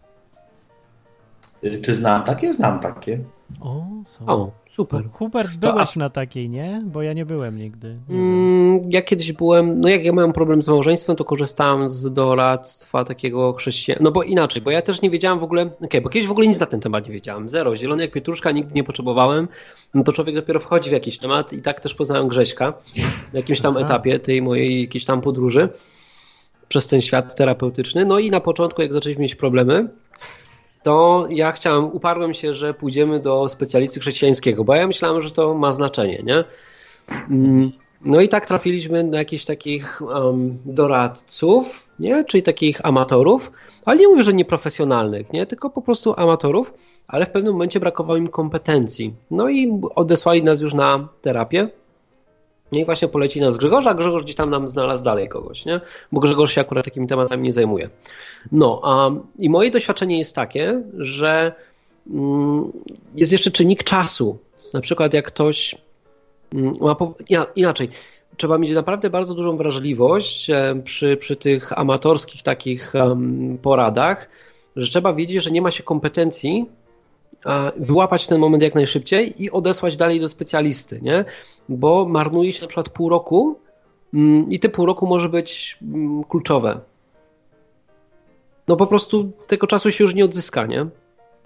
Y, 1.65 1.81
czy 1.81 1.95
znam 1.95 2.23
takie? 2.23 2.55
Znam 2.55 2.81
takie. 2.81 3.19
O, 3.61 3.87
są. 4.05 4.27
O. 4.27 4.62
Super. 4.77 5.03
Hubert, 5.13 5.57
byłeś 5.57 5.97
na 5.97 6.11
takiej, 6.11 6.51
nie? 6.51 6.83
Bo 6.85 7.03
ja 7.03 7.13
nie 7.13 7.27
byłem 7.27 7.59
nigdy. 7.59 7.97
Nie 8.09 8.19
mm, 8.19 8.81
ja 8.91 9.03
kiedyś 9.03 9.33
byłem, 9.33 9.81
no 9.81 9.89
jak 9.89 10.05
ja 10.05 10.13
miałem 10.13 10.33
problem 10.33 10.63
z 10.63 10.69
małżeństwem, 10.69 11.17
to 11.17 11.25
korzystałem 11.25 11.91
z 11.91 12.13
doradztwa 12.13 13.05
takiego 13.05 13.53
chrześcijan. 13.53 13.99
No 14.03 14.13
bo 14.13 14.23
inaczej, 14.23 14.63
bo 14.63 14.71
ja 14.71 14.83
też 14.83 15.03
nie 15.03 15.11
wiedziałem 15.11 15.39
w 15.39 15.43
ogóle, 15.43 15.63
okej, 15.63 15.87
okay, 15.87 16.01
bo 16.01 16.09
kiedyś 16.09 16.29
w 16.29 16.31
ogóle 16.31 16.47
nic 16.47 16.61
na 16.61 16.67
ten 16.67 16.81
temat 16.81 17.07
nie 17.07 17.13
wiedziałem. 17.13 17.49
Zero. 17.49 17.77
Zielony 17.77 18.03
jak 18.03 18.13
pietruszka 18.13 18.51
nigdy 18.51 18.75
nie 18.75 18.85
potrzebowałem. 18.85 19.49
No 19.95 20.05
to 20.05 20.13
człowiek 20.13 20.35
dopiero 20.35 20.61
wchodzi 20.61 20.91
w 20.91 20.93
jakiś 20.93 21.19
temat 21.19 21.53
i 21.53 21.63
tak 21.63 21.81
też 21.81 21.95
poznałem 21.95 22.29
Grześka 22.29 22.75
na 23.33 23.39
jakimś 23.39 23.61
tam 23.61 23.77
Aha. 23.77 23.85
etapie 23.85 24.19
tej 24.19 24.43
mojej 24.43 24.81
jakiejś 24.81 25.05
tam 25.05 25.21
podróży 25.21 25.69
przez 26.69 26.89
ten 26.89 27.01
świat 27.01 27.37
terapeutyczny. 27.37 28.05
No 28.05 28.19
i 28.19 28.31
na 28.31 28.41
początku, 28.41 28.83
jak 28.83 28.93
zaczęliśmy 28.93 29.23
mieć 29.23 29.35
problemy, 29.35 29.89
to 30.83 31.27
ja 31.31 31.53
chciałem, 31.53 31.85
uparłem 31.85 32.35
się, 32.35 32.55
że 32.55 32.75
pójdziemy 32.75 33.21
do 33.21 33.49
specjalisty 33.49 34.01
chrześcijańskiego, 34.01 34.65
bo 34.65 34.75
ja 34.75 34.87
myślałem, 34.87 35.23
że 35.23 35.31
to 35.31 35.55
ma 35.55 35.73
znaczenie, 35.73 36.23
nie? 36.25 36.45
Mm, 37.31 37.73
no 38.05 38.21
i 38.21 38.29
tak 38.29 38.47
trafiliśmy 38.47 39.05
na 39.05 39.19
jakichś 39.19 39.45
takich 39.45 40.03
um, 40.03 40.59
doradców, 40.65 41.89
nie? 41.99 42.25
czyli 42.25 42.43
takich 42.43 42.87
amatorów, 42.87 43.53
ale 43.85 44.01
nie 44.01 44.09
mówię, 44.09 44.23
że 44.23 44.33
nieprofesjonalnych, 44.33 45.33
nie? 45.33 45.47
tylko 45.47 45.71
po 45.71 45.83
prostu 45.83 46.15
amatorów, 46.17 46.75
ale 47.09 47.27
w 47.27 47.31
pewnym 47.31 47.53
momencie 47.53 47.81
brakowało 47.81 48.17
im 48.17 48.29
kompetencji. 48.29 49.15
No 49.31 49.49
i 49.49 49.81
odesłali 49.95 50.43
nas 50.43 50.61
już 50.61 50.75
na 50.75 51.09
terapię. 51.23 51.69
No 52.73 52.79
i 52.81 52.85
właśnie 52.85 53.09
poleci 53.09 53.41
nas 53.41 53.57
Grzegorz, 53.57 53.87
a 53.87 53.95
Grzegorz 53.95 54.23
gdzieś 54.23 54.37
tam 54.37 54.51
nam 54.51 54.69
znalazł 54.69 55.05
dalej 55.05 55.29
kogoś, 55.29 55.65
nie? 55.65 55.81
Bo 56.13 56.21
Grzegorz 56.21 56.55
się 56.55 56.61
akurat 56.61 56.85
takimi 56.85 57.07
tematami 57.07 57.43
nie 57.43 57.53
zajmuje. 57.53 57.91
No, 58.53 58.81
a, 58.85 59.11
i 59.39 59.51
moje 59.51 59.71
doświadczenie 59.71 60.19
jest 60.19 60.35
takie, 60.37 60.83
że 60.99 61.53
mm, 62.11 62.73
jest 63.15 63.33
jeszcze 63.33 63.51
czynnik 63.51 63.85
czasu. 63.85 64.39
Na 64.75 64.81
przykład 64.81 65.15
jak 65.15 65.27
ktoś 65.27 65.75
mm, 66.55 66.75
ma, 66.81 66.97
inaczej, 67.57 67.89
trzeba 68.37 68.59
mieć 68.59 68.71
naprawdę 68.71 69.11
bardzo 69.11 69.35
dużą 69.35 69.57
wrażliwość 69.57 70.51
e, 70.51 70.83
przy, 70.85 71.17
przy 71.17 71.37
tych 71.37 71.79
amatorskich 71.79 72.43
takich 72.43 72.93
poradach, 73.63 74.29
że 74.77 74.89
trzeba 74.89 75.13
wiedzieć, 75.13 75.43
że 75.43 75.51
nie 75.51 75.63
ma 75.63 75.71
się 75.71 75.83
kompetencji 75.83 76.67
wyłapać 77.77 78.27
ten 78.27 78.39
moment 78.39 78.63
jak 78.63 78.75
najszybciej 78.75 79.43
i 79.43 79.51
odesłać 79.51 79.97
dalej 79.97 80.21
do 80.21 80.29
specjalisty, 80.29 81.01
nie? 81.03 81.25
Bo 81.69 82.09
marnuje 82.09 82.53
się 82.53 82.63
na 82.63 82.69
przykład 82.69 82.89
pół 82.89 83.09
roku 83.09 83.61
mm, 84.15 84.47
i 84.51 84.61
te 84.61 84.69
pół 84.69 84.87
roku 84.87 85.07
może 85.07 85.29
być 85.29 85.79
mm, 85.83 86.25
kluczowe. 86.25 86.81
No 88.69 88.77
po 88.77 88.87
prostu 88.87 89.33
tego 89.47 89.67
czasu 89.67 89.91
się 89.91 90.05
już 90.05 90.15
nie 90.15 90.25
odzyska, 90.25 90.67
nie? 90.67 90.81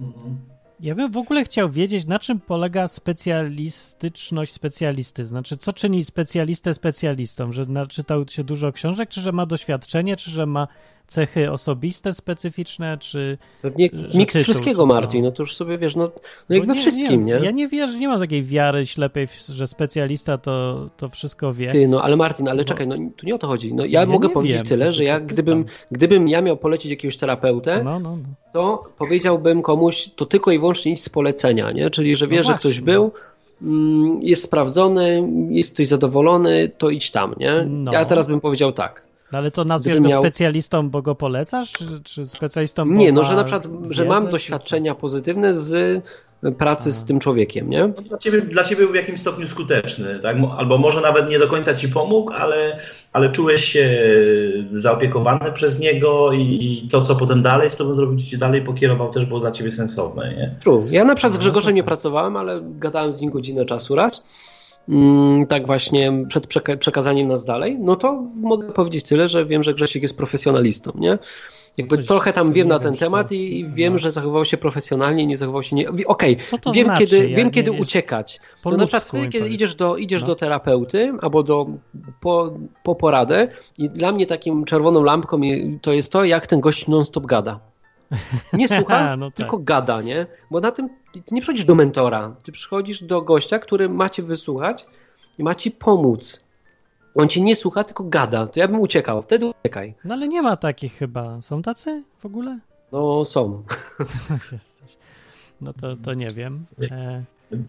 Mhm. 0.01 0.37
Ja 0.81 0.95
bym 0.95 1.13
w 1.13 1.17
ogóle 1.17 1.45
chciał 1.45 1.71
wiedzieć, 1.71 2.07
na 2.07 2.19
czym 2.19 2.41
polega 2.41 2.89
specjalistyczność 2.89 4.53
specjalisty. 4.53 5.25
Znaczy, 5.25 5.57
co 5.57 5.73
czyni 5.73 6.05
specjalistę 6.05 6.75
specjalistą? 6.75 7.53
Że 7.53 7.67
naczytał 7.67 8.29
się 8.29 8.45
dużo 8.45 8.73
książek, 8.73 9.09
czy 9.09 9.21
że 9.21 9.33
ma 9.33 9.47
doświadczenie, 9.47 10.17
czy 10.17 10.31
że 10.31 10.47
ma 10.47 10.69
cechy 11.07 11.51
osobiste, 11.53 12.13
specyficzne, 12.13 12.99
czy... 12.99 13.39
Pewnie 13.63 13.89
miks 14.15 14.39
wszystkiego, 14.41 14.87
Martin, 14.87 15.25
no 15.25 15.33
to 15.33 15.43
już 15.43 15.57
sobie 15.57 15.79
wiesz, 15.79 15.97
no, 15.97 16.11
no 16.49 16.57
jak 16.57 16.67
we 16.67 16.75
wszystkim, 16.75 17.25
nie, 17.25 17.35
nie? 17.39 17.45
Ja 17.45 17.51
nie 17.51 17.69
wierzę, 17.69 17.99
nie 17.99 18.09
mam 18.09 18.21
takiej 18.21 18.43
wiary 18.43 18.87
ślepej, 18.87 19.27
że 19.49 19.67
specjalista 19.67 20.39
to, 20.39 20.89
to 20.97 21.09
wszystko 21.09 21.53
wie. 21.53 21.67
Ty, 21.67 21.89
no 21.89 22.03
ale 22.03 22.17
Martin, 22.17 22.49
ale 22.49 22.65
czekaj, 22.65 22.87
no 22.89 22.97
tu 23.17 23.27
nie 23.27 23.35
o 23.35 23.39
to 23.39 23.47
chodzi. 23.47 23.75
No, 23.75 23.85
ja, 23.85 24.01
ja 24.01 24.07
mogę 24.07 24.29
powiedzieć 24.29 24.57
wiem, 24.57 24.67
tyle, 24.67 24.93
że 24.93 25.05
ja 25.05 25.21
gdybym, 25.21 25.65
gdybym 25.91 26.29
ja 26.29 26.43
miał 26.43 26.57
polecić 26.57 26.91
jakiegoś 26.91 27.17
terapeutę, 27.17 27.83
no, 27.85 28.01
no, 28.01 28.17
no. 28.17 28.23
to 28.53 28.83
powiedziałbym 28.99 29.63
komuś, 29.63 30.11
to 30.17 30.27
tylko 30.27 30.51
i 30.51 30.59
wyłącznie 30.59 30.91
nic 30.91 31.05
z 31.05 31.09
polecenia, 31.09 31.73
nie? 31.73 31.91
Czyli, 31.91 32.17
że 32.17 32.29
wie, 32.29 32.37
no 32.37 32.43
że 32.43 32.55
ktoś 32.55 32.81
był, 32.81 33.13
mm, 33.63 34.23
jest 34.23 34.43
sprawdzony, 34.43 35.29
jest 35.51 35.75
ktoś 35.75 35.87
zadowolony, 35.87 36.71
to 36.79 36.91
idź 36.91 37.11
tam, 37.11 37.35
nie? 37.39 37.65
No. 37.69 37.93
Ja 37.93 38.05
teraz 38.05 38.27
bym 38.27 38.41
powiedział 38.41 38.73
tak. 38.73 39.06
No 39.33 39.39
ale 39.39 39.51
to 39.51 39.65
nazwiesz 39.65 40.01
go 40.01 40.09
miał... 40.09 40.23
specjalistą, 40.23 40.91
bo 40.91 41.03
go 41.03 41.15
polecasz, 41.15 41.73
czy, 41.73 42.01
czy 42.05 42.27
specjalistą, 42.27 42.89
bo 42.89 42.97
Nie, 42.97 43.13
no, 43.13 43.25
że 43.25 43.37
na 43.37 43.45
przykład, 43.45 43.69
że 43.91 44.05
mam 44.05 44.31
doświadczenia 44.31 44.95
czy... 44.95 45.01
pozytywne 45.01 45.57
z 45.57 46.03
pracy 46.59 46.93
z 46.93 47.05
tym 47.05 47.19
człowiekiem, 47.19 47.71
nie? 47.71 47.81
No, 47.81 48.03
dla, 48.03 48.19
ciebie, 48.19 48.43
dla 48.43 48.65
ciebie 48.65 48.83
był 48.83 48.93
w 48.93 48.97
jakimś 48.97 49.21
stopniu 49.21 49.47
skuteczny, 49.47 50.19
tak? 50.23 50.37
Albo 50.59 50.79
może 50.79 51.01
nawet 51.01 51.31
nie 51.31 51.39
do 51.39 51.49
końca 51.49 51.75
ci 51.75 51.89
pomógł, 51.89 52.33
ale, 52.33 52.79
ale 53.13 53.33
czułeś 53.33 53.65
się 53.65 53.99
zaopiekowany 54.75 55.53
przez 55.53 55.81
niego 55.81 56.33
i 56.33 56.89
to, 56.91 57.03
co 57.03 57.17
potem 57.17 57.43
dalej 57.43 57.71
z 57.71 57.77
tobą 57.77 57.95
zrobił, 57.95 58.19
ci 58.19 58.39
dalej 58.39 58.63
pokierował, 58.63 59.13
też 59.13 59.27
było 59.27 59.41
dla 59.41 59.51
ciebie 59.51 59.73
sensowne, 59.73 60.35
nie? 60.35 60.55
True. 60.61 60.85
Ja 60.91 61.05
na 61.05 61.15
przykład 61.15 61.33
z 61.33 61.37
Grzegorzem 61.37 61.75
nie 61.75 61.85
pracowałem, 61.85 62.37
ale 62.37 62.61
gadałem 62.65 63.13
z 63.13 63.21
nim 63.21 63.31
godzinę 63.31 63.65
czasu 63.65 63.95
raz 63.95 64.23
tak 65.49 65.67
właśnie 65.67 66.13
przed 66.29 66.47
przekazaniem 66.79 67.29
nas 67.29 67.45
dalej, 67.45 67.79
no 67.81 67.97
to 67.97 68.23
mogę 68.35 68.73
powiedzieć 68.73 69.05
tyle, 69.05 69.29
że 69.29 69.47
wiem, 69.47 69.63
że 69.63 69.75
Grzesiek 69.75 70.03
jest 70.03 70.17
profesjonalistą, 70.17 70.93
nie? 70.95 71.19
Jakby 71.77 71.97
Coś, 71.97 72.07
trochę 72.07 72.33
tam 72.33 72.53
wiem 72.53 72.69
na 72.69 72.79
ten 72.79 72.97
temat 72.97 73.33
i, 73.33 73.61
i 73.61 73.69
wiem, 73.69 73.93
no. 73.93 73.99
że 73.99 74.13
zachował 74.13 74.45
się 74.45 74.57
profesjonalnie, 74.57 75.27
nie 75.27 75.37
zachował 75.37 75.63
się 75.63 75.77
nie... 75.77 75.89
Okej, 75.89 76.05
okay, 76.07 76.37
wiem, 76.73 76.87
znaczy? 76.87 77.07
kiedy, 77.07 77.31
ja 77.31 77.37
wiem 77.37 77.51
kiedy 77.51 77.73
uciekać. 77.73 78.41
No 78.65 78.71
na 78.71 78.87
przykład 78.87 79.05
wtedy, 79.05 79.29
kiedy 79.29 79.49
idziesz, 79.49 79.75
do, 79.75 79.97
idziesz 79.97 80.23
no. 80.23 80.27
do 80.27 80.35
terapeuty 80.35 81.13
albo 81.21 81.43
do, 81.43 81.67
po, 82.21 82.53
po 82.83 82.95
poradę 82.95 83.49
i 83.79 83.91
dla 83.91 84.13
mnie 84.13 84.27
takim 84.27 84.65
czerwoną 84.65 85.03
lampką 85.03 85.41
to 85.83 85.93
jest 85.93 86.13
to, 86.13 86.25
jak 86.25 86.47
ten 86.47 86.61
gość 86.61 86.89
non-stop 86.89 87.27
gada. 87.27 87.61
Nie 88.53 88.69
słucha, 88.79 89.17
no 89.17 89.31
tak. 89.31 89.37
tylko 89.37 89.59
gada, 89.59 90.03
nie? 90.03 90.27
Bo 90.51 90.61
na 90.61 90.71
tym 90.71 90.89
ty 91.13 91.35
nie 91.35 91.41
przychodzisz 91.41 91.65
do 91.65 91.75
mentora, 91.75 92.37
ty 92.45 92.53
przychodzisz 92.53 93.03
do 93.03 93.23
gościa, 93.23 93.59
który 93.59 93.89
ma 93.89 94.09
cię 94.09 94.23
wysłuchać 94.23 94.87
i 95.39 95.43
ma 95.43 95.55
ci 95.55 95.71
pomóc. 95.71 96.47
On 97.15 97.29
cię 97.29 97.41
nie 97.41 97.57
słucha, 97.57 97.85
tylko 97.85 98.05
gada. 98.05 98.47
To 98.47 98.61
ja 98.61 98.69
bym 98.69 98.81
uciekał. 98.81 99.23
Wtedy 99.23 99.47
uciekaj. 99.47 99.95
No 100.05 100.15
ale 100.15 100.29
nie 100.29 100.43
ma 100.43 100.57
takich 100.57 100.95
chyba. 100.95 101.43
Są 101.43 101.63
tacy 101.63 102.05
w 102.19 102.27
ogóle? 102.27 102.59
No 102.93 103.25
są. 103.25 103.63
no 105.61 105.73
to, 105.73 105.97
to 105.97 106.15
nie 106.15 106.27
wiem. 106.37 106.67
E... 106.91 107.25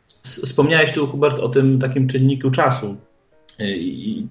Wspomniałeś 0.08 0.92
tu, 0.92 1.08
Hubert, 1.08 1.40
o 1.40 1.50
tym 1.50 1.80
takim 1.80 2.08
czynniku 2.08 2.52
czasu. 2.52 2.98
I 3.60 4.28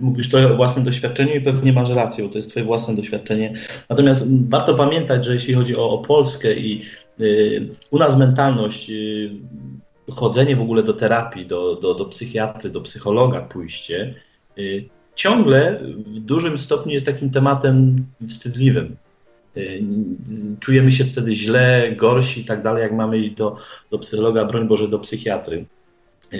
mówisz 0.00 0.28
trochę 0.28 0.52
o 0.52 0.56
własnym 0.56 0.84
doświadczeniu 0.84 1.34
i 1.34 1.40
pewnie 1.40 1.72
masz 1.72 1.90
rację, 1.90 2.24
bo 2.24 2.30
to 2.30 2.38
jest 2.38 2.50
twoje 2.50 2.66
własne 2.66 2.94
doświadczenie. 2.94 3.54
Natomiast 3.88 4.26
warto 4.48 4.74
pamiętać, 4.74 5.24
że 5.24 5.34
jeśli 5.34 5.54
chodzi 5.54 5.76
o, 5.76 5.90
o 5.90 5.98
Polskę 5.98 6.54
i 6.54 6.82
y, 7.20 7.68
u 7.90 7.98
nas 7.98 8.18
mentalność, 8.18 8.90
y, 8.90 9.30
chodzenie 10.10 10.56
w 10.56 10.60
ogóle 10.60 10.82
do 10.82 10.92
terapii, 10.92 11.46
do, 11.46 11.76
do, 11.76 11.94
do 11.94 12.04
psychiatry, 12.04 12.70
do 12.70 12.80
psychologa, 12.80 13.40
pójście, 13.40 14.14
y, 14.58 14.88
ciągle 15.14 15.80
w 15.96 16.20
dużym 16.20 16.58
stopniu 16.58 16.92
jest 16.92 17.06
takim 17.06 17.30
tematem 17.30 18.06
wstydliwym. 18.28 18.96
Czujemy 20.60 20.92
się 20.92 21.04
wtedy 21.04 21.34
źle, 21.36 21.92
gorsi 21.96 22.40
i 22.40 22.44
tak 22.44 22.62
dalej, 22.62 22.82
jak 22.82 22.92
mamy 22.92 23.18
iść 23.18 23.30
do, 23.30 23.56
do 23.90 23.98
psychologa, 23.98 24.44
broń 24.44 24.68
Boże, 24.68 24.88
do 24.88 24.98
psychiatry 24.98 25.66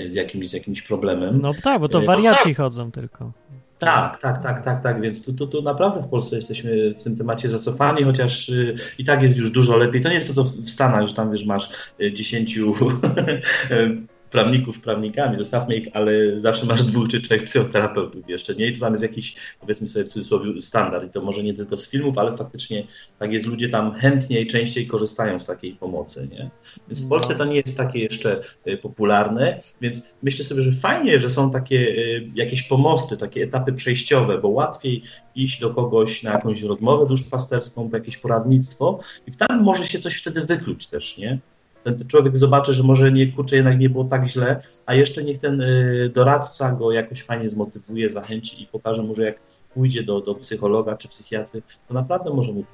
z 0.09 0.15
jakimś, 0.15 0.49
z 0.49 0.53
jakimś 0.53 0.83
problemem. 0.83 1.41
No 1.43 1.55
tak, 1.63 1.81
bo 1.81 1.89
to 1.89 2.01
wariaci 2.01 2.55
chodzą 2.55 2.91
tylko. 2.91 3.33
Tak, 3.79 4.19
tak, 4.21 4.43
tak, 4.43 4.65
tak, 4.65 4.83
tak, 4.83 5.01
więc 5.01 5.25
tu, 5.25 5.33
tu, 5.33 5.47
tu 5.47 5.63
naprawdę 5.63 6.03
w 6.03 6.09
Polsce 6.09 6.37
jesteśmy 6.37 6.95
w 6.95 7.03
tym 7.03 7.17
temacie 7.17 7.49
zacofani, 7.49 8.05
chociaż 8.05 8.49
y, 8.49 8.75
i 8.99 9.05
tak 9.05 9.23
jest 9.23 9.39
już 9.39 9.51
dużo 9.51 9.77
lepiej. 9.77 10.01
To 10.01 10.09
nie 10.09 10.15
jest 10.15 10.29
to, 10.29 10.35
co 10.35 10.45
w 10.45 10.69
Stanach, 10.69 11.07
że 11.07 11.15
tam 11.15 11.31
wiesz, 11.31 11.45
masz 11.45 11.71
y, 12.01 12.13
dziesięciu 12.13 12.73
prawników 14.31 14.81
prawnikami, 14.81 15.39
zostawmy 15.39 15.77
ich, 15.77 15.89
ale 15.93 16.41
zawsze 16.41 16.67
masz 16.67 16.83
dwóch 16.85 17.09
czy 17.09 17.21
trzech 17.21 17.45
psychoterapeutów 17.45 18.29
jeszcze, 18.29 18.55
nie? 18.55 18.67
I 18.67 18.73
to 18.73 18.81
tam 18.81 18.93
jest 18.93 19.03
jakiś, 19.03 19.37
powiedzmy 19.61 19.89
sobie 19.89 20.05
w 20.05 20.09
cudzysłowie, 20.09 20.61
standard 20.61 21.07
i 21.07 21.11
to 21.11 21.23
może 21.23 21.43
nie 21.43 21.55
tylko 21.55 21.77
z 21.77 21.91
filmów, 21.91 22.19
ale 22.19 22.37
faktycznie 22.37 22.87
tak 23.19 23.33
jest, 23.33 23.47
ludzie 23.47 23.69
tam 23.69 23.95
chętniej, 23.95 24.47
częściej 24.47 24.87
korzystają 24.87 25.39
z 25.39 25.45
takiej 25.45 25.73
pomocy, 25.73 26.29
nie? 26.33 26.51
Więc 26.89 27.01
w 27.01 27.09
Polsce 27.09 27.35
to 27.35 27.45
nie 27.45 27.57
jest 27.57 27.77
takie 27.77 27.99
jeszcze 27.99 28.41
y, 28.67 28.77
popularne, 28.77 29.61
więc 29.81 30.03
myślę 30.23 30.45
sobie, 30.45 30.63
że 30.63 30.73
fajnie, 30.73 31.19
że 31.19 31.31
są 31.31 31.51
takie 31.51 31.77
y, 31.77 32.31
jakieś 32.35 32.63
pomosty, 32.63 33.17
takie 33.17 33.43
etapy 33.43 33.73
przejściowe, 33.73 34.39
bo 34.39 34.49
łatwiej 34.49 35.03
iść 35.35 35.61
do 35.61 35.71
kogoś 35.71 36.23
na 36.23 36.33
jakąś 36.33 36.63
rozmowę 36.63 37.07
duszpasterską, 37.07 37.91
po 37.91 37.97
jakieś 37.97 38.17
poradnictwo 38.17 39.01
i 39.27 39.33
tam 39.33 39.63
może 39.63 39.87
się 39.87 39.99
coś 39.99 40.21
wtedy 40.21 40.45
wykluć 40.45 40.87
też, 40.87 41.19
nie? 41.19 41.39
Ten 41.85 42.09
człowiek 42.09 42.37
zobaczy, 42.37 42.75
że 42.75 42.83
może 42.83 43.13
nie, 43.13 43.33
kurczę, 43.33 43.57
jednak 43.57 43.79
nie 43.79 43.91
było 43.91 44.05
tak 44.05 44.29
źle, 44.29 44.63
a 44.87 44.95
jeszcze 44.95 45.25
niech 45.25 45.39
ten 45.39 45.61
y, 45.61 46.11
doradca 46.15 46.73
go 46.73 46.93
jakoś 46.93 47.23
fajnie 47.23 47.49
zmotywuje, 47.49 48.11
zachęci 48.11 48.63
i 48.63 48.67
pokaże 48.67 49.03
mu, 49.03 49.15
że 49.15 49.25
jak 49.25 49.39
pójdzie 49.75 50.03
do, 50.03 50.21
do 50.21 50.35
psychologa 50.35 50.97
czy 50.97 51.09
psychiatry, 51.09 51.63
to 51.89 51.95
naprawdę 51.95 52.31
może 52.31 52.53
mu 52.53 52.65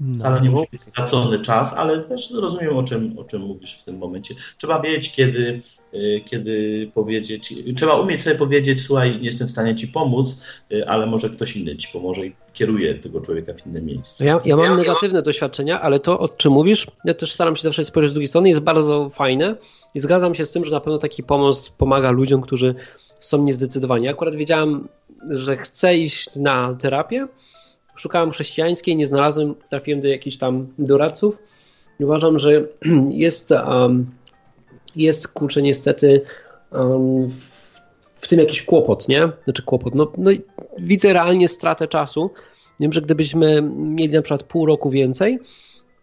no. 0.00 0.14
Wcale 0.14 0.40
nie 0.40 0.50
musi 0.50 0.70
być 0.72 0.80
stracony 0.80 1.38
czas, 1.38 1.74
ale 1.74 2.04
też 2.04 2.30
rozumiem, 2.30 2.76
o 2.76 2.82
czym, 2.82 3.18
o 3.18 3.24
czym 3.24 3.42
mówisz 3.42 3.80
w 3.80 3.84
tym 3.84 3.98
momencie. 3.98 4.34
Trzeba 4.58 4.80
wiedzieć, 4.80 5.14
kiedy, 5.14 5.60
y, 5.94 6.20
kiedy 6.26 6.90
powiedzieć, 6.94 7.54
trzeba 7.76 8.00
umieć 8.00 8.22
sobie 8.22 8.36
powiedzieć, 8.36 8.82
słuchaj, 8.82 9.18
nie 9.18 9.24
jestem 9.24 9.48
w 9.48 9.50
stanie 9.50 9.76
ci 9.76 9.88
pomóc, 9.88 10.42
y, 10.72 10.88
ale 10.88 11.06
może 11.06 11.30
ktoś 11.30 11.56
inny 11.56 11.76
ci 11.76 11.88
pomoże 11.92 12.26
i 12.26 12.32
kieruje 12.56 12.94
tego 12.94 13.20
człowieka 13.20 13.52
w 13.52 13.66
inne 13.66 13.82
miejsce. 13.82 14.24
Ja, 14.24 14.40
ja 14.44 14.56
mam 14.56 14.76
negatywne 14.76 15.22
doświadczenia, 15.22 15.80
ale 15.80 16.00
to, 16.00 16.18
o 16.18 16.28
czym 16.28 16.52
mówisz, 16.52 16.86
ja 17.04 17.14
też 17.14 17.32
staram 17.32 17.56
się 17.56 17.62
zawsze 17.62 17.84
spojrzeć 17.84 18.10
z 18.10 18.14
drugiej 18.14 18.28
strony, 18.28 18.48
jest 18.48 18.60
bardzo 18.60 19.10
fajne 19.10 19.56
i 19.94 20.00
zgadzam 20.00 20.34
się 20.34 20.46
z 20.46 20.52
tym, 20.52 20.64
że 20.64 20.70
na 20.70 20.80
pewno 20.80 20.98
taki 20.98 21.22
pomoc 21.22 21.68
pomaga 21.68 22.10
ludziom, 22.10 22.40
którzy 22.40 22.74
są 23.18 23.42
niezdecydowani. 23.42 24.08
Akurat 24.08 24.34
wiedziałam, 24.34 24.88
że 25.30 25.56
chcę 25.56 25.96
iść 25.96 26.36
na 26.36 26.74
terapię, 26.74 27.26
szukałem 27.96 28.30
chrześcijańskiej, 28.30 28.96
nie 28.96 29.06
znalazłem, 29.06 29.54
trafiłem 29.70 30.00
do 30.00 30.08
jakichś 30.08 30.36
tam 30.36 30.66
doradców. 30.78 31.38
Uważam, 32.00 32.38
że 32.38 32.64
jest, 33.10 33.50
um, 33.50 34.06
jest 34.96 35.28
kurczę, 35.28 35.62
niestety 35.62 36.20
um, 36.72 37.30
w, 38.26 38.28
tym 38.28 38.38
jakiś 38.38 38.62
kłopot, 38.62 39.08
nie? 39.08 39.28
Znaczy 39.44 39.62
kłopot, 39.62 39.94
no, 39.94 40.12
no 40.18 40.30
widzę 40.78 41.12
realnie 41.12 41.48
stratę 41.48 41.88
czasu. 41.88 42.30
Wiem, 42.80 42.92
że 42.92 43.02
gdybyśmy 43.02 43.62
mieli 43.76 44.12
na 44.12 44.22
przykład 44.22 44.42
pół 44.42 44.66
roku 44.66 44.90
więcej, 44.90 45.38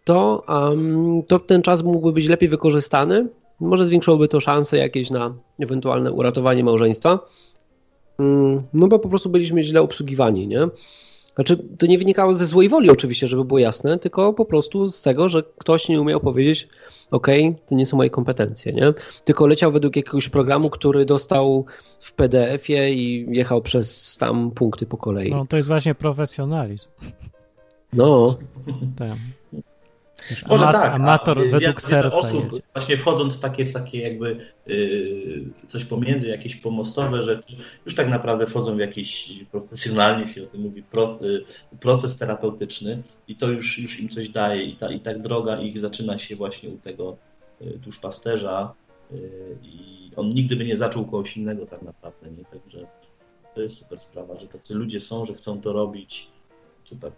to, 0.04 0.44
um, 0.48 1.22
to 1.28 1.38
ten 1.38 1.62
czas 1.62 1.82
mógłby 1.82 2.12
być 2.12 2.28
lepiej 2.28 2.48
wykorzystany. 2.48 3.28
Może 3.60 3.86
zwiększyłoby 3.86 4.28
to 4.28 4.40
szanse 4.40 4.76
jakieś 4.76 5.10
na 5.10 5.34
ewentualne 5.60 6.12
uratowanie 6.12 6.64
małżeństwa. 6.64 7.18
Mm, 8.18 8.62
no 8.74 8.88
bo 8.88 8.98
po 8.98 9.08
prostu 9.08 9.28
byliśmy 9.28 9.62
źle 9.62 9.82
obsługiwani, 9.82 10.46
nie? 10.48 10.68
Znaczy, 11.34 11.56
to 11.78 11.86
nie 11.86 11.98
wynikało 11.98 12.34
ze 12.34 12.46
złej 12.46 12.68
woli 12.68 12.90
oczywiście, 12.90 13.26
żeby 13.26 13.44
było 13.44 13.58
jasne, 13.58 13.98
tylko 13.98 14.32
po 14.32 14.44
prostu 14.44 14.86
z 14.86 15.02
tego, 15.02 15.28
że 15.28 15.42
ktoś 15.58 15.88
nie 15.88 16.00
umiał 16.00 16.20
powiedzieć, 16.20 16.68
ok, 17.10 17.26
to 17.66 17.74
nie 17.74 17.86
są 17.86 17.96
moje 17.96 18.10
kompetencje, 18.10 18.72
nie? 18.72 18.94
Tylko 19.24 19.46
leciał 19.46 19.72
według 19.72 19.96
jakiegoś 19.96 20.28
programu, 20.28 20.70
który 20.70 21.04
dostał 21.04 21.64
w 22.00 22.12
PDF-ie 22.12 22.94
i 22.94 23.26
jechał 23.36 23.62
przez 23.62 24.16
tam 24.20 24.50
punkty 24.50 24.86
po 24.86 24.96
kolei. 24.96 25.30
No, 25.30 25.46
to 25.48 25.56
jest 25.56 25.68
właśnie 25.68 25.94
profesjonalizm. 25.94 26.88
No. 27.92 28.34
Może 30.46 30.64
tak. 30.64 30.94
Amator 30.94 31.38
a, 31.38 31.42
według 31.50 31.82
serca. 31.82 32.16
Osób, 32.16 32.44
jedzie. 32.44 32.64
właśnie 32.72 32.96
wchodząc 32.96 33.36
w 33.36 33.40
takie, 33.40 33.66
w 33.66 33.72
takie 33.72 34.00
jakby 34.00 34.46
yy, 34.66 35.44
coś 35.68 35.84
pomiędzy, 35.84 36.28
jakieś 36.28 36.56
pomostowe 36.56 37.22
rzeczy, 37.22 37.56
już 37.86 37.94
tak 37.94 38.08
naprawdę 38.08 38.46
wchodzą 38.46 38.76
w 38.76 38.78
jakiś 38.78 39.40
profesjonalnie 39.50 40.26
się 40.26 40.42
o 40.42 40.46
tym 40.46 40.60
mówi, 40.60 40.82
pro, 40.82 41.18
yy, 41.20 41.44
proces 41.80 42.16
terapeutyczny 42.18 43.02
i 43.28 43.36
to 43.36 43.50
już, 43.50 43.78
już 43.78 44.00
im 44.00 44.08
coś 44.08 44.28
daje 44.28 44.62
i, 44.62 44.76
ta, 44.76 44.92
i 44.92 45.00
tak 45.00 45.22
droga 45.22 45.60
ich 45.60 45.78
zaczyna 45.78 46.18
się 46.18 46.36
właśnie 46.36 46.70
u 46.70 46.78
tego 46.78 47.16
yy, 47.60 47.78
duszpasterza 47.78 48.74
yy, 49.10 49.18
i 49.62 50.10
on 50.16 50.28
nigdy 50.28 50.56
by 50.56 50.64
nie 50.64 50.76
zaczął 50.76 51.04
kogoś 51.04 51.36
innego 51.36 51.66
tak 51.66 51.82
naprawdę, 51.82 52.30
nie? 52.30 52.44
Także 52.44 52.86
to 53.54 53.62
jest 53.62 53.78
super 53.78 53.98
sprawa, 53.98 54.34
że 54.34 54.48
tacy 54.48 54.74
ludzie 54.74 55.00
są, 55.00 55.26
że 55.26 55.34
chcą 55.34 55.60
to 55.60 55.72
robić. 55.72 56.30
Super. 56.84 57.12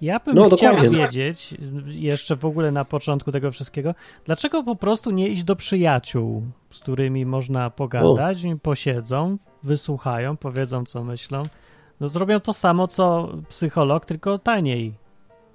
Ja 0.00 0.20
bym 0.20 0.34
no, 0.34 0.46
chciał 0.46 0.74
dokładnie. 0.74 0.98
wiedzieć, 0.98 1.54
jeszcze 1.86 2.36
w 2.36 2.44
ogóle 2.44 2.72
na 2.72 2.84
początku 2.84 3.32
tego 3.32 3.50
wszystkiego, 3.50 3.94
dlaczego 4.24 4.62
po 4.62 4.76
prostu 4.76 5.10
nie 5.10 5.28
iść 5.28 5.44
do 5.44 5.56
przyjaciół, 5.56 6.42
z 6.70 6.80
którymi 6.80 7.26
można 7.26 7.70
pogadać, 7.70 8.44
o. 8.44 8.56
posiedzą, 8.62 9.38
wysłuchają, 9.62 10.36
powiedzą 10.36 10.84
co 10.84 11.04
myślą. 11.04 11.42
No 12.00 12.08
zrobią 12.08 12.40
to 12.40 12.52
samo 12.52 12.88
co 12.88 13.28
psycholog, 13.48 14.06
tylko 14.06 14.38
taniej 14.38 14.94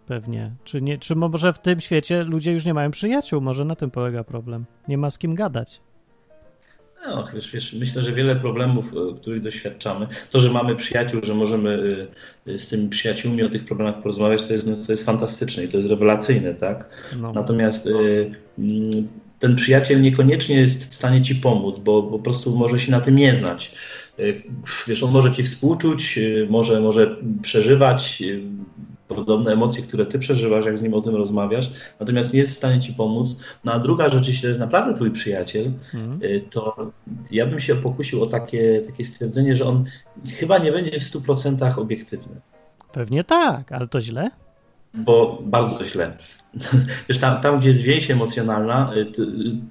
pewnie. 0.06 0.52
Czy, 0.64 0.82
nie, 0.82 0.98
czy 0.98 1.16
może 1.16 1.54
w 1.54 1.60
tym 1.60 1.80
świecie 1.80 2.24
ludzie 2.24 2.52
już 2.52 2.66
nie 2.66 2.74
mają 2.74 2.92
przyjaciół? 2.92 3.42
Może 3.42 3.66
na 3.66 3.76
tym 3.76 3.92
polega 3.92 4.24
problem. 4.24 4.66
Nie 4.88 4.98
ma 4.98 5.10
z 5.10 5.18
kim 5.18 5.36
gadać. 5.36 5.82
No, 7.06 7.28
wiesz, 7.34 7.52
wiesz, 7.52 7.74
myślę, 7.74 8.02
że 8.02 8.12
wiele 8.12 8.36
problemów, 8.36 8.94
e, 8.94 9.16
których 9.16 9.42
doświadczamy, 9.42 10.08
to, 10.32 10.40
że 10.40 10.50
mamy 10.50 10.76
przyjaciół, 10.76 11.22
że 11.24 11.36
możemy 11.36 12.00
e, 12.48 12.54
e, 12.54 12.58
z 12.58 12.68
tymi 12.68 12.90
przyjaciółmi 12.90 13.44
o 13.44 13.50
tych 13.50 13.66
problemach 13.66 14.02
porozmawiać, 14.02 14.44
to 14.44 14.54
jest, 14.54 14.68
no, 14.68 14.76
to 14.86 14.92
jest 14.92 15.06
fantastyczne 15.06 15.64
i 15.64 15.68
to 15.68 15.78
jest 15.78 15.90
rewelacyjne, 15.90 16.54
tak? 16.54 17.10
No. 17.22 17.34
Natomiast 17.34 17.88
mm, 17.88 19.08
ten 19.40 19.56
przyjaciel 19.56 20.02
niekoniecznie 20.02 20.56
jest 20.56 20.92
w 20.92 20.96
stanie 20.96 21.22
ci 21.22 21.36
pomóc, 21.36 21.80
bo 21.80 22.04
po 22.04 22.20
prostu 22.20 22.56
może 22.56 22.80
się 22.80 22.92
na 22.92 23.02
tym 23.02 23.16
nie 23.16 23.36
znać. 23.36 23.76
Wiesz, 24.88 25.04
on 25.04 25.12
może 25.12 25.34
ci 25.34 25.44
współczuć, 25.44 26.20
może, 26.50 26.82
może 26.82 27.18
przeżywać 27.42 28.24
podobne 29.08 29.52
emocje, 29.52 29.84
które 29.84 30.06
ty 30.06 30.20
przeżywasz, 30.20 30.66
jak 30.66 30.78
z 30.78 30.82
nim 30.82 30.94
o 30.94 31.02
tym 31.02 31.16
rozmawiasz, 31.16 31.72
natomiast 32.00 32.34
nie 32.34 32.40
jest 32.40 32.54
w 32.54 32.58
stanie 32.58 32.80
ci 32.80 32.94
pomóc. 32.94 33.38
No 33.64 33.74
a 33.74 33.80
druga 33.80 34.10
rzecz, 34.10 34.28
jeśli 34.28 34.42
to 34.42 34.48
jest 34.48 34.60
naprawdę 34.60 34.94
twój 34.94 35.12
przyjaciel. 35.12 35.72
Y, 36.24 36.44
to 36.50 36.92
ja 37.32 37.46
bym 37.46 37.60
się 37.60 37.76
pokusił 37.76 38.24
o 38.24 38.26
takie, 38.26 38.82
takie 38.86 39.06
stwierdzenie, 39.06 39.56
że 39.56 39.66
on 39.66 39.86
chyba 40.40 40.58
nie 40.58 40.72
będzie 40.72 41.00
w 41.00 41.04
100% 41.04 41.80
obiektywny. 41.80 42.36
Pewnie 42.92 43.24
tak, 43.24 43.72
ale 43.72 43.88
to 43.88 44.02
źle? 44.02 44.32
Bo 44.94 45.40
bardzo 45.46 45.86
źle. 45.86 46.18
Wiesz, 47.10 47.18
tam, 47.18 47.42
tam 47.42 47.60
gdzie 47.60 47.70
jest 47.70 47.82
więź 47.82 48.12
emocjonalna, 48.12 48.94
y, 48.96 49.12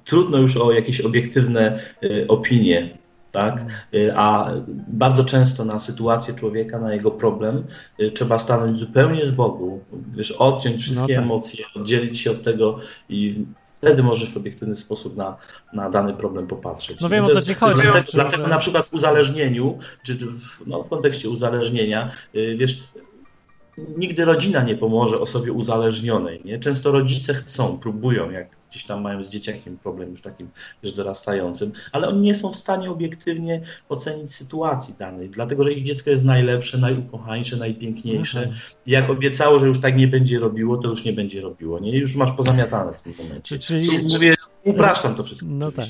trudno 0.05 0.37
już 0.37 0.57
o 0.57 0.71
jakieś 0.71 1.01
obiektywne 1.01 1.79
y, 2.03 2.25
opinie 2.27 3.02
tak? 3.33 3.65
Y, 3.93 4.11
a 4.15 4.51
bardzo 4.87 5.25
często 5.25 5.65
na 5.65 5.79
sytuację 5.79 6.33
człowieka, 6.33 6.79
na 6.79 6.93
jego 6.93 7.11
problem 7.11 7.63
y, 7.99 8.11
trzeba 8.11 8.39
stanąć 8.39 8.77
zupełnie 8.77 9.25
z 9.25 9.31
boku, 9.31 9.79
wiesz, 10.11 10.31
odciąć 10.31 10.81
wszystkie 10.81 11.01
no 11.01 11.07
tak. 11.07 11.25
emocje, 11.25 11.65
oddzielić 11.75 12.19
się 12.19 12.31
od 12.31 12.43
tego 12.43 12.79
i 13.09 13.45
wtedy 13.75 14.03
możesz 14.03 14.33
w 14.33 14.37
obiektywny 14.37 14.75
sposób 14.75 15.17
na, 15.17 15.37
na 15.73 15.89
dany 15.89 16.13
problem 16.13 16.47
popatrzeć. 16.47 17.01
No 17.01 17.09
wiem, 17.09 17.25
o 17.25 17.29
co 17.29 17.41
ci 17.41 17.53
chodzi. 17.53 17.81
Dlatego, 17.81 18.11
dlatego 18.13 18.47
na 18.47 18.57
przykład 18.57 18.85
w 18.85 18.93
uzależnieniu, 18.93 19.79
czy 20.03 20.15
w, 20.15 20.67
no, 20.67 20.83
w 20.83 20.89
kontekście 20.89 21.29
uzależnienia, 21.29 22.11
y, 22.35 22.55
wiesz, 22.57 22.83
nigdy 23.77 24.25
rodzina 24.25 24.63
nie 24.63 24.77
pomoże 24.77 25.19
osobie 25.19 25.51
uzależnionej. 25.51 26.41
Nie? 26.45 26.59
Często 26.59 26.91
rodzice 26.91 27.33
chcą, 27.33 27.77
próbują, 27.77 28.31
jak 28.31 28.47
gdzieś 28.69 28.85
tam 28.85 29.01
mają 29.01 29.23
z 29.23 29.29
dzieciakiem 29.29 29.77
problem 29.77 30.09
już 30.09 30.21
takim 30.21 30.49
już 30.83 30.91
dorastającym, 30.91 31.71
ale 31.91 32.07
oni 32.07 32.19
nie 32.19 32.35
są 32.35 32.51
w 32.51 32.55
stanie 32.55 32.91
obiektywnie 32.91 33.61
ocenić 33.89 34.35
sytuacji 34.35 34.93
danej, 34.99 35.29
dlatego 35.29 35.63
że 35.63 35.73
ich 35.73 35.83
dziecko 35.83 36.09
jest 36.09 36.25
najlepsze, 36.25 36.77
najukochańsze, 36.77 37.57
najpiękniejsze. 37.57 38.39
Mhm. 38.39 38.57
Jak 38.87 39.09
obiecało, 39.09 39.59
że 39.59 39.67
już 39.67 39.81
tak 39.81 39.97
nie 39.97 40.07
będzie 40.07 40.39
robiło, 40.39 40.77
to 40.77 40.89
już 40.89 41.05
nie 41.05 41.13
będzie 41.13 41.41
robiło. 41.41 41.79
Nie? 41.79 41.97
Już 41.97 42.15
masz 42.15 42.31
pozamiatane 42.31 42.93
w 42.93 43.01
tym 43.01 43.13
momencie. 43.23 43.59
Czyli... 43.59 43.99
Mówię, 44.13 44.35
upraszczam 44.63 45.15
to 45.15 45.23
wszystko. 45.23 45.47
No 45.49 45.71
tak. 45.71 45.85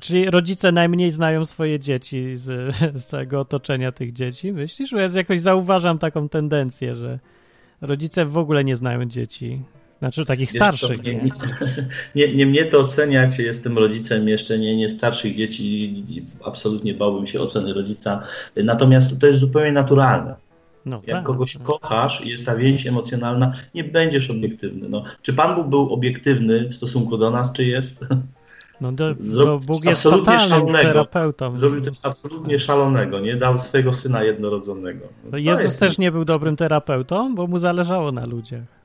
Czyli 0.00 0.30
rodzice 0.30 0.72
najmniej 0.72 1.10
znają 1.10 1.44
swoje 1.44 1.80
dzieci 1.80 2.36
z, 2.36 2.74
z 3.00 3.04
całego 3.04 3.40
otoczenia 3.40 3.92
tych 3.92 4.12
dzieci, 4.12 4.52
myślisz? 4.52 4.90
Bo 4.90 4.98
ja 4.98 5.08
jakoś 5.14 5.40
zauważam 5.40 5.98
taką 5.98 6.28
tendencję, 6.28 6.94
że 6.94 7.18
rodzice 7.80 8.24
w 8.24 8.38
ogóle 8.38 8.64
nie 8.64 8.76
znają 8.76 9.04
dzieci. 9.04 9.62
Znaczy 9.98 10.24
takich 10.24 10.52
Wiesz 10.52 10.62
starszych. 10.62 10.96
Co, 10.96 11.02
nie, 11.02 11.14
nie? 11.14 11.30
Nie, 12.14 12.34
nie, 12.34 12.46
mnie 12.46 12.64
to 12.64 12.78
oceniać, 12.80 13.38
jestem 13.38 13.78
rodzicem 13.78 14.28
jeszcze 14.28 14.58
nie, 14.58 14.76
nie 14.76 14.88
starszych 14.88 15.34
dzieci, 15.34 15.94
absolutnie 16.44 16.94
bałbym 16.94 17.26
się 17.26 17.40
oceny 17.40 17.72
rodzica. 17.72 18.22
Natomiast 18.56 19.20
to 19.20 19.26
jest 19.26 19.38
zupełnie 19.38 19.72
naturalne. 19.72 20.34
No, 20.86 20.96
Jak 20.96 21.16
tak, 21.16 21.24
kogoś 21.24 21.52
tak. 21.52 21.62
kochasz 21.62 22.26
i 22.26 22.28
jest 22.28 22.46
ta 22.46 22.56
więź 22.56 22.86
emocjonalna, 22.86 23.52
nie 23.74 23.84
będziesz 23.84 24.30
obiektywny. 24.30 24.88
No, 24.88 25.04
czy 25.22 25.32
Pan 25.32 25.54
Bóg 25.54 25.68
był 25.68 25.92
obiektywny 25.92 26.68
w 26.68 26.74
stosunku 26.74 27.18
do 27.18 27.30
nas, 27.30 27.52
czy 27.52 27.64
jest? 27.64 28.04
No, 28.80 28.92
do, 28.92 29.14
do 29.14 29.58
Bóg 29.58 29.84
jest 29.84 30.06
absolutnie 30.06 30.38
szalonego. 30.38 30.88
terapeutą. 30.88 31.56
Zrobił 31.56 31.80
coś 31.80 31.94
absolutnie 32.02 32.58
szalonego, 32.58 33.20
nie? 33.20 33.36
Dał 33.36 33.58
swojego 33.58 33.92
syna 33.92 34.22
jednorodzonego. 34.22 35.08
No, 35.32 35.38
Jezus 35.38 35.78
też 35.78 35.98
nie 35.98 36.12
był 36.12 36.24
dobrym 36.24 36.56
terapeutą, 36.56 37.34
bo 37.34 37.46
mu 37.46 37.58
zależało 37.58 38.12
na 38.12 38.26
ludziach. 38.26 38.84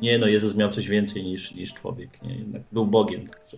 Nie, 0.00 0.18
no 0.18 0.26
Jezus 0.26 0.56
miał 0.56 0.68
coś 0.68 0.88
więcej 0.88 1.24
niż, 1.24 1.54
niż 1.54 1.74
człowiek. 1.74 2.22
Nie? 2.22 2.34
Jednak 2.36 2.62
był 2.72 2.86
Bogiem. 2.86 3.26
Także. 3.26 3.56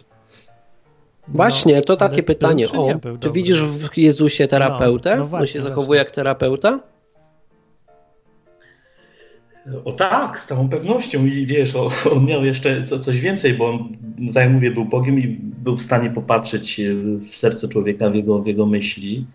Właśnie, 1.28 1.82
to 1.82 1.96
takie 1.96 2.22
pytanie. 2.22 2.66
Był, 2.72 2.98
czy, 2.98 3.10
o, 3.10 3.18
czy 3.18 3.30
widzisz 3.30 3.62
w 3.62 3.98
Jezusie 3.98 4.48
terapeutę? 4.48 5.10
No, 5.10 5.16
no 5.16 5.26
właśnie, 5.26 5.60
On 5.60 5.64
się 5.64 5.68
zachowuje 5.68 5.98
jak 5.98 6.10
terapeuta? 6.10 6.80
O 9.84 9.92
tak, 9.92 10.38
z 10.38 10.46
całą 10.46 10.68
pewnością. 10.68 11.26
I 11.26 11.46
wiesz, 11.46 11.76
on 12.16 12.26
miał 12.26 12.44
jeszcze 12.44 12.84
co, 12.84 12.98
coś 12.98 13.20
więcej, 13.20 13.54
bo 13.54 13.70
on, 13.70 13.96
no 14.18 14.32
tak 14.32 14.42
jak 14.42 14.52
mówię, 14.52 14.70
był 14.70 14.84
Bogiem 14.84 15.18
i 15.18 15.26
był 15.40 15.76
w 15.76 15.82
stanie 15.82 16.10
popatrzeć 16.10 16.80
w 17.20 17.26
serce 17.26 17.68
człowieka, 17.68 18.10
w 18.10 18.14
jego, 18.14 18.42
w 18.42 18.46
jego 18.46 18.66
myśli 18.66 19.26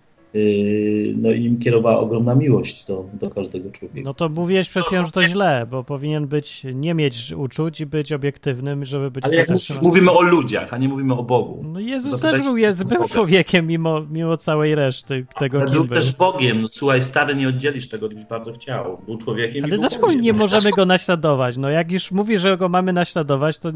no 1.15 1.32
i 1.32 1.45
im 1.45 1.59
kierowała 1.59 1.99
ogromna 1.99 2.36
miłość 2.36 2.86
do, 2.86 3.05
do 3.13 3.30
każdego 3.30 3.71
człowieka. 3.71 4.01
No 4.05 4.13
to 4.13 4.30
mówiłeś 4.30 4.69
przed 4.69 4.86
chwilą, 4.86 5.05
że 5.05 5.11
to 5.11 5.23
źle, 5.23 5.67
bo 5.71 5.84
powinien 5.84 6.28
być, 6.28 6.63
nie 6.73 6.93
mieć 6.93 7.34
uczuć 7.38 7.82
i 7.82 7.86
być 7.86 8.13
obiektywnym, 8.13 8.86
żeby 8.86 9.11
być... 9.11 9.25
Ale 9.25 9.36
jak 9.36 9.49
mówimy 9.82 10.11
o 10.11 10.21
ludziach, 10.21 10.73
a 10.73 10.78
nie 10.78 10.88
mówimy 10.88 11.13
o 11.13 11.23
Bogu. 11.23 11.63
No 11.63 11.80
Jezus 11.80 12.21
też 12.21 12.41
był, 12.41 12.57
jest, 12.57 12.84
był 12.84 13.07
człowiekiem 13.07 13.67
mimo, 13.67 14.01
mimo 14.01 14.38
całej 14.38 14.75
reszty 14.75 15.25
tego, 15.39 15.57
Ale 15.57 15.71
był, 15.71 15.84
był 15.84 15.95
też 15.95 16.17
Bogiem. 16.17 16.61
No, 16.61 16.69
słuchaj, 16.69 17.01
stary, 17.01 17.36
nie 17.36 17.47
oddzielisz 17.47 17.89
tego, 17.89 18.07
gdybyś 18.07 18.25
bardzo 18.25 18.53
chciał. 18.53 18.97
Był 19.05 19.17
człowiekiem 19.17 19.65
Ale 19.65 19.78
dlaczego 19.78 20.13
nie 20.13 20.34
możemy 20.34 20.71
go 20.71 20.86
naśladować? 20.86 21.57
No 21.57 21.69
jak 21.69 21.91
już 21.91 22.11
mówi, 22.11 22.38
że 22.38 22.57
go 22.57 22.69
mamy 22.69 22.93
naśladować, 22.93 23.59
to 23.59 23.71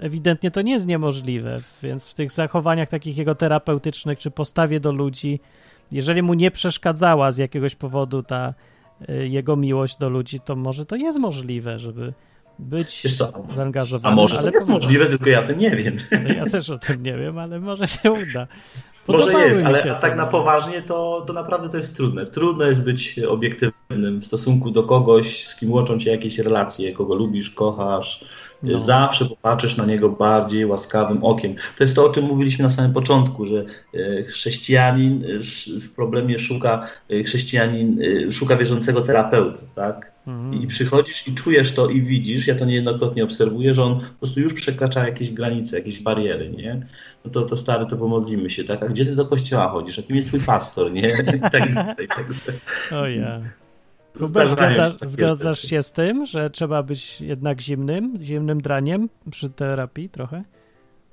ewidentnie 0.00 0.50
to 0.50 0.62
nie 0.62 0.72
jest 0.72 0.86
niemożliwe, 0.86 1.60
więc 1.82 2.08
w 2.08 2.14
tych 2.14 2.32
zachowaniach 2.32 2.88
takich 2.88 3.18
jego 3.18 3.34
terapeutycznych, 3.34 4.18
czy 4.18 4.30
postawie 4.30 4.80
do 4.80 4.92
ludzi 4.92 5.40
jeżeli 5.92 6.22
mu 6.22 6.34
nie 6.34 6.50
przeszkadzała 6.50 7.32
z 7.32 7.38
jakiegoś 7.38 7.74
powodu 7.74 8.22
ta 8.22 8.54
y, 9.08 9.28
jego 9.28 9.56
miłość 9.56 9.96
do 9.96 10.08
ludzi, 10.08 10.40
to 10.40 10.56
może 10.56 10.86
to 10.86 10.96
jest 10.96 11.18
możliwe, 11.18 11.78
żeby 11.78 12.12
być 12.58 13.18
to, 13.18 13.44
zaangażowany. 13.54 14.12
A 14.12 14.16
może 14.16 14.38
ale 14.38 14.50
to 14.50 14.56
jest 14.56 14.68
możliwe, 14.68 15.06
tylko 15.06 15.30
ja 15.30 15.42
tym 15.42 15.58
nie 15.58 15.70
wiem. 15.70 15.96
No 16.24 16.34
ja 16.34 16.44
też 16.44 16.70
o 16.70 16.78
tym 16.78 17.02
nie 17.02 17.16
wiem, 17.16 17.38
ale 17.38 17.60
może 17.60 17.88
się 17.88 18.12
uda. 18.12 18.46
Podobały 19.06 19.32
może 19.32 19.48
jest, 19.48 19.64
ale 19.64 19.96
tak 20.00 20.16
na 20.16 20.26
poważnie 20.26 20.82
to, 20.82 21.24
to 21.26 21.32
naprawdę 21.32 21.68
to 21.68 21.76
jest 21.76 21.96
trudne. 21.96 22.24
Trudno 22.24 22.64
jest 22.64 22.84
być 22.84 23.18
obiektywnym 23.18 24.20
w 24.20 24.24
stosunku 24.24 24.70
do 24.70 24.82
kogoś, 24.82 25.46
z 25.46 25.56
kim 25.56 25.72
łączą 25.72 25.98
cię 25.98 26.10
jakieś 26.10 26.38
relacje, 26.38 26.92
kogo 26.92 27.14
lubisz, 27.14 27.50
kochasz, 27.50 28.24
no. 28.62 28.78
Zawsze 28.78 29.24
popatrzysz 29.24 29.76
na 29.76 29.86
niego 29.86 30.08
bardziej 30.08 30.66
łaskawym 30.66 31.24
okiem. 31.24 31.54
To 31.54 31.84
jest 31.84 31.94
to, 31.94 32.06
o 32.06 32.10
czym 32.10 32.24
mówiliśmy 32.24 32.62
na 32.62 32.70
samym 32.70 32.92
początku, 32.92 33.46
że 33.46 33.64
e, 33.94 34.22
chrześcijanin 34.22 35.24
e, 35.24 35.38
w 35.80 35.94
problemie 35.94 36.38
szuka, 36.38 36.88
chrześcijanin 37.24 38.00
szuka 38.30 38.56
wierzącego 38.56 39.00
terapeuty, 39.00 39.64
tak? 39.74 40.16
Mhm. 40.26 40.62
I 40.62 40.66
przychodzisz 40.66 41.28
i 41.28 41.34
czujesz 41.34 41.74
to 41.74 41.88
i 41.88 42.02
widzisz, 42.02 42.46
ja 42.46 42.54
to 42.54 42.64
niejednokrotnie 42.64 43.24
obserwuję, 43.24 43.74
że 43.74 43.82
on 43.82 44.00
po 44.00 44.18
prostu 44.18 44.40
już 44.40 44.54
przekracza 44.54 45.06
jakieś 45.06 45.30
granice, 45.30 45.78
jakieś 45.78 46.02
bariery, 46.02 46.50
nie? 46.50 46.86
No 47.24 47.30
to, 47.30 47.42
to 47.42 47.56
stary, 47.56 47.86
to 47.86 47.96
pomodlimy 47.96 48.50
się, 48.50 48.64
tak? 48.64 48.82
A 48.82 48.86
gdzie 48.86 49.06
ty 49.06 49.16
do 49.16 49.26
kościoła 49.26 49.68
chodzisz? 49.68 49.96
Jakim 49.96 50.16
jest 50.16 50.28
twój 50.28 50.40
pastor, 50.40 50.92
nie? 50.92 51.08
I 51.36 51.40
tak 51.40 51.74
dalej. 51.74 52.08
Także... 52.08 52.40
O 52.92 53.06
ja. 53.06 53.40
Hubert, 54.18 54.50
zgadza, 54.50 54.90
zgadzasz 55.02 55.60
się 55.60 55.82
z 55.82 55.92
tym, 55.92 56.26
że 56.26 56.50
trzeba 56.50 56.82
być 56.82 57.20
jednak 57.20 57.60
zimnym, 57.60 58.18
zimnym 58.22 58.60
draniem 58.60 59.08
przy 59.30 59.50
terapii 59.50 60.08
trochę? 60.08 60.44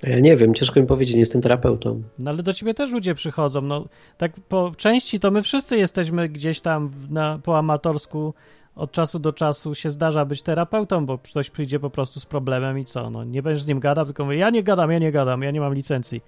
Ja 0.03 0.19
nie 0.19 0.35
wiem, 0.35 0.53
ciężko 0.53 0.79
mi 0.79 0.87
powiedzieć, 0.87 1.15
nie 1.15 1.19
jestem 1.19 1.41
terapeutą. 1.41 2.03
No 2.19 2.31
ale 2.31 2.43
do 2.43 2.53
ciebie 2.53 2.73
też 2.73 2.91
ludzie 2.91 3.15
przychodzą. 3.15 3.61
No, 3.61 3.85
tak 4.17 4.31
po 4.49 4.71
części 4.77 5.19
to 5.19 5.31
my 5.31 5.41
wszyscy 5.41 5.77
jesteśmy 5.77 6.29
gdzieś 6.29 6.59
tam 6.59 6.91
na, 7.09 7.39
po 7.43 7.57
amatorsku 7.57 8.33
od 8.75 8.91
czasu 8.91 9.19
do 9.19 9.33
czasu 9.33 9.75
się 9.75 9.89
zdarza 9.89 10.25
być 10.25 10.41
terapeutą, 10.41 11.05
bo 11.05 11.17
ktoś 11.17 11.49
przyjdzie 11.49 11.79
po 11.79 11.89
prostu 11.89 12.19
z 12.19 12.25
problemem 12.25 12.79
i 12.79 12.85
co? 12.85 13.09
No, 13.09 13.23
nie 13.23 13.41
będziesz 13.41 13.63
z 13.63 13.67
nim 13.67 13.79
gadał, 13.79 14.05
tylko 14.05 14.25
mówię, 14.25 14.37
ja 14.37 14.49
nie 14.49 14.63
gadam, 14.63 14.91
ja 14.91 14.99
nie 14.99 15.11
gadam, 15.11 15.41
ja 15.41 15.51
nie 15.51 15.61
mam 15.61 15.73
licencji. 15.73 16.21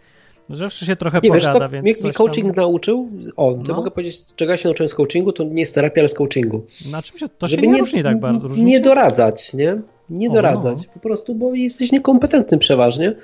Zawsze 0.50 0.86
się 0.86 0.96
trochę 0.96 1.20
nie, 1.24 1.30
pogada, 1.30 1.54
wiesz 1.54 1.60
co? 1.60 1.70
więc. 1.70 1.84
Mnie, 1.84 1.94
mnie 2.04 2.14
coaching 2.14 2.48
tam... 2.48 2.56
nauczył. 2.56 3.10
O, 3.36 3.54
to 3.54 3.60
no. 3.68 3.74
mogę 3.76 3.92
powiedzieć, 3.92 4.26
czego 4.36 4.52
ja 4.52 4.58
się 4.58 4.70
nauczyłem 4.70 4.90
z 4.90 4.94
coachingu, 4.94 5.32
to 5.32 5.44
nie 5.44 5.60
jest 5.60 5.76
terapia, 5.76 6.02
ale 6.02 6.08
z 6.08 6.14
coachingu. 6.14 6.66
Na 6.92 7.02
czym 7.02 7.18
się 7.18 7.30
to 7.30 7.48
się 7.48 7.58
nie, 7.58 7.68
nie 7.68 7.80
różni 7.80 8.04
tak 8.04 8.20
bardzo? 8.20 8.48
Różni 8.48 8.64
nie 8.64 8.78
się? 8.78 8.84
doradzać, 8.84 9.54
nie? 9.54 9.82
Nie 10.10 10.30
o, 10.30 10.34
doradzać. 10.34 10.78
No. 10.88 10.94
Po 10.94 11.00
prostu, 11.00 11.36
bo 11.36 11.54
jesteś 11.54 11.92
niekompetentny 11.92 12.58
przeważnie. 12.58 13.16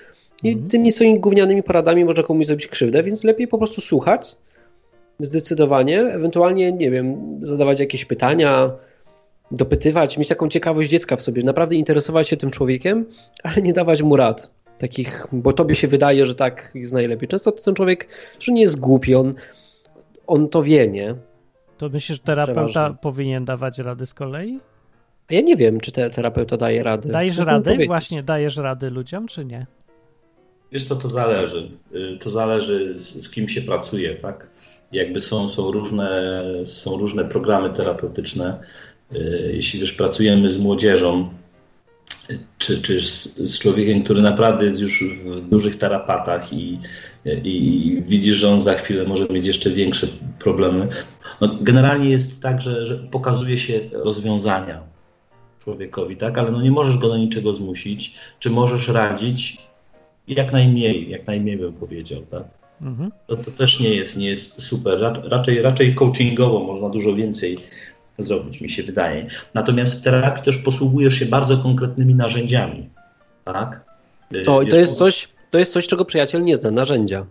I 0.44 0.50
mhm. 0.50 0.70
tymi 0.70 0.92
swoimi 0.92 1.20
gównianymi 1.20 1.64
poradami 1.64 2.06
może 2.06 2.24
komuś 2.24 2.46
zrobić 2.46 2.68
krzywdę, 2.68 3.04
więc 3.04 3.24
lepiej 3.24 3.48
po 3.48 3.58
prostu 3.58 3.82
słuchać 3.82 4.36
zdecydowanie, 5.20 6.02
ewentualnie, 6.02 6.72
nie 6.72 6.92
wiem, 6.92 7.40
zadawać 7.42 7.80
jakieś 7.80 8.06
pytania, 8.06 8.72
dopytywać, 9.52 10.18
mieć 10.18 10.28
taką 10.28 10.50
ciekawość 10.50 10.90
dziecka 10.90 11.16
w 11.16 11.22
sobie, 11.22 11.44
naprawdę 11.44 11.76
interesować 11.76 12.30
się 12.30 12.38
tym 12.38 12.52
człowiekiem, 12.52 13.06
ale 13.44 13.62
nie 13.62 13.74
dawać 13.74 14.02
mu 14.02 14.16
rad 14.16 14.52
takich, 14.82 15.28
bo 15.32 15.54
tobie 15.54 15.76
się 15.76 15.88
wydaje, 15.88 16.26
że 16.26 16.36
tak 16.36 16.72
jest 16.76 16.94
najlepiej. 16.94 17.28
Często 17.28 17.52
ten 17.52 17.76
człowiek, 17.76 18.08
że 18.40 18.52
nie 18.52 18.62
jest 18.62 18.80
głupi, 18.80 19.16
on, 19.16 19.34
on 20.28 20.50
to 20.50 20.64
wie, 20.64 20.88
nie? 20.88 21.16
To 21.78 21.90
myślisz, 21.90 22.18
że 22.18 22.24
terapeuta 22.24 22.66
Przeważnie. 22.66 22.98
powinien 23.02 23.46
dawać 23.46 23.80
rady 23.80 24.06
z 24.06 24.14
kolei? 24.14 24.60
Ja 25.30 25.42
nie 25.42 25.56
wiem, 25.56 25.80
czy 25.80 25.92
te, 25.92 26.10
terapeuta 26.10 26.58
daje 26.58 26.84
rady. 26.84 27.10
Dajesz 27.10 27.38
rady? 27.38 27.78
Właśnie 27.86 28.24
dajesz 28.24 28.58
rady 28.58 28.90
ludziom, 28.90 29.28
czy 29.28 29.46
nie? 29.46 29.66
Wiesz 30.72 30.84
co, 30.84 30.96
to 30.96 31.10
zależy. 31.10 31.72
Y, 31.96 32.18
to 32.18 32.30
zależy 32.30 33.00
z, 33.00 33.26
z 33.26 33.30
kim 33.30 33.50
się 33.50 33.62
pracuje, 33.62 34.16
tak? 34.16 34.50
Jakby 34.92 35.22
są, 35.22 35.48
są, 35.48 35.72
różne, 35.72 36.44
są 36.66 36.98
różne 36.98 37.26
programy 37.26 37.70
terapeutyczne. 37.70 38.60
Y, 39.16 39.52
jeśli 39.54 39.80
wiesz, 39.80 39.94
pracujemy 39.94 40.50
z 40.50 40.60
młodzieżą, 40.60 41.30
czy, 42.58 42.82
czy 42.82 43.02
z, 43.02 43.38
z, 43.38 43.60
człowiekiem, 43.60 44.04
który 44.04 44.22
naprawdę 44.22 44.66
jest 44.66 44.80
już 44.80 45.04
w 45.26 45.50
dużych 45.50 45.78
tarapatach 45.78 46.54
i, 46.54 46.80
i 47.44 48.04
widzisz, 48.08 48.36
że 48.36 48.50
on 48.50 48.62
za 48.62 48.74
chwilę 48.74 49.06
może 49.06 49.28
mieć 49.28 49.48
jeszcze 49.48 49.70
większe 49.70 50.08
problemy. 50.40 50.88
No, 51.42 51.58
generalnie 51.62 52.10
jest 52.10 52.42
tak, 52.42 52.62
że, 52.62 52.86
że 52.86 52.98
pokazuje 52.98 53.58
się 53.58 53.80
rozwiązania 53.92 54.84
człowiekowi, 55.60 56.16
tak? 56.18 56.38
ale 56.38 56.52
no 56.52 56.62
nie 56.62 56.72
możesz 56.72 56.98
go 56.98 57.08
do 57.08 57.18
niczego 57.18 57.54
zmusić, 57.54 58.16
czy 58.40 58.50
możesz 58.50 58.88
radzić 58.88 59.58
jak 60.28 60.52
najmniej, 60.52 61.10
jak 61.10 61.28
najmniej 61.28 61.58
bym 61.58 61.74
powiedział. 61.74 62.22
Tak? 62.22 62.44
Mhm. 62.82 63.12
To, 63.28 63.38
to 63.38 63.52
też 63.52 63.80
nie 63.80 63.90
jest, 63.90 64.18
nie 64.18 64.30
jest 64.30 64.62
super. 64.62 65.00
Raczej, 65.24 65.62
raczej 65.62 65.96
coachingowo 65.96 66.60
można 66.60 66.90
dużo 66.90 67.16
więcej 67.16 67.58
zrobić, 68.20 68.62
mi 68.62 68.70
się 68.70 68.84
wydaje. 68.84 69.28
Natomiast 69.54 70.00
w 70.00 70.04
terapii 70.04 70.44
też 70.44 70.58
posługujesz 70.58 71.14
się 71.14 71.26
bardzo 71.26 71.58
konkretnymi 71.58 72.16
narzędziami. 72.16 72.90
Tak? 73.44 73.86
To, 74.46 74.66
to, 74.66 74.76
jest 74.76 74.98
coś, 74.98 75.30
to 75.50 75.60
jest 75.60 75.74
coś, 75.74 75.88
czego 75.88 76.06
przyjaciel 76.06 76.44
nie 76.44 76.58
zna, 76.58 76.72
narzędzia. 76.72 77.26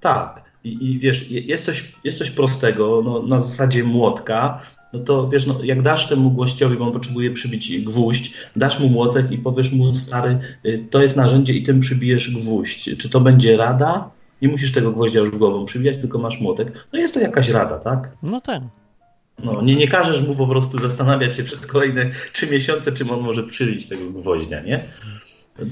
Tak. 0.00 0.50
I, 0.64 0.90
i 0.90 0.98
wiesz, 0.98 1.30
jest 1.30 1.64
coś, 1.64 1.94
jest 2.04 2.18
coś 2.18 2.30
prostego, 2.30 3.02
no, 3.04 3.22
na 3.22 3.40
zasadzie 3.40 3.84
młotka, 3.84 4.60
no 4.92 4.98
to 4.98 5.28
wiesz, 5.28 5.46
no, 5.46 5.64
jak 5.64 5.82
dasz 5.82 6.08
temu 6.08 6.30
gościowi, 6.30 6.76
bo 6.76 6.84
on 6.84 6.92
potrzebuje 6.92 7.30
przybić 7.30 7.80
gwóźdź, 7.80 8.34
dasz 8.56 8.80
mu 8.80 8.88
młotek 8.88 9.32
i 9.32 9.38
powiesz 9.38 9.72
mu, 9.72 9.94
stary, 9.94 10.38
y, 10.66 10.86
to 10.90 11.02
jest 11.02 11.16
narzędzie 11.16 11.52
i 11.52 11.62
tym 11.62 11.80
przybijesz 11.80 12.30
gwóźdź. 12.30 12.96
Czy 12.98 13.10
to 13.10 13.20
będzie 13.20 13.56
rada? 13.56 14.10
Nie 14.42 14.48
musisz 14.48 14.72
tego 14.72 14.92
gwoździa 14.92 15.20
już 15.20 15.30
głową 15.30 15.64
przybijać, 15.64 15.96
tylko 15.96 16.18
masz 16.18 16.40
młotek. 16.40 16.88
No 16.92 16.98
jest 16.98 17.14
to 17.14 17.20
jakaś 17.20 17.48
rada, 17.48 17.78
tak? 17.78 18.16
No 18.22 18.40
tak. 18.40 18.62
No, 19.44 19.62
nie, 19.62 19.76
nie 19.76 19.88
każesz 19.88 20.22
mu 20.22 20.36
po 20.36 20.46
prostu 20.46 20.78
zastanawiać 20.78 21.36
się 21.36 21.44
przez 21.44 21.66
kolejne 21.66 22.06
trzy 22.32 22.46
miesiące, 22.46 22.92
czym 22.92 23.10
on 23.10 23.20
może 23.20 23.42
przylić 23.42 23.88
tego 23.88 24.10
gwoździa, 24.10 24.60
nie? 24.60 24.84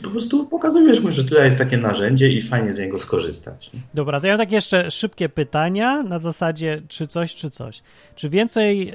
Po 0.03 0.11
prostu 0.11 0.47
pokazujesz 0.47 1.01
mu, 1.01 1.13
że 1.13 1.25
tutaj 1.25 1.45
jest 1.45 1.59
takie 1.59 1.79
narzędzie 1.79 2.29
i 2.29 2.43
fajnie 2.43 2.75
z 2.75 2.79
niego 2.79 2.99
skorzystać. 2.99 3.73
Nie? 3.73 3.81
Dobra, 3.95 4.21
to 4.21 4.27
ja 4.27 4.33
mam 4.33 4.39
takie 4.39 4.55
jeszcze 4.55 4.91
szybkie 4.91 5.29
pytania 5.29 6.03
na 6.03 6.19
zasadzie 6.19 6.83
czy 6.89 7.07
coś, 7.07 7.35
czy 7.35 7.51
coś. 7.51 7.83
Czy 8.15 8.29
więcej 8.29 8.95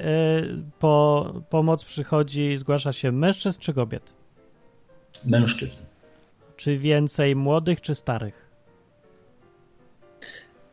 po 0.78 1.32
pomoc 1.50 1.84
przychodzi, 1.84 2.56
zgłasza 2.56 2.92
się 2.92 3.12
mężczyzn 3.12 3.60
czy 3.60 3.74
kobiet? 3.74 4.12
Mężczyzn. 5.24 5.82
Czy 6.56 6.78
więcej 6.78 7.36
młodych 7.36 7.80
czy 7.80 7.94
starych? 7.94 8.50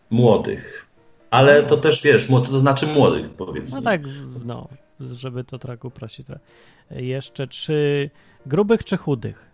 Młodych. 0.10 0.91
Ale 1.32 1.64
to 1.64 1.78
też 1.78 2.04
wiesz, 2.04 2.28
to 2.28 2.58
znaczy 2.58 2.88
młodych, 2.88 3.30
powiedzmy. 3.30 3.76
No 3.76 3.82
tak, 3.82 4.02
no, 4.46 4.68
żeby 5.00 5.44
to 5.44 5.60
tak 5.60 5.86
uprościć. 5.86 6.28
Jeszcze 6.92 7.48
czy 7.48 8.10
grubych, 8.46 8.84
czy 8.84 8.98
chudych? 8.98 9.52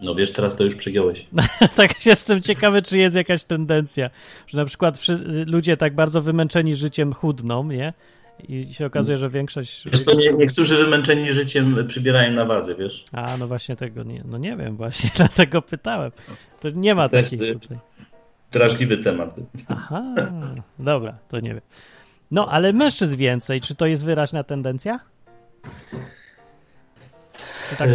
No 0.00 0.14
wiesz, 0.14 0.32
teraz 0.32 0.56
to 0.56 0.64
już 0.64 0.74
przygiąłeś. 0.74 1.26
tak 1.76 2.06
jestem 2.06 2.42
ciekawy, 2.42 2.82
czy 2.82 2.98
jest 2.98 3.16
jakaś 3.16 3.44
tendencja, 3.44 4.10
że 4.46 4.58
na 4.58 4.64
przykład 4.64 4.98
ludzie 5.46 5.76
tak 5.76 5.94
bardzo 5.94 6.20
wymęczeni 6.20 6.74
życiem 6.74 7.12
chudną, 7.12 7.64
nie? 7.64 7.92
I 8.48 8.74
się 8.74 8.86
okazuje, 8.86 9.18
że 9.18 9.30
większość. 9.30 9.88
Wiesz 9.90 10.02
co, 10.02 10.14
nie, 10.14 10.32
niektórzy 10.32 10.76
wymęczeni 10.76 11.32
życiem 11.32 11.76
przybierają 11.88 12.32
na 12.32 12.44
wadze, 12.44 12.74
wiesz? 12.74 13.04
A, 13.12 13.36
no 13.36 13.48
właśnie 13.48 13.76
tego 13.76 14.02
nie. 14.02 14.22
No 14.24 14.38
nie 14.38 14.56
wiem, 14.56 14.76
właśnie 14.76 15.10
dlatego 15.16 15.62
pytałem. 15.62 16.12
To 16.60 16.70
nie 16.70 16.94
ma 16.94 17.08
to 17.08 17.16
takich 17.16 17.40
tutaj. 17.52 17.78
Drażliwy 18.54 18.98
temat. 18.98 19.36
Aha, 19.68 20.14
dobra, 20.78 21.18
to 21.28 21.40
nie 21.40 21.50
wiem. 21.50 21.60
No, 22.30 22.48
ale 22.50 22.72
mężczyzn 22.72 23.16
więcej. 23.16 23.60
Czy 23.60 23.74
to 23.74 23.86
jest 23.86 24.04
wyraźna 24.04 24.44
tendencja? 24.44 25.00
Tak 27.78 27.88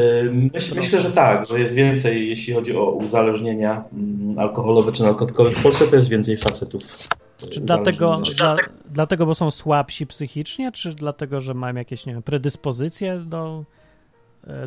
myślę, 0.54 0.76
myślę, 0.76 1.02
że 1.02 1.12
tak, 1.12 1.46
że 1.46 1.60
jest 1.60 1.76
więcej, 1.76 2.30
jeśli 2.30 2.54
chodzi 2.54 2.78
o 2.78 2.92
uzależnienia 2.92 3.84
mm, 3.94 4.40
alkoholowe 4.40 4.92
czy 4.92 5.04
narkotykowe. 5.04 5.52
W 5.52 5.64
Polsce 5.64 5.88
to 5.88 5.96
jest 5.96 6.10
więcej 6.10 6.38
facetów. 6.38 7.08
Czy 7.52 7.62
dlatego, 7.62 8.22
dla, 8.38 8.56
dlatego, 8.86 9.26
bo 9.26 9.36
są 9.36 9.52
słabsi 9.52 10.08
psychicznie, 10.08 10.72
czy 10.72 10.94
dlatego, 10.94 11.42
że 11.42 11.54
mają 11.54 11.76
jakieś 11.76 12.06
nie 12.06 12.14
wiem, 12.14 12.24
predyspozycje 12.24 13.20
do 13.20 13.64
e, 13.64 13.79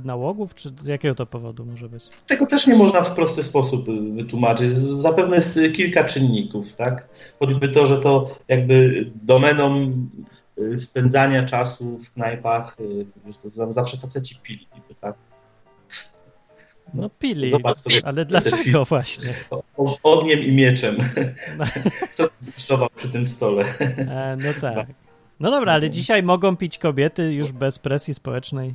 nałogów, 0.04 0.54
czy 0.54 0.72
z 0.76 0.86
jakiego 0.86 1.14
to 1.14 1.26
powodu 1.26 1.64
może 1.64 1.88
być? 1.88 2.04
Tego 2.26 2.46
też 2.46 2.66
nie 2.66 2.74
można 2.74 3.02
w 3.02 3.14
prosty 3.14 3.42
sposób 3.42 3.86
wytłumaczyć. 4.14 4.76
Zapewne 4.76 5.36
jest 5.36 5.58
kilka 5.76 6.04
czynników, 6.04 6.74
tak? 6.74 7.08
Choćby 7.38 7.68
to, 7.68 7.86
że 7.86 8.00
to 8.00 8.36
jakby 8.48 9.04
domeną 9.22 9.92
y, 10.58 10.78
spędzania 10.78 11.46
czasu 11.46 11.98
w 11.98 12.12
knajpach, 12.12 12.76
to 13.42 13.72
zawsze 13.72 13.96
faceci 13.96 14.36
pili, 14.42 14.66
tak? 15.00 15.14
No 16.94 17.10
pili, 17.10 17.50
Zobacz 17.50 17.78
sobie 17.78 18.00
ale 18.04 18.24
dlaczego 18.24 18.84
właśnie? 18.84 19.34
Ogniem 20.02 20.40
i 20.40 20.52
mieczem. 20.52 20.96
No. 21.58 21.64
Kto 22.12 22.28
kosztował 22.54 22.88
przy 22.96 23.08
tym 23.08 23.26
stole? 23.26 23.64
E, 23.80 24.36
no 24.42 24.48
tak. 24.60 24.86
No 25.40 25.50
dobra, 25.50 25.72
ale 25.72 25.90
dzisiaj 25.90 26.22
mogą 26.22 26.56
pić 26.56 26.78
kobiety 26.78 27.32
już 27.32 27.52
bez 27.52 27.78
presji 27.78 28.14
społecznej. 28.14 28.74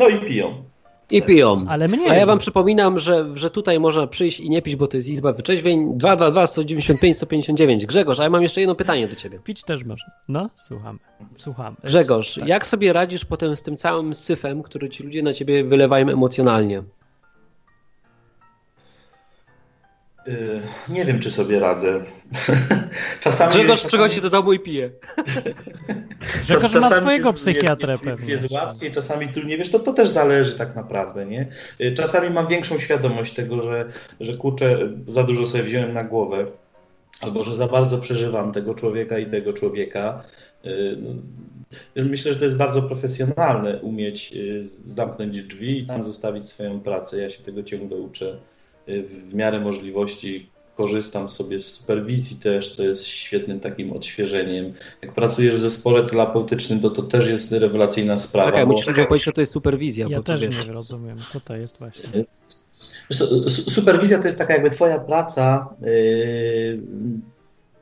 No 0.00 0.08
i 0.08 0.20
piją. 0.20 0.62
I 1.10 1.22
piją. 1.22 1.64
Ale 1.68 1.88
mnie. 1.88 2.10
A 2.10 2.14
ja 2.14 2.26
wam 2.26 2.38
przypominam, 2.38 2.98
że, 2.98 3.26
że 3.34 3.50
tutaj 3.50 3.80
można 3.80 4.06
przyjść 4.06 4.40
i 4.40 4.50
nie 4.50 4.62
pić, 4.62 4.76
bo 4.76 4.86
to 4.86 4.96
jest 4.96 5.08
Izba 5.08 5.32
Wyczeźwień 5.32 5.98
222 5.98 6.46
195 6.46 7.16
159. 7.16 7.86
Grzegorz, 7.86 8.20
a 8.20 8.22
ja 8.22 8.30
mam 8.30 8.42
jeszcze 8.42 8.60
jedno 8.60 8.74
pytanie 8.74 9.08
do 9.08 9.16
ciebie. 9.16 9.38
Pić 9.44 9.64
też 9.64 9.84
można. 9.84 10.12
No, 10.28 10.50
słuchamy. 10.54 10.98
Słuchamy. 11.36 11.76
Grzegorz, 11.84 12.34
tak. 12.34 12.48
jak 12.48 12.66
sobie 12.66 12.92
radzisz 12.92 13.24
potem 13.24 13.56
z 13.56 13.62
tym 13.62 13.76
całym 13.76 14.14
syfem, 14.14 14.62
który 14.62 14.90
ci 14.90 15.02
ludzie 15.02 15.22
na 15.22 15.34
ciebie 15.34 15.64
wylewają 15.64 16.08
emocjonalnie? 16.08 16.82
Yy, 20.26 20.60
nie 20.88 21.04
wiem, 21.04 21.20
czy 21.20 21.30
sobie 21.30 21.60
radzę. 21.60 22.04
czasami, 23.20 23.52
Grzegorz 23.52 23.76
czasami... 23.76 23.88
przychodzi 23.88 24.20
do 24.20 24.30
domu 24.30 24.52
i 24.52 24.58
pije. 24.58 24.90
Grzegorz 26.48 26.74
ma 26.74 27.00
swojego 27.00 27.32
psychiatrę 27.32 27.92
jest, 27.92 28.04
pewnie. 28.04 28.32
Jest 28.32 28.50
łatwiej, 28.50 28.92
czasami 28.92 29.28
trudniej. 29.28 29.58
Wiesz, 29.58 29.70
to, 29.70 29.78
to 29.78 29.92
też 29.92 30.08
zależy 30.08 30.58
tak 30.58 30.76
naprawdę, 30.76 31.26
nie? 31.26 31.46
Yy, 31.78 31.92
czasami 31.92 32.30
mam 32.30 32.48
większą 32.48 32.78
świadomość 32.78 33.34
tego, 33.34 33.62
że, 33.62 33.88
że 34.20 34.32
kurczę, 34.32 34.78
za 35.06 35.22
dużo 35.22 35.46
sobie 35.46 35.64
wziąłem 35.64 35.92
na 35.92 36.04
głowę, 36.04 36.46
albo 37.20 37.44
że 37.44 37.54
za 37.54 37.66
bardzo 37.66 37.98
przeżywam 37.98 38.52
tego 38.52 38.74
człowieka 38.74 39.18
i 39.18 39.26
tego 39.26 39.52
człowieka. 39.52 40.24
Yy, 40.64 42.04
myślę, 42.04 42.32
że 42.32 42.38
to 42.38 42.44
jest 42.44 42.56
bardzo 42.56 42.82
profesjonalne 42.82 43.80
umieć 43.80 44.34
zamknąć 44.84 45.42
drzwi 45.42 45.78
i 45.78 45.86
tam 45.86 46.04
zostawić 46.04 46.46
swoją 46.46 46.80
pracę. 46.80 47.18
Ja 47.20 47.30
się 47.30 47.42
tego 47.42 47.62
ciągle 47.62 47.96
uczę 47.96 48.36
w 49.04 49.34
miarę 49.34 49.60
możliwości 49.60 50.50
korzystam 50.76 51.28
sobie 51.28 51.60
z 51.60 51.66
superwizji 51.66 52.36
też, 52.36 52.76
to 52.76 52.82
jest 52.82 53.06
świetnym 53.06 53.60
takim 53.60 53.92
odświeżeniem. 53.92 54.72
Jak 55.02 55.14
pracujesz 55.14 55.54
w 55.54 55.58
zespole 55.58 56.04
terapeutycznym, 56.04 56.80
to 56.80 56.90
to 56.90 57.02
też 57.02 57.28
jest 57.28 57.52
rewelacyjna 57.52 58.18
sprawa. 58.18 58.50
Czekaj, 58.50 58.66
bo... 58.66 58.72
musisz 58.72 58.86
powiedzieć, 58.86 59.24
że 59.24 59.32
to 59.32 59.40
jest 59.40 59.52
superwizja. 59.52 60.06
Ja 60.08 60.22
też 60.22 60.40
nie 60.40 60.72
rozumiem, 60.72 61.18
co 61.32 61.40
to 61.40 61.56
jest 61.56 61.78
właśnie. 61.78 62.24
Superwizja 63.48 64.18
to 64.18 64.26
jest 64.26 64.38
taka 64.38 64.52
jakby 64.52 64.70
twoja 64.70 64.98
praca 64.98 65.74
yy, 65.80 66.82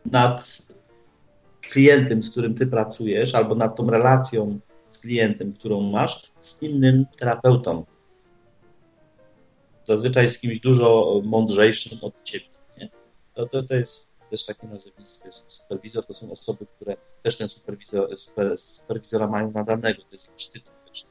nad 0.06 0.58
klientem, 1.70 2.22
z 2.22 2.30
którym 2.30 2.54
ty 2.54 2.66
pracujesz, 2.66 3.34
albo 3.34 3.54
nad 3.54 3.76
tą 3.76 3.90
relacją 3.90 4.58
z 4.88 5.00
klientem, 5.00 5.52
którą 5.52 5.80
masz, 5.80 6.32
z 6.40 6.62
innym 6.62 7.06
terapeutą 7.18 7.84
zazwyczaj 9.88 10.30
z 10.30 10.38
kimś 10.38 10.60
dużo 10.60 11.20
mądrzejszym 11.24 11.98
od 12.02 12.22
ciebie. 12.22 12.46
Nie? 12.78 12.88
To, 13.34 13.46
to, 13.46 13.62
to 13.62 13.74
jest 13.74 14.12
też 14.30 14.44
takie 14.44 14.66
nazwisko. 14.66 15.32
Superwizor 15.32 16.06
to 16.06 16.14
są 16.14 16.32
osoby, 16.32 16.66
które 16.76 16.96
też 17.22 17.36
ten 17.36 17.48
superwizor, 17.48 18.18
super, 18.18 18.58
superwizora 18.58 19.26
mają 19.26 19.50
nadanego. 19.50 20.02
To 20.02 20.08
jest 20.12 20.28
jakiś 20.28 20.46
tytuł 20.46 20.72
też. 20.88 21.06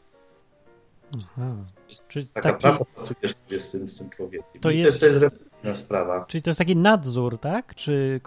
Aha. 1.15 1.55
Jest 1.89 2.07
Czyli 2.07 2.27
taka 2.27 2.49
taki... 2.49 2.61
praca, 2.61 2.85
pracujesz 2.85 3.31
z 3.61 3.71
tym, 3.71 3.87
z 3.87 3.95
tym 3.95 4.09
człowiekiem. 4.09 4.61
To 4.61 4.69
jest, 4.69 4.99
to 4.99 5.05
jest, 5.05 5.19
to 5.19 5.25
jest 5.25 5.46
sprawa. 5.73 6.25
Czyli 6.25 6.41
to 6.41 6.49
jest 6.49 6.57
taki 6.57 6.75
nadzór, 6.75 7.37
tak? 7.39 7.75
Czy 7.75 8.21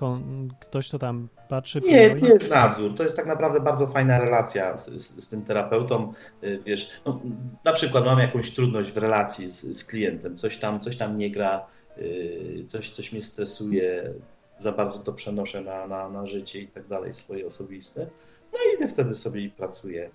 ktoś 0.61 0.89
to 0.89 0.99
tam 0.99 1.29
patrzy? 1.49 1.81
Nie, 1.81 2.15
nie 2.15 2.29
jest 2.29 2.51
nadzór. 2.51 2.95
To 2.95 3.03
jest 3.03 3.17
tak 3.17 3.27
naprawdę 3.27 3.61
bardzo 3.61 3.87
fajna 3.87 4.19
relacja 4.19 4.77
z, 4.77 4.89
z, 4.89 5.25
z 5.25 5.29
tym 5.29 5.43
terapeutą. 5.43 6.13
Y, 6.43 6.63
wiesz, 6.67 7.01
no, 7.07 7.21
na 7.65 7.73
przykład 7.73 8.05
mam 8.05 8.19
jakąś 8.19 8.55
trudność 8.55 8.93
w 8.93 8.97
relacji 8.97 9.51
z, 9.51 9.61
z 9.79 9.85
klientem, 9.85 10.37
coś 10.37 10.59
tam, 10.59 10.81
coś 10.81 10.97
tam 10.97 11.17
nie 11.17 11.31
gra, 11.31 11.67
y, 11.99 12.65
coś, 12.69 12.91
coś 12.91 13.13
mnie 13.13 13.23
stresuje, 13.23 14.15
za 14.59 14.73
bardzo 14.73 14.99
to 14.99 15.13
przenoszę 15.13 15.61
na, 15.61 15.87
na, 15.87 16.09
na 16.09 16.27
życie 16.27 16.61
i 16.61 16.67
tak 16.67 16.87
dalej, 16.87 17.15
swoje 17.15 17.47
osobiste. 17.47 18.07
No 18.53 18.59
i 18.59 18.77
idę 18.77 18.89
wtedy 18.89 19.15
sobie 19.15 19.41
i 19.41 19.51
pracuję 19.51 20.11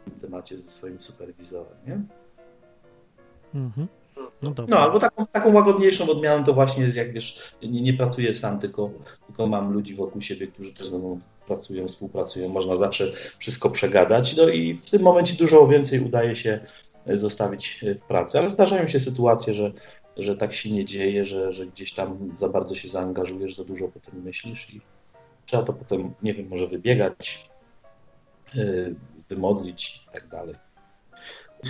w 0.00 0.10
tym 0.10 0.20
temacie 0.20 0.58
ze 0.58 0.70
swoim 0.70 1.00
superwizorem, 1.00 1.76
nie? 1.86 2.00
Mhm. 3.54 3.88
No, 4.42 4.54
no, 4.68 4.78
albo 4.78 4.98
taką, 4.98 5.26
taką 5.26 5.52
łagodniejszą 5.52 6.10
odmianą 6.10 6.44
to 6.44 6.54
właśnie 6.54 6.84
jest, 6.84 6.96
jak 6.96 7.12
wiesz, 7.12 7.56
nie, 7.62 7.82
nie 7.82 7.94
pracuję 7.94 8.34
sam, 8.34 8.58
tylko, 8.58 8.90
tylko 9.26 9.46
mam 9.46 9.72
ludzi 9.72 9.94
wokół 9.94 10.20
siebie, 10.20 10.46
którzy 10.46 10.74
też 10.74 10.88
ze 10.88 10.98
mną 10.98 11.18
pracują, 11.46 11.88
współpracują. 11.88 12.48
Można 12.48 12.76
zawsze 12.76 13.12
wszystko 13.38 13.70
przegadać. 13.70 14.36
No 14.36 14.48
i 14.48 14.74
w 14.74 14.90
tym 14.90 15.02
momencie 15.02 15.34
dużo 15.34 15.66
więcej 15.66 16.00
udaje 16.00 16.36
się 16.36 16.60
e, 17.06 17.18
zostawić 17.18 17.84
e, 17.84 17.94
w 17.94 18.02
pracy. 18.02 18.38
Ale 18.38 18.50
zdarzają 18.50 18.86
się 18.86 19.00
sytuacje, 19.00 19.54
że, 19.54 19.72
że 20.16 20.36
tak 20.36 20.54
się 20.54 20.70
nie 20.70 20.84
dzieje, 20.84 21.24
że, 21.24 21.52
że 21.52 21.66
gdzieś 21.66 21.92
tam 21.92 22.32
za 22.36 22.48
bardzo 22.48 22.74
się 22.74 22.88
zaangażujesz, 22.88 23.56
za 23.56 23.64
dużo 23.64 23.84
o 23.84 24.10
tym 24.10 24.22
myślisz 24.22 24.74
i 24.74 24.80
trzeba 25.46 25.62
to 25.62 25.72
potem, 25.72 26.14
nie 26.22 26.34
wiem, 26.34 26.48
może 26.48 26.66
wybiegać, 26.66 27.44
e, 28.56 28.60
wymodlić 29.28 29.96
i 30.08 30.12
tak 30.12 30.28
dalej. 30.28 30.54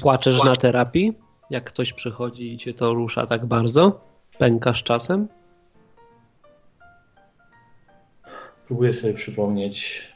Płaczesz 0.02 0.42
na 0.42 0.56
terapii? 0.56 1.27
Jak 1.50 1.64
ktoś 1.64 1.92
przychodzi 1.92 2.52
i 2.52 2.58
cię 2.58 2.74
to 2.74 2.94
rusza 2.94 3.26
tak 3.26 3.46
bardzo? 3.46 4.00
Pękasz 4.38 4.82
czasem? 4.82 5.28
Próbuję 8.66 8.94
sobie 8.94 9.14
przypomnieć. 9.14 10.08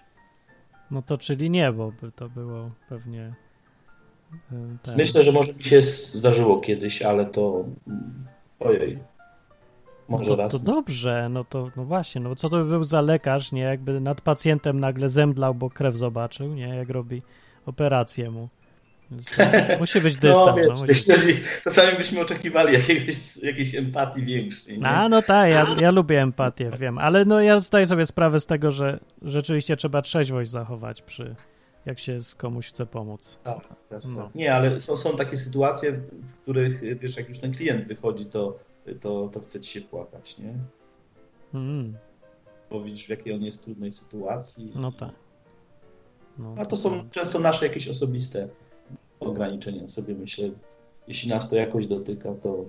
No 0.91 1.03
to 1.03 1.19
czyli 1.19 1.51
nie, 1.51 1.73
bo 1.73 1.93
by 2.01 2.13
to 2.13 2.29
było 2.29 2.71
pewnie. 2.89 3.35
E, 4.53 4.77
ten... 4.83 4.97
Myślę, 4.97 5.23
że 5.23 5.33
może 5.33 5.53
mi 5.53 5.65
się 5.65 5.83
zdarzyło 5.83 6.61
kiedyś, 6.61 7.03
ale 7.03 7.27
to. 7.27 7.65
Ojej. 8.61 8.99
Może 10.09 10.31
no 10.31 10.37
to, 10.37 10.43
raz. 10.43 10.53
To 10.53 10.59
dobrze, 10.59 11.29
no 11.29 11.45
to 11.45 11.71
no 11.77 11.85
właśnie, 11.85 12.21
no 12.21 12.35
co 12.35 12.49
to 12.49 12.57
by 12.57 12.65
był 12.65 12.85
za 12.85 13.01
lekarz, 13.01 13.53
nie? 13.53 13.63
Jakby 13.63 14.01
nad 14.01 14.21
pacjentem 14.21 14.81
nagle 14.81 15.09
zemdlał, 15.09 15.55
bo 15.55 15.71
krew 15.71 15.95
zobaczył, 15.95 16.55
nie? 16.55 16.69
Jak 16.69 16.91
robi 16.91 17.23
operację 17.67 18.31
mu. 18.31 18.49
Musi 19.81 20.01
być 20.01 20.17
dystans. 20.17 20.47
No, 20.47 20.55
wiesz, 20.57 20.79
no, 20.79 20.87
myślę, 20.87 21.19
że 21.19 21.27
czasami 21.65 21.97
byśmy 21.97 22.21
oczekiwali 22.21 22.75
jakiegoś, 22.75 23.37
jakiejś 23.43 23.75
empatii 23.75 24.25
większej. 24.25 24.79
Nie? 24.79 24.87
A, 24.87 25.09
no 25.09 25.23
tak, 25.23 25.51
ja, 25.51 25.77
ja 25.81 25.91
lubię 25.91 26.23
empatię, 26.23 26.71
wiem, 26.79 26.99
ale 26.99 27.25
no 27.25 27.41
ja 27.41 27.59
zdaję 27.59 27.87
sobie 27.87 28.07
sprawę 28.07 28.41
z 28.41 28.47
tego, 28.47 28.71
że 28.71 29.01
rzeczywiście 29.23 29.77
trzeba 29.77 30.03
trzeźwość 30.03 30.51
zachować 30.51 31.03
przy 31.03 31.35
jak 31.87 31.99
się 31.99 32.23
z 32.23 32.35
komuś 32.35 32.69
chce 32.69 32.87
pomóc. 32.87 33.39
Tak, 33.45 33.69
tak, 33.89 34.01
no. 34.05 34.31
Nie, 34.35 34.55
ale 34.55 34.81
są, 34.81 34.97
są 34.97 35.17
takie 35.17 35.37
sytuacje, 35.37 35.93
w 36.13 36.33
których 36.43 36.99
wiesz, 36.99 37.17
jak 37.17 37.29
już 37.29 37.39
ten 37.39 37.53
klient 37.53 37.87
wychodzi, 37.87 38.27
to, 38.27 38.59
to, 39.01 39.29
to 39.29 39.41
chce 39.41 39.61
ci 39.61 39.73
się 39.73 39.81
płakać, 39.81 40.39
nie? 40.39 40.55
Mm. 41.55 41.97
Bo 42.71 42.83
widzisz, 42.83 43.07
w 43.07 43.09
jakiej 43.09 43.33
on 43.33 43.43
jest 43.43 43.65
trudnej 43.65 43.93
sytuacji. 43.93 44.73
No 44.75 44.93
tak. 44.93 45.11
No, 46.39 46.55
A 46.59 46.67
to 46.67 46.77
są 46.77 47.01
tak. 47.03 47.11
często 47.11 47.39
nasze 47.39 47.67
jakieś 47.67 47.89
osobiste 47.89 48.49
ograniczenia 49.27 49.89
sobie 49.89 50.15
myślę, 50.15 50.51
jeśli 51.09 51.31
nas 51.31 51.51
to 51.51 51.57
jakoś 51.57 51.87
dotyka, 51.87 52.29
to. 52.43 52.65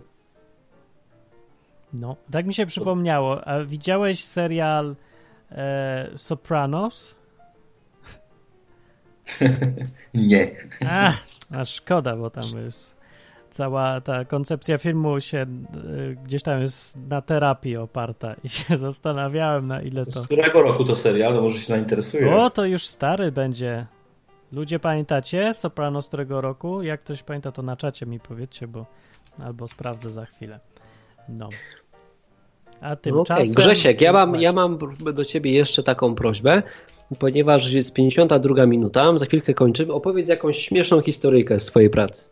No, 1.93 2.15
tak 2.31 2.45
mi 2.45 2.53
się 2.53 2.65
przypomniało. 2.65 3.47
A 3.47 3.63
widziałeś 3.63 4.23
serial 4.23 4.95
e, 5.51 6.09
Sopranos? 6.17 7.15
Nie. 10.13 10.51
A, 10.89 11.13
a 11.57 11.65
szkoda, 11.65 12.15
bo 12.15 12.29
tam 12.29 12.57
jest 12.65 13.03
cała 13.53 14.01
ta 14.01 14.25
koncepcja 14.25 14.77
filmu 14.77 15.19
się 15.19 15.45
y, 15.85 16.17
gdzieś 16.23 16.43
tam 16.43 16.61
jest 16.61 16.97
na 17.09 17.21
terapii 17.21 17.77
oparta 17.77 18.35
i 18.43 18.49
się 18.49 18.77
zastanawiałem 18.77 19.67
na 19.67 19.81
ile 19.81 20.05
to... 20.05 20.11
Z 20.11 20.25
którego 20.25 20.61
roku 20.61 20.83
to 20.83 20.95
serial? 20.95 21.33
No 21.33 21.41
może 21.41 21.59
się 21.59 21.65
zainteresuje. 21.65 22.35
O, 22.35 22.49
to 22.49 22.65
już 22.65 22.87
stary 22.87 23.31
będzie. 23.31 23.85
Ludzie 24.53 24.79
pamiętacie 24.79 25.53
Soprano 25.53 26.01
z 26.01 26.07
którego 26.07 26.41
roku? 26.41 26.81
Jak 26.81 27.03
ktoś 27.03 27.23
pamięta, 27.23 27.51
to 27.51 27.61
na 27.61 27.77
czacie 27.77 28.05
mi 28.05 28.19
powiedzcie, 28.19 28.67
bo 28.67 28.85
albo 29.39 29.67
sprawdzę 29.67 30.11
za 30.11 30.25
chwilę. 30.25 30.59
No. 31.29 31.49
A 32.81 32.95
tymczasem... 32.95 33.43
Okay. 33.43 33.55
Grzesiek, 33.55 34.01
ja 34.01 34.13
mam, 34.13 34.35
ja 34.35 34.53
mam 34.53 34.77
do 35.13 35.25
ciebie 35.25 35.51
jeszcze 35.51 35.83
taką 35.83 36.15
prośbę, 36.15 36.63
ponieważ 37.19 37.71
jest 37.71 37.93
52 37.93 38.65
minuta, 38.65 39.17
za 39.17 39.25
chwilkę 39.25 39.53
kończymy. 39.53 39.93
Opowiedz 39.93 40.27
jakąś 40.27 40.57
śmieszną 40.57 41.01
historyjkę 41.01 41.59
z 41.59 41.65
twojej 41.65 41.89
pracy. 41.89 42.29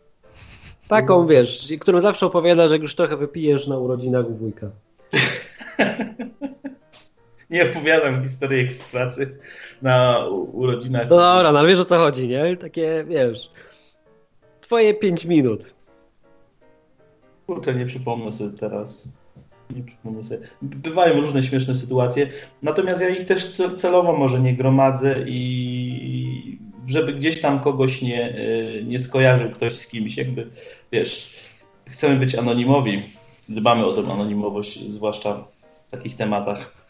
Taką, 0.88 1.26
wiesz, 1.26 1.72
którą 1.80 2.00
zawsze 2.00 2.26
opowiadasz, 2.26 2.70
jak 2.70 2.82
już 2.82 2.94
trochę 2.94 3.16
wypijesz 3.16 3.66
na 3.66 3.78
urodzinach 3.78 4.26
u 4.28 4.34
wujka. 4.34 4.70
nie 7.52 7.70
opowiadam 7.70 8.22
historii 8.22 8.70
z 8.70 8.80
pracy 8.80 9.38
na 9.82 10.26
urodzinach. 10.52 11.10
No 11.10 11.16
dobra, 11.16 11.52
no 11.52 11.58
ale 11.58 11.68
wiesz 11.68 11.80
o 11.80 11.84
co 11.84 11.98
chodzi, 11.98 12.28
nie? 12.28 12.56
Takie, 12.56 13.04
wiesz, 13.08 13.50
twoje 14.60 14.94
5 14.94 15.24
minut. 15.24 15.74
Kurczę, 17.46 17.74
nie 17.74 17.86
przypomnę 17.86 18.32
sobie 18.32 18.52
teraz. 18.52 19.08
Nie 19.70 19.82
przypomnę 19.82 20.22
sobie. 20.22 20.40
Bywają 20.62 21.20
różne 21.20 21.42
śmieszne 21.42 21.74
sytuacje, 21.74 22.28
natomiast 22.62 23.00
ja 23.00 23.08
ich 23.08 23.24
też 23.24 23.60
celowo 23.76 24.12
może 24.12 24.40
nie 24.40 24.56
gromadzę 24.56 25.16
i 25.26 26.58
żeby 26.86 27.12
gdzieś 27.12 27.40
tam 27.40 27.60
kogoś 27.60 28.02
nie, 28.02 28.38
y, 28.38 28.84
nie 28.86 28.98
skojarzył 28.98 29.50
ktoś 29.50 29.72
z 29.72 29.86
kimś, 29.86 30.16
jakby, 30.16 30.50
wiesz, 30.92 31.40
chcemy 31.86 32.16
być 32.16 32.34
anonimowi, 32.34 33.02
dbamy 33.48 33.86
o 33.86 33.92
tę 33.92 34.12
anonimowość, 34.12 34.90
zwłaszcza 34.90 35.44
w 35.86 35.90
takich 35.90 36.16
tematach. 36.16 36.81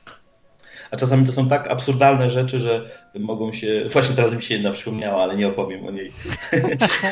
A 0.92 0.96
czasami 0.96 1.26
to 1.26 1.32
są 1.32 1.48
tak 1.48 1.70
absurdalne 1.70 2.30
rzeczy, 2.30 2.60
że 2.60 2.90
mogą 3.18 3.52
się. 3.52 3.84
Właśnie 3.92 4.16
teraz 4.16 4.34
mi 4.34 4.42
się 4.42 4.54
jedna 4.54 4.70
przypomniała, 4.70 5.22
ale 5.22 5.36
nie 5.36 5.48
opowiem 5.48 5.86
o 5.86 5.90
niej. 5.90 6.12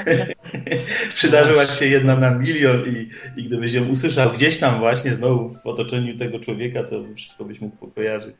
Przydarzyła 1.16 1.66
się 1.66 1.87
jedna 1.87 2.16
na 2.16 2.31
milion 2.31 2.85
i, 2.87 3.09
i 3.41 3.45
gdybyś 3.45 3.72
ją 3.72 3.89
usłyszał 3.89 4.33
gdzieś 4.33 4.59
tam 4.59 4.78
właśnie 4.78 5.14
znowu 5.14 5.49
w 5.49 5.66
otoczeniu 5.66 6.16
tego 6.16 6.41
człowieka, 6.41 6.85
to 6.85 7.05
wszystko 7.16 7.45
byś 7.45 7.61
mógł 7.61 7.87
kojarzyć. 7.87 8.37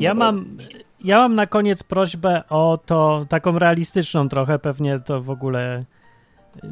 Ja 0.00 0.14
mam, 0.14 0.58
ja 1.04 1.16
mam 1.16 1.34
na 1.34 1.46
koniec 1.46 1.82
prośbę 1.82 2.42
o 2.48 2.78
to 2.86 3.26
taką 3.28 3.58
realistyczną 3.58 4.28
trochę, 4.28 4.58
pewnie 4.58 5.00
to 5.00 5.22
w 5.22 5.30
ogóle 5.30 5.84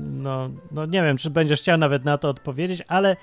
no, 0.01 0.51
no 0.71 0.87
nie 0.87 1.03
wiem, 1.03 1.17
czy 1.17 1.31
będziesz 1.31 1.61
chciał 1.61 1.79
nawet 1.79 2.05
na 2.05 2.19
to 2.19 2.29
odpowiedzieć, 2.29 2.83
ale 2.89 3.17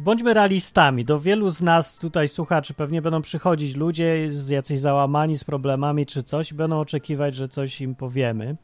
bądźmy 0.00 0.34
realistami. 0.34 1.04
Do 1.04 1.20
wielu 1.20 1.50
z 1.50 1.62
nas 1.62 1.98
tutaj 1.98 2.28
słuchaczy 2.28 2.74
pewnie 2.74 3.02
będą 3.02 3.22
przychodzić 3.22 3.76
ludzie 3.76 4.26
z 4.28 4.48
jacyś 4.48 4.80
załamani, 4.80 5.38
z 5.38 5.44
problemami 5.44 6.06
czy 6.06 6.22
coś 6.22 6.52
i 6.52 6.54
będą 6.54 6.80
oczekiwać, 6.80 7.34
że 7.34 7.48
coś 7.48 7.80
im 7.80 7.94
powiemy. 7.94 8.56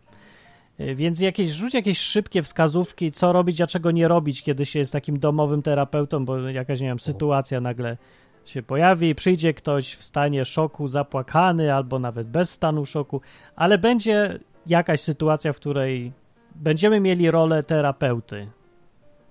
Więc 0.78 1.20
jakieś, 1.20 1.48
rzuć 1.48 1.74
jakieś 1.74 1.98
szybkie 1.98 2.42
wskazówki, 2.42 3.12
co 3.12 3.32
robić, 3.32 3.60
a 3.60 3.66
czego 3.66 3.90
nie 3.90 4.08
robić, 4.08 4.42
kiedy 4.42 4.66
się 4.66 4.78
jest 4.78 4.92
takim 4.92 5.18
domowym 5.18 5.62
terapeutą, 5.62 6.24
bo 6.24 6.38
jakaś, 6.38 6.80
nie 6.80 6.86
wiem, 6.86 7.00
sytuacja 7.00 7.60
nagle 7.60 7.96
się 8.44 8.62
pojawi, 8.62 9.14
przyjdzie 9.14 9.54
ktoś 9.54 9.94
w 9.94 10.02
stanie 10.02 10.44
szoku, 10.44 10.88
zapłakany, 10.88 11.74
albo 11.74 11.98
nawet 11.98 12.28
bez 12.28 12.50
stanu 12.50 12.86
szoku, 12.86 13.20
ale 13.56 13.78
będzie 13.78 14.38
jakaś 14.66 15.00
sytuacja, 15.00 15.52
w 15.52 15.56
której 15.56 16.12
będziemy 16.54 17.00
mieli 17.00 17.30
rolę 17.30 17.62
terapeuty, 17.62 18.46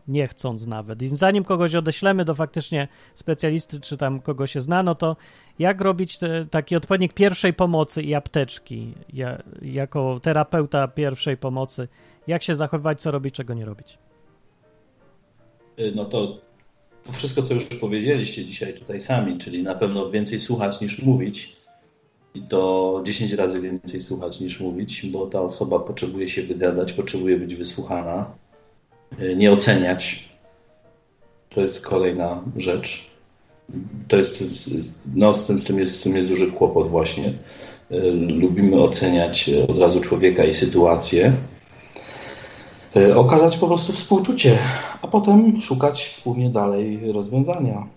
nie 0.08 0.28
chcąc 0.28 0.68
nawet. 0.68 1.02
I 1.02 1.08
zanim 1.08 1.44
kogoś 1.44 1.76
odeślemy 1.76 2.26
do 2.26 2.36
faktycznie 2.36 2.88
specjalisty, 3.16 3.80
czy 3.80 3.98
tam 3.98 4.22
kogoś 4.22 4.52
się 4.52 4.62
zna, 4.62 4.84
no 4.84 4.96
to 4.96 5.16
jak 5.60 5.82
robić 5.82 6.18
te, 6.18 6.46
taki 6.52 6.76
odpowiednik 6.76 7.14
pierwszej 7.14 7.54
pomocy 7.54 8.02
i 8.02 8.14
apteczki, 8.14 8.94
ja, 9.14 9.44
jako 9.62 10.20
terapeuta 10.24 10.88
pierwszej 10.88 11.38
pomocy, 11.38 11.88
jak 12.28 12.44
się 12.44 12.56
zachowywać, 12.56 13.02
co 13.02 13.12
robić, 13.12 13.36
czego 13.36 13.54
nie 13.54 13.66
robić? 13.66 13.98
No 15.96 16.06
to 16.06 16.38
wszystko, 17.12 17.44
co 17.44 17.54
już 17.54 17.66
powiedzieliście 17.66 18.46
dzisiaj 18.46 18.74
tutaj 18.74 19.02
sami, 19.02 19.38
czyli 19.38 19.64
na 19.64 19.76
pewno 19.76 20.10
więcej 20.10 20.40
słuchać 20.40 20.82
niż 20.82 21.04
mówić. 21.04 21.56
I 22.36 22.42
to 22.42 23.02
10 23.06 23.34
razy 23.34 23.62
więcej 23.62 24.02
słuchać 24.02 24.40
niż 24.40 24.60
mówić, 24.60 25.06
bo 25.06 25.28
ta 25.28 25.42
osoba 25.42 25.80
potrzebuje 25.80 26.30
się 26.30 26.44
wygadać, 26.44 26.94
potrzebuje 26.94 27.38
być 27.38 27.56
wysłuchana, 27.56 28.32
nie 29.36 29.52
oceniać. 29.52 30.30
To 31.50 31.62
jest 31.62 31.86
kolejna 31.86 32.42
rzecz. 32.58 33.10
To 34.08 34.18
jest, 34.18 34.44
no, 35.16 35.34
z 35.34 35.48
tym, 35.48 35.60
z 35.60 35.64
tym, 35.64 35.80
jest, 35.80 36.00
z 36.00 36.04
tym 36.04 36.16
jest 36.16 36.28
duży 36.28 36.52
kłopot 36.52 36.90
właśnie. 36.90 37.34
E, 37.92 38.00
lubimy 38.12 38.82
oceniać 38.82 39.50
od 39.68 39.80
razu 39.80 40.02
człowieka 40.02 40.44
i 40.44 40.54
sytuację 40.54 41.34
okazać 43.16 43.58
po 43.58 43.68
prostu 43.68 43.94
współczucie, 43.94 44.58
a 45.02 45.08
potem 45.08 45.62
szukać 45.62 46.06
wspólnie 46.06 46.50
dalej 46.50 47.12
rozwiązania. 47.12 47.88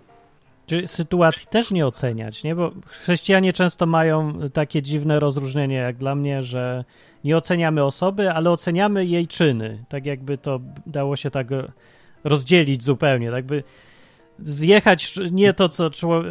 Czy 0.69 0.87
sytuacji 0.87 1.47
też 1.51 1.71
nie 1.71 1.87
oceniać, 1.87 2.43
nie? 2.43 2.55
Bo 2.55 2.73
chrześcijanie 2.87 3.53
często 3.53 3.87
mają 3.87 4.39
takie 4.53 4.83
dziwne 4.83 5.21
rozróżnienie, 5.21 5.77
jak 5.77 5.97
dla 5.97 6.15
mnie, 6.15 6.43
że 6.43 6.85
nie 7.25 7.37
oceniamy 7.37 7.85
osoby, 7.85 8.31
ale 8.31 8.51
oceniamy 8.51 9.07
jej 9.07 9.27
czyny. 9.27 9.85
Tak 9.89 10.07
jakby 10.07 10.39
to 10.39 10.61
dało 10.87 11.17
się 11.17 11.31
tak 11.31 11.47
rozdzielić 12.25 12.85
zupełnie. 12.85 13.31
Tak 13.31 13.47
by 13.47 13.63
zjechać 14.43 15.15
nie 15.33 15.53
to, 15.53 15.69
co 15.69 15.91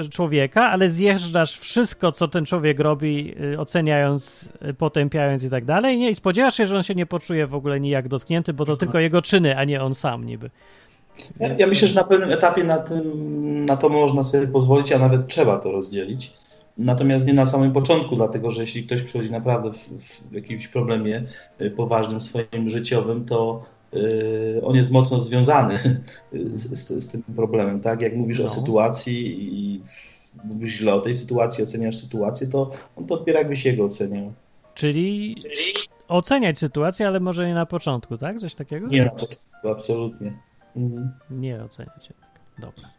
człowieka, 0.10 0.70
ale 0.70 0.90
zjeżdżasz 0.90 1.60
wszystko, 1.60 2.12
co 2.12 2.28
ten 2.28 2.46
człowiek 2.46 2.80
robi, 2.80 3.36
y, 3.54 3.60
oceniając, 3.60 4.54
y, 4.70 4.74
potępiając 4.74 5.44
i 5.44 5.50
tak 5.50 5.66
dalej, 5.66 6.00
nie? 6.00 6.10
I 6.10 6.16
spodziewasz 6.16 6.58
się, 6.58 6.66
że 6.66 6.76
on 6.76 6.84
się 6.84 6.96
nie 6.96 7.06
poczuje 7.06 7.48
w 7.48 7.56
ogóle 7.56 7.80
nijak 7.80 8.08
dotknięty, 8.08 8.54
bo 8.54 8.66
to 8.66 8.72
mhm. 8.72 8.80
tylko 8.80 9.00
jego 9.00 9.22
czyny, 9.22 9.58
a 9.58 9.64
nie 9.64 9.84
on 9.84 9.96
sam 9.96 10.26
niby. 10.26 10.50
Ja, 11.39 11.53
ja, 11.57 11.68
myślę, 11.68 11.88
że 11.88 11.95
na 11.95 12.03
pewnym 12.03 12.32
etapie 12.32 12.63
na, 12.63 12.78
tym, 12.78 13.65
na 13.65 13.78
to 13.78 13.89
można 13.89 14.24
sobie 14.24 14.47
pozwolić, 14.47 14.91
a 14.91 14.99
nawet 14.99 15.28
trzeba 15.28 15.59
to 15.59 15.72
rozdzielić. 15.72 16.34
Natomiast 16.78 17.28
nie 17.28 17.34
na 17.34 17.45
samym 17.45 17.72
początku, 17.72 18.15
dlatego 18.15 18.51
że 18.51 18.61
jeśli 18.61 18.84
ktoś 18.84 19.03
przychodzi 19.03 19.32
naprawdę 19.32 19.72
w, 19.72 19.78
w 20.30 20.34
jakimś 20.34 20.68
problemie 20.68 21.24
y, 21.61 21.72
poważnym 21.72 22.22
swoim 22.22 22.70
życiowym, 22.70 23.26
to 23.26 23.63
Y, 23.93 24.61
on 24.63 24.76
jest 24.76 24.91
mocno 24.91 25.20
związany 25.20 25.80
z, 26.32 26.80
z, 26.80 27.03
z 27.03 27.07
tym 27.11 27.24
problemem, 27.36 27.82
tak? 27.82 28.01
Jak 28.01 28.15
mówisz 28.15 28.39
no. 28.39 28.45
o 28.45 28.49
sytuacji 28.49 29.43
i 29.53 29.82
mówisz 30.43 30.72
źle 30.72 30.93
o 30.93 30.99
tej 30.99 31.15
sytuacji, 31.15 31.63
oceniasz 31.63 31.95
sytuację, 31.95 32.47
to 32.47 32.70
on 32.95 33.05
to 33.05 33.15
odbiera 33.15 33.39
jakbyś 33.39 33.65
jego 33.65 33.86
oceniał. 33.86 34.34
Czyli 34.74 35.36
oceniać 36.07 36.57
sytuację, 36.57 37.07
ale 37.07 37.20
może 37.20 37.47
nie 37.47 37.53
na 37.53 37.65
początku, 37.65 38.18
tak? 38.18 38.39
Coś 38.39 38.55
takiego? 38.55 38.88
Nie 38.88 39.05
na 39.05 39.11
początku, 39.11 39.70
absolutnie. 39.70 40.34
Mhm. 40.78 41.11
Nie 41.30 41.63
oceniać. 41.63 42.13
Dobra. 42.59 42.89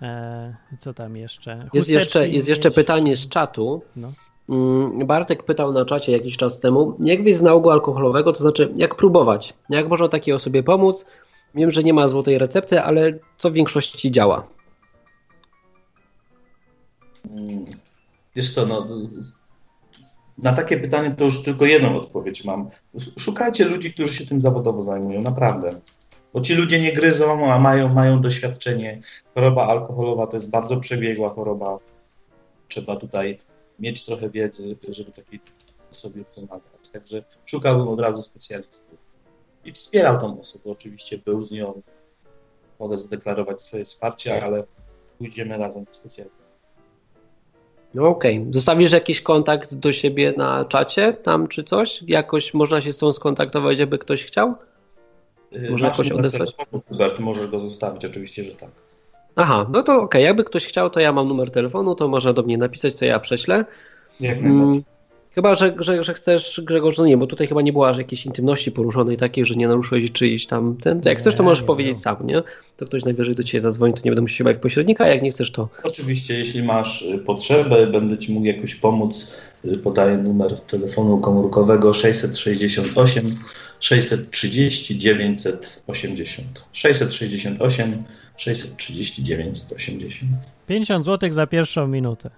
Eee, 0.00 0.54
co 0.78 0.94
tam 0.94 1.16
jeszcze? 1.16 1.68
jest 1.72 1.88
jeszcze, 1.88 2.28
jest 2.28 2.48
jeszcze 2.48 2.70
pytanie 2.70 3.16
z 3.16 3.28
czatu. 3.28 3.82
No. 3.96 4.12
Mm, 4.48 5.06
Bartek 5.06 5.42
pytał 5.42 5.72
na 5.72 5.84
czacie 5.84 6.12
jakiś 6.12 6.36
czas 6.36 6.60
temu, 6.60 6.96
jak 7.00 7.22
wyjść 7.22 7.38
z 7.38 7.42
nałogu 7.42 7.70
alkoholowego, 7.70 8.32
to 8.32 8.38
znaczy 8.38 8.72
jak 8.76 8.94
próbować, 8.94 9.54
jak 9.70 9.88
można 9.88 10.08
takiej 10.08 10.34
osobie 10.34 10.62
pomóc. 10.62 11.06
Wiem, 11.54 11.70
że 11.70 11.82
nie 11.82 11.94
ma 11.94 12.08
złotej 12.08 12.38
recepty, 12.38 12.82
ale 12.82 13.18
co 13.36 13.50
w 13.50 13.52
większości 13.52 14.10
działa? 14.10 14.46
Mm, 17.30 17.64
wiesz 18.36 18.54
co, 18.54 18.66
no, 18.66 18.86
na 20.38 20.52
takie 20.52 20.76
pytanie 20.76 21.10
to 21.10 21.24
już 21.24 21.42
tylko 21.42 21.64
jedną 21.64 21.96
odpowiedź 21.96 22.44
mam. 22.44 22.70
Szukajcie 23.18 23.64
ludzi, 23.64 23.92
którzy 23.92 24.14
się 24.14 24.26
tym 24.26 24.40
zawodowo 24.40 24.82
zajmują, 24.82 25.22
naprawdę. 25.22 25.80
Bo 26.34 26.40
ci 26.40 26.54
ludzie 26.54 26.80
nie 26.80 26.92
gryzą, 26.92 27.52
a 27.52 27.58
mają, 27.58 27.88
mają 27.88 28.20
doświadczenie. 28.20 29.00
Choroba 29.34 29.66
alkoholowa 29.66 30.26
to 30.26 30.36
jest 30.36 30.50
bardzo 30.50 30.80
przebiegła 30.80 31.30
choroba. 31.30 31.76
Trzeba 32.68 32.96
tutaj 32.96 33.38
mieć 33.78 34.06
trochę 34.06 34.30
wiedzy, 34.30 34.76
żeby 34.88 35.10
takiej 35.10 35.40
osobie 35.90 36.24
pomagać. 36.24 36.88
Także 36.92 37.22
szukałbym 37.46 37.88
od 37.88 38.00
razu 38.00 38.22
specjalistów 38.22 39.10
i 39.64 39.72
wspierał 39.72 40.20
tą 40.20 40.40
osobę. 40.40 40.70
Oczywiście 40.70 41.18
był 41.18 41.42
z 41.42 41.50
nią, 41.50 41.82
mogę 42.80 42.96
zadeklarować 42.96 43.62
swoje 43.62 43.84
wsparcie, 43.84 44.44
ale 44.44 44.64
pójdziemy 45.18 45.58
razem 45.58 45.84
do 45.84 45.94
specjalistów. 45.94 46.50
No 47.94 48.08
okej. 48.08 48.38
Okay. 48.38 48.52
Zostawisz 48.52 48.92
jakiś 48.92 49.20
kontakt 49.20 49.74
do 49.74 49.92
siebie 49.92 50.34
na 50.36 50.64
czacie 50.64 51.12
tam 51.12 51.48
czy 51.48 51.64
coś? 51.64 52.02
Jakoś 52.06 52.54
można 52.54 52.80
się 52.80 52.92
z 52.92 52.98
tą 52.98 53.12
skontaktować, 53.12 53.78
jakby 53.78 53.98
ktoś 53.98 54.24
chciał? 54.24 54.54
Może 55.70 55.86
jakoś 55.86 56.10
odesłać? 56.10 56.50
Hubert, 56.88 57.18
możesz 57.18 57.50
go 57.50 57.60
zostawić, 57.60 58.04
oczywiście, 58.04 58.44
że 58.44 58.52
tak. 58.52 58.70
Aha, 59.36 59.66
no 59.72 59.82
to 59.82 59.92
okej, 59.92 60.04
okay. 60.04 60.22
jakby 60.22 60.44
ktoś 60.44 60.66
chciał, 60.66 60.90
to 60.90 61.00
ja 61.00 61.12
mam 61.12 61.28
numer 61.28 61.50
telefonu, 61.50 61.94
to 61.94 62.08
można 62.08 62.32
do 62.32 62.42
mnie 62.42 62.58
napisać, 62.58 62.94
to 62.94 63.04
ja 63.04 63.20
prześlę. 63.20 63.64
Jak 64.20 64.40
najbardziej. 64.40 64.70
Mm, 64.70 64.82
chyba, 65.34 65.54
że, 65.54 65.74
że, 65.78 66.02
że 66.02 66.14
chcesz, 66.14 66.60
Grzegorz, 66.64 66.98
no 66.98 67.06
nie, 67.06 67.16
bo 67.16 67.26
tutaj 67.26 67.46
chyba 67.46 67.62
nie 67.62 67.72
było 67.72 67.88
aż 67.88 67.98
jakiejś 67.98 68.26
intymności 68.26 68.72
poruszonej 68.72 69.16
takiej, 69.16 69.46
że 69.46 69.54
nie 69.54 69.68
naruszyłeś 69.68 70.12
czyjś 70.12 70.46
tam 70.46 70.76
ten. 70.76 71.00
Jak 71.04 71.18
chcesz, 71.18 71.34
to 71.34 71.42
możesz 71.42 71.60
nie 71.60 71.66
powiedzieć 71.66 71.92
było. 71.92 72.02
sam, 72.02 72.26
nie? 72.26 72.42
To 72.76 72.86
ktoś 72.86 73.04
najwyżej 73.04 73.34
do 73.34 73.42
ciebie 73.42 73.60
zadzwoni, 73.60 73.94
to 73.94 74.00
nie 74.04 74.10
będę 74.10 74.22
musiał 74.22 74.36
się 74.36 74.44
bawić 74.44 74.62
pośrednika, 74.62 75.04
a 75.04 75.08
jak 75.08 75.22
nie 75.22 75.30
chcesz, 75.30 75.50
to 75.50 75.68
Oczywiście, 75.82 76.38
jeśli 76.38 76.62
masz 76.62 77.02
y, 77.02 77.18
potrzebę, 77.18 77.86
będę 77.86 78.18
Ci 78.18 78.32
mógł 78.32 78.46
jakoś 78.46 78.74
pomóc, 78.74 79.40
y, 79.64 79.78
podaję 79.78 80.16
numer 80.16 80.60
telefonu 80.60 81.18
komórkowego 81.18 81.94
668 81.94 83.38
630 83.80 84.98
980. 84.98 86.64
668 86.72 88.04
630 88.36 89.24
980. 89.24 90.32
50 90.66 91.04
zł 91.04 91.32
za 91.32 91.46
pierwszą 91.46 91.86
minutę. 91.86 92.30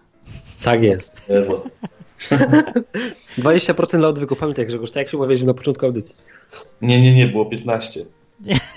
tak 0.62 0.82
jest. 0.82 1.22
Ewo. 1.28 1.64
20% 3.38 3.98
dla 3.98 4.08
odwyku. 4.08 4.36
Pamiętaj, 4.36 4.66
Grzegorz, 4.66 4.90
tak 4.90 4.96
jak 4.96 5.08
się 5.10 5.16
umawialiśmy 5.16 5.46
na 5.46 5.54
początku 5.54 5.86
audycji. 5.86 6.32
Nie, 6.82 7.02
nie, 7.02 7.14
nie, 7.14 7.26
było 7.26 7.46
15. 7.46 8.00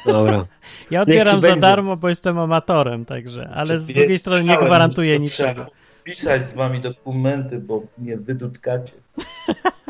Dobra. 0.06 0.46
Ja 0.92 1.02
odbieram 1.02 1.42
za 1.42 1.48
będzie. 1.48 1.62
darmo, 1.62 1.98
bo 1.98 2.10
jestem 2.10 2.40
amatorem, 2.40 3.06
także, 3.06 3.50
ale 3.50 3.80
z 3.80 3.88
drugiej 3.88 4.18
strony 4.18 4.44
nie 4.44 4.58
gwarantuję 4.58 5.20
niczego. 5.20 5.54
trzeba 5.54 5.68
Pisać 6.04 6.50
z 6.50 6.54
Wami 6.54 6.80
dokumenty, 6.80 7.60
bo 7.60 7.84
mnie 7.98 8.18
wydutkacie. 8.18 8.94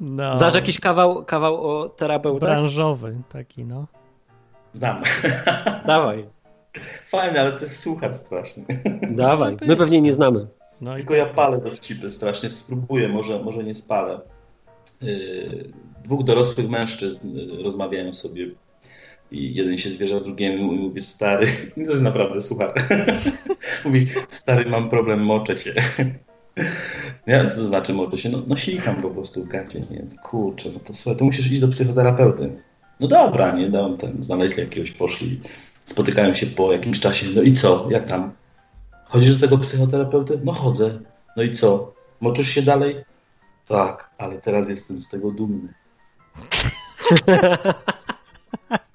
No, 0.00 0.36
Znasz 0.36 0.54
jakiś 0.54 0.80
kawał, 0.80 1.24
kawał 1.24 1.70
o 1.70 1.88
terapeutach? 1.88 2.48
branżowy 2.48 3.18
taki, 3.32 3.64
no. 3.64 3.86
Znam. 4.72 5.02
Dawaj, 5.86 6.26
Fajne, 7.04 7.40
ale 7.40 7.52
to 7.52 7.60
jest 7.60 7.82
słuchacz 7.82 8.16
straszny. 8.16 8.64
dawaj. 9.10 9.56
My 9.66 9.76
pewnie 9.76 10.00
nie 10.00 10.12
znamy. 10.12 10.46
no 10.80 10.92
i 10.92 10.96
Tylko 10.96 11.14
ja 11.14 11.26
palę 11.26 11.60
dowcipy 11.60 12.10
strasznie, 12.10 12.50
spróbuję, 12.50 13.08
może, 13.08 13.42
może 13.42 13.64
nie 13.64 13.74
spalę. 13.74 14.20
Yy, 15.02 15.72
dwóch 16.04 16.24
dorosłych 16.24 16.68
mężczyzn 16.68 17.36
yy, 17.36 17.62
rozmawiają 17.62 18.12
sobie 18.12 18.50
i 19.30 19.54
jeden 19.54 19.78
się 19.78 19.90
zwierza 19.90 20.20
drugiemu 20.20 20.72
i 20.72 20.76
mówi, 20.78 21.00
stary, 21.00 21.46
to 21.74 21.80
jest 21.90 22.02
naprawdę 22.02 22.42
słuchaj. 22.42 22.68
mówi, 23.84 24.06
stary, 24.28 24.70
mam 24.70 24.88
problem, 24.90 25.20
moczę 25.20 25.56
się. 25.56 25.74
Co 27.26 27.56
to 27.56 27.64
znaczy 27.64 27.94
moczę 27.94 28.18
się? 28.18 28.28
No, 28.28 28.42
no 28.46 28.56
sikam 28.56 29.02
po 29.02 29.10
prostu 29.10 29.44
w 29.44 29.48
gacie, 29.48 29.80
nie? 29.90 30.06
Kurczę, 30.22 30.68
no 30.74 30.80
to 30.80 30.94
słuchaj, 30.94 31.18
to 31.18 31.24
musisz 31.24 31.50
iść 31.50 31.60
do 31.60 31.68
psychoterapeuty. 31.68 32.62
No 33.00 33.08
dobra, 33.08 33.52
nie, 33.52 33.70
dam 33.70 33.96
ten, 33.96 34.22
znaleźli 34.22 34.62
jakiegoś, 34.62 34.90
poszli, 34.90 35.40
spotykają 35.84 36.34
się 36.34 36.46
po 36.46 36.72
jakimś 36.72 37.00
czasie, 37.00 37.26
no 37.34 37.42
i 37.42 37.54
co, 37.54 37.88
jak 37.90 38.06
tam? 38.06 38.32
Chodzisz 39.04 39.34
do 39.34 39.40
tego 39.40 39.58
psychoterapeuty? 39.58 40.40
No 40.44 40.52
chodzę. 40.52 40.98
No 41.36 41.42
i 41.42 41.54
co? 41.54 41.94
Moczysz 42.20 42.48
się 42.48 42.62
dalej? 42.62 43.04
Tak, 43.68 44.10
ale 44.18 44.40
teraz 44.40 44.68
jestem 44.68 44.98
z 44.98 45.08
tego 45.08 45.30
dumny. 45.30 45.74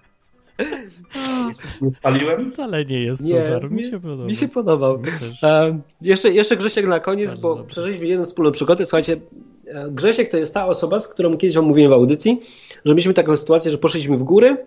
Nie 1.82 1.92
spaliłem? 1.92 2.52
wcale 2.52 2.86
nie 2.86 3.02
jest 3.02 3.22
Nie, 3.24 3.30
super, 3.30 3.72
mi 3.72 3.84
się 3.84 4.00
podoba. 4.00 4.24
Mi 4.26 4.36
się 4.36 4.48
podobał. 4.48 4.98
Mi. 5.00 5.08
E, 5.44 5.80
jeszcze, 6.02 6.30
jeszcze 6.30 6.58
Grzesiek 6.58 6.88
na 6.88 7.00
koniec, 7.00 7.28
Bardzo 7.30 7.42
bo 7.42 7.56
dobrze. 7.56 7.68
przeżyliśmy 7.68 8.06
jedną 8.08 8.26
wspólną 8.26 8.52
przygodę. 8.52 8.86
Słuchajcie, 8.86 9.18
e, 9.68 9.88
Grzesiek 9.92 10.32
to 10.32 10.38
jest 10.38 10.54
ta 10.54 10.68
osoba, 10.68 11.00
z 11.00 11.08
którą 11.08 11.38
kiedyś 11.38 11.56
wam 11.56 11.66
mówiłem 11.66 11.92
w 11.92 11.94
audycji, 11.94 12.42
że 12.86 12.94
mieliśmy 12.94 13.14
taką 13.14 13.38
sytuację, 13.38 13.72
że 13.72 13.78
poszliśmy 13.78 14.18
w 14.18 14.24
góry, 14.24 14.58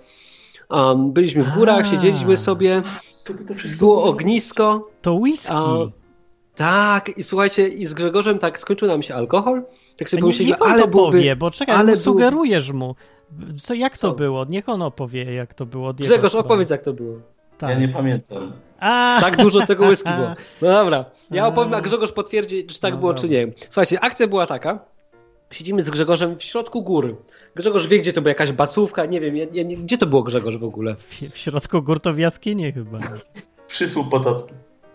um, 0.71 1.13
byliśmy 1.13 1.45
w 1.45 1.51
górach, 1.51 1.81
A. 1.87 1.91
siedzieliśmy 1.91 2.37
sobie, 2.37 2.83
To, 3.25 3.33
to, 3.35 3.39
to 3.49 3.55
wszystko 3.55 3.79
było 3.87 4.05
ognisko, 4.05 4.91
To 5.03 5.15
whisky. 5.15 5.55
a, 5.57 5.87
tak, 6.57 7.19
i 7.19 7.23
słuchajcie, 7.23 7.69
i 7.69 7.87
z 7.87 7.95
Grzegorzem 7.95 8.39
tak 8.39 8.61
skończył 8.61 8.89
nam 8.89 9.03
się 9.03 9.15
alkohol, 9.15 9.63
tak 9.97 10.11
sobie 10.11 10.21
pomyśleliśmy, 10.21 10.53
Niech 10.53 10.63
on 10.63 10.71
ale 10.73 10.83
to 10.83 10.89
byłby... 10.89 11.07
powie, 11.19 11.37
bo 11.37 11.51
czekaj, 11.51 11.75
ale 11.77 11.85
byłby- 11.87 12.03
sugerujesz 12.03 12.73
mu. 12.73 12.95
Co, 13.61 13.75
jak 13.75 13.99
to 13.99 14.09
Co? 14.11 14.15
było? 14.15 14.45
Niech 14.49 14.69
on 14.69 14.83
opowie, 14.83 15.35
jak 15.35 15.55
to 15.55 15.67
było 15.67 15.95
Grzegorz, 15.95 16.35
opowiedz 16.35 16.71
jak 16.71 16.83
to 16.83 16.93
było. 16.93 17.17
Tak. 17.59 17.71
Ja 17.71 17.77
nie 17.77 17.89
pamiętam. 17.89 18.53
A, 18.81 19.19
Tak 19.21 19.37
dużo 19.37 19.67
tego 19.67 19.87
whisky 19.89 20.11
było. 20.17 20.29
No 20.63 20.69
dobra, 20.69 21.05
ja 21.31 21.47
opowiem, 21.47 21.75
a 21.75 21.81
Grzegorz 21.81 22.13
potwierdzi, 22.13 22.65
czy 22.67 22.81
tak 22.81 22.95
No 22.95 23.01
było, 23.01 23.15
czy 23.15 23.23
dobra. 23.23 23.39
nie. 23.39 23.53
Słuchajcie, 23.61 24.01
akcja 24.01 24.27
była 24.27 24.47
taka, 24.47 24.79
siedzimy 25.51 25.83
z 25.83 25.91
Grzegorzem 25.91 26.39
w 26.39 26.43
środku 26.43 26.83
góry. 26.83 27.17
Grzegorz 27.55 27.87
wie, 27.87 27.99
gdzie 27.99 28.13
to 28.13 28.23
była 28.23 28.29
jakaś 28.29 28.53
basówka, 28.53 29.07
nie 29.07 29.21
wiem, 29.21 29.37
ja, 29.37 29.47
ja, 29.53 29.63
nie- 29.63 29.77
gdzie 29.77 29.99
to 29.99 30.07
było 30.07 30.23
Grzegorz 30.23 30.57
w 30.59 30.65
ogóle? 30.65 30.95
w, 30.95 31.21
w 31.31 31.37
środku 31.37 31.83
gór 31.83 32.01
to 32.01 32.13
w 32.13 32.19
jaskini 32.19 32.73
chyba. 32.73 32.99
Przysłup 33.67 34.11
potocki. 34.11 34.55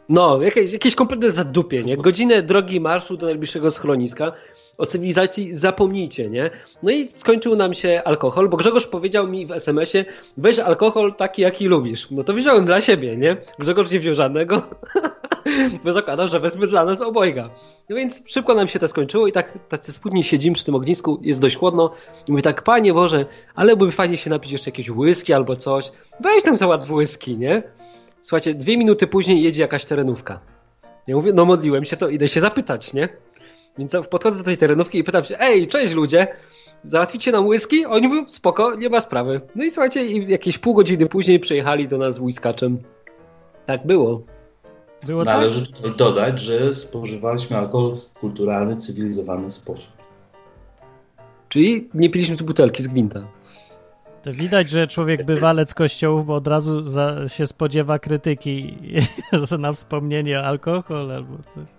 No, 0.10 0.42
jakieś, 0.42 0.74
jakieś 0.74 0.96
kompletne 0.96 1.32
zadupie, 1.32 1.84
nie? 1.84 1.98
Godzinę 1.98 2.42
drogi 2.42 2.80
marszu 2.80 3.18
do 3.18 3.26
najbliższego 3.26 3.72
schroniska. 3.72 4.32
O 4.80 4.86
cywilizacji 4.86 5.56
zapomnijcie, 5.56 6.30
nie? 6.30 6.50
No 6.84 6.92
i 6.92 7.08
skończył 7.08 7.56
nam 7.56 7.74
się 7.74 8.02
alkohol, 8.06 8.50
bo 8.50 8.58
Grzegorz 8.58 8.88
powiedział 8.88 9.28
mi 9.28 9.46
w 9.46 9.52
SMS-ie, 9.52 10.06
weź 10.38 10.60
alkohol 10.60 11.16
taki, 11.16 11.42
jaki 11.42 11.68
lubisz. 11.68 12.12
No 12.12 12.24
to 12.24 12.34
wziąłem 12.34 12.66
dla 12.66 12.82
siebie, 12.82 13.18
nie? 13.18 13.38
Grzegorz 13.60 13.92
nie 13.92 14.00
wziął 14.00 14.16
żadnego, 14.16 14.62
bo 15.84 15.94
zakładał, 15.94 16.28
że 16.28 16.40
wezmę 16.40 16.68
dla 16.68 16.86
nas 16.86 17.02
obojga. 17.02 17.50
No 17.90 17.96
więc 17.96 18.22
szybko 18.26 18.56
nam 18.56 18.68
się 18.68 18.80
to 18.80 18.88
skończyło 18.88 19.28
i 19.28 19.32
tak 19.32 19.60
tacy 19.70 19.92
spódni 19.92 20.24
siedzimy 20.24 20.56
przy 20.56 20.66
tym 20.66 20.76
ognisku, 20.76 21.20
jest 21.22 21.42
dość 21.42 21.56
chłodno 21.56 21.92
i 22.28 22.32
mówię 22.32 22.44
tak, 22.44 22.64
panie 22.64 22.94
Boże, 22.94 23.26
ale 23.56 23.76
byłoby 23.76 23.92
fajnie 23.92 24.18
się 24.18 24.30
napić 24.30 24.52
jeszcze 24.52 24.70
jakieś 24.70 24.90
whisky 24.90 25.34
albo 25.34 25.56
coś. 25.56 25.92
Weź 26.20 26.44
tam 26.44 26.58
załatw 26.58 26.92
whisky, 26.92 27.38
nie? 27.38 27.64
Słuchajcie, 28.22 28.54
dwie 28.54 28.78
minuty 28.78 29.08
później 29.08 29.44
jedzie 29.44 29.62
jakaś 29.62 29.86
terenówka. 29.86 30.40
Ja 31.08 31.16
mówię, 31.16 31.34
no 31.34 31.46
modliłem 31.46 31.86
się, 31.86 31.98
to 31.98 32.10
idę 32.10 32.28
się 32.28 32.40
zapytać, 32.40 32.94
nie? 32.94 33.10
Więc 33.80 33.96
podchodzę 34.10 34.38
do 34.38 34.44
tej 34.44 34.58
terenówki 34.58 34.98
i 34.98 35.04
pytam 35.04 35.26
się, 35.26 35.40
ej, 35.40 35.68
cześć 35.68 35.94
ludzie, 35.94 36.28
załatwicie 36.84 37.32
nam 37.32 37.48
whisky? 37.48 37.86
Oni 37.86 38.08
mówią, 38.08 38.30
spoko, 38.30 38.76
nie 38.76 38.90
ma 38.90 39.02
sprawy. 39.02 39.42
No 39.56 39.64
i 39.64 39.72
słuchajcie, 39.72 40.06
i 40.06 40.32
jakieś 40.32 40.58
pół 40.58 40.74
godziny 40.74 41.06
później 41.06 41.40
przyjechali 41.40 41.88
do 41.88 41.98
nas 41.98 42.16
z 42.16 42.20
whiskaczem. 42.20 42.78
Tak 43.66 43.88
było. 43.88 44.22
Było 45.06 45.26
tak? 45.26 45.38
Należy 45.38 45.74
tutaj 45.74 45.92
dodać, 45.96 46.42
że 46.42 46.74
spożywaliśmy 46.74 47.58
alkohol 47.58 47.96
w 47.96 48.14
kulturalny, 48.20 48.78
cywilizowany 48.78 49.52
sposób. 49.52 49.94
Czyli 51.50 51.90
nie 51.94 52.10
piliśmy 52.10 52.38
z 52.38 52.42
butelki, 52.42 52.84
z 52.84 52.88
gwinta. 52.88 53.28
To 54.24 54.32
widać, 54.32 54.70
że 54.70 54.88
człowiek 54.88 55.26
bywalec 55.26 55.74
kościołów, 55.74 56.26
bo 56.26 56.36
od 56.36 56.48
razu 56.48 56.86
za, 56.86 57.28
się 57.28 57.48
spodziewa 57.48 58.00
krytyki 58.00 58.78
na 59.60 59.74
wspomnienie 59.74 60.40
alkohol 60.40 61.12
albo 61.12 61.44
coś. 61.44 61.70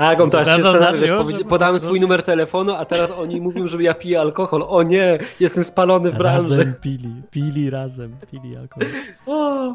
A 0.00 0.10
jak 0.10 0.20
on 0.20 0.30
teraz 0.30 0.46
się 0.46 0.50
Teraz 0.50 0.62
zastanawia, 0.62 0.92
zaznaczył, 0.92 1.00
wiesz, 1.00 1.10
że 1.28 1.34
powiedzi- 1.38 1.42
po 1.44 1.48
podałem 1.48 1.78
swój 1.78 2.00
numer 2.00 2.22
telefonu, 2.22 2.72
a 2.74 2.84
teraz 2.84 3.10
oni 3.10 3.40
mówią, 3.40 3.66
że 3.66 3.82
ja 3.82 3.94
piję 3.94 4.20
alkohol. 4.20 4.64
O 4.68 4.82
nie, 4.82 5.18
jestem 5.40 5.64
spalony 5.64 6.10
w 6.12 6.18
branży. 6.18 6.56
Razem 6.56 6.74
pili, 6.74 7.22
pili 7.30 7.70
razem, 7.70 8.16
pili 8.30 8.56
alkohol. 8.56 8.88
O, 9.26 9.74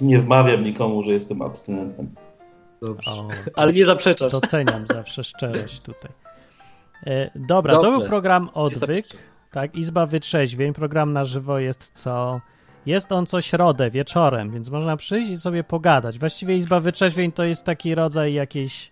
Nie 0.00 0.18
wmawiam 0.18 0.64
nikomu, 0.64 1.02
że 1.02 1.12
jestem 1.12 1.42
abstynentem. 1.42 2.14
dobrze. 2.82 3.10
O, 3.10 3.28
Ale 3.56 3.72
nie 3.72 3.84
zaprzeczasz. 3.84 4.32
doceniam 4.32 4.86
zawsze 4.86 5.24
szczerość 5.24 5.80
tutaj. 5.80 6.10
E, 7.06 7.30
dobra, 7.34 7.74
to 7.74 7.82
Dobrze. 7.82 7.98
był 7.98 8.08
program 8.08 8.48
Odwyk. 8.54 9.04
Tak, 9.50 9.74
Izba 9.76 10.06
Wytrzeźwień. 10.06 10.72
Program 10.72 11.12
na 11.12 11.24
żywo 11.24 11.58
jest 11.58 11.90
co. 11.94 12.40
Jest 12.86 13.12
on 13.12 13.26
co 13.26 13.40
środę 13.40 13.90
wieczorem, 13.90 14.50
więc 14.50 14.70
można 14.70 14.96
przyjść 14.96 15.30
i 15.30 15.36
sobie 15.36 15.64
pogadać. 15.64 16.18
Właściwie 16.18 16.56
Izba 16.56 16.80
Wytrzeźwień 16.80 17.32
to 17.32 17.44
jest 17.44 17.64
taki 17.64 17.94
rodzaj 17.94 18.34
jakiejś. 18.34 18.90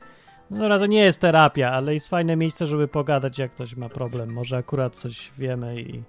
No 0.50 0.78
to 0.78 0.86
nie 0.86 1.00
jest 1.00 1.20
terapia, 1.20 1.70
ale 1.70 1.94
jest 1.94 2.08
fajne 2.08 2.36
miejsce, 2.36 2.66
żeby 2.66 2.88
pogadać, 2.88 3.38
jak 3.38 3.50
ktoś 3.50 3.76
ma 3.76 3.88
problem. 3.88 4.32
Może 4.32 4.56
akurat 4.56 4.96
coś 4.96 5.30
wiemy 5.38 5.80
i 5.80 6.02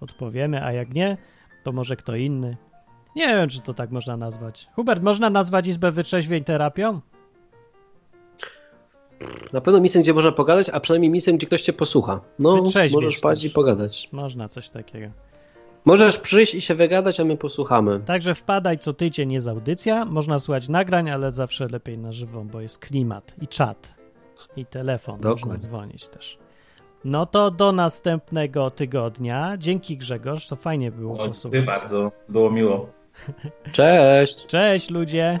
podpowiemy, 0.00 0.64
a 0.64 0.72
jak 0.72 0.94
nie, 0.94 1.16
to 1.64 1.72
może 1.72 1.96
kto 1.96 2.16
inny. 2.16 2.56
Nie 3.16 3.26
wiem, 3.26 3.48
czy 3.48 3.60
to 3.60 3.74
tak 3.74 3.90
można 3.90 4.16
nazwać. 4.16 4.68
Hubert, 4.74 5.02
można 5.02 5.30
nazwać 5.30 5.66
Izbę 5.66 5.90
Wytrzeźwień 5.90 6.44
terapią? 6.44 7.00
Na 9.52 9.60
pewno 9.60 9.80
miejscem, 9.80 10.02
gdzie 10.02 10.14
można 10.14 10.32
pogadać, 10.32 10.68
a 10.68 10.80
przynajmniej 10.80 11.10
miejscem, 11.10 11.36
gdzie 11.36 11.46
ktoś 11.46 11.62
cię 11.62 11.72
posłucha. 11.72 12.20
No, 12.38 12.64
możesz 12.92 13.20
paść 13.20 13.44
i 13.44 13.50
pogadać. 13.50 14.08
Można 14.12 14.48
coś 14.48 14.68
takiego. 14.68 15.06
Możesz 15.88 16.18
przyjść 16.18 16.54
i 16.54 16.60
się 16.60 16.74
wygadać, 16.74 17.20
a 17.20 17.24
my 17.24 17.36
posłuchamy. 17.36 18.00
Także 18.00 18.34
wpadaj 18.34 18.78
co 18.78 18.92
tydzień 18.92 19.32
jest 19.32 19.48
audycja. 19.48 20.04
Można 20.04 20.38
słuchać 20.38 20.68
nagrań, 20.68 21.10
ale 21.10 21.32
zawsze 21.32 21.66
lepiej 21.68 21.98
na 21.98 22.12
żywo, 22.12 22.44
bo 22.44 22.60
jest 22.60 22.78
klimat 22.78 23.34
i 23.42 23.46
czat 23.46 23.94
i 24.56 24.66
telefon. 24.66 25.14
Można 25.14 25.34
Dokładnie. 25.34 25.58
dzwonić 25.58 26.08
też. 26.08 26.38
No 27.04 27.26
to 27.26 27.50
do 27.50 27.72
następnego 27.72 28.70
tygodnia. 28.70 29.56
Dzięki 29.58 29.96
Grzegorz, 29.96 30.48
to 30.48 30.56
fajnie 30.56 30.90
było 30.90 31.12
dziękuję 31.12 31.28
posłuchać. 31.28 31.64
bardzo, 31.64 32.12
było 32.28 32.50
miło. 32.50 32.88
Cześć! 33.72 34.46
Cześć 34.46 34.90
ludzie! 34.90 35.40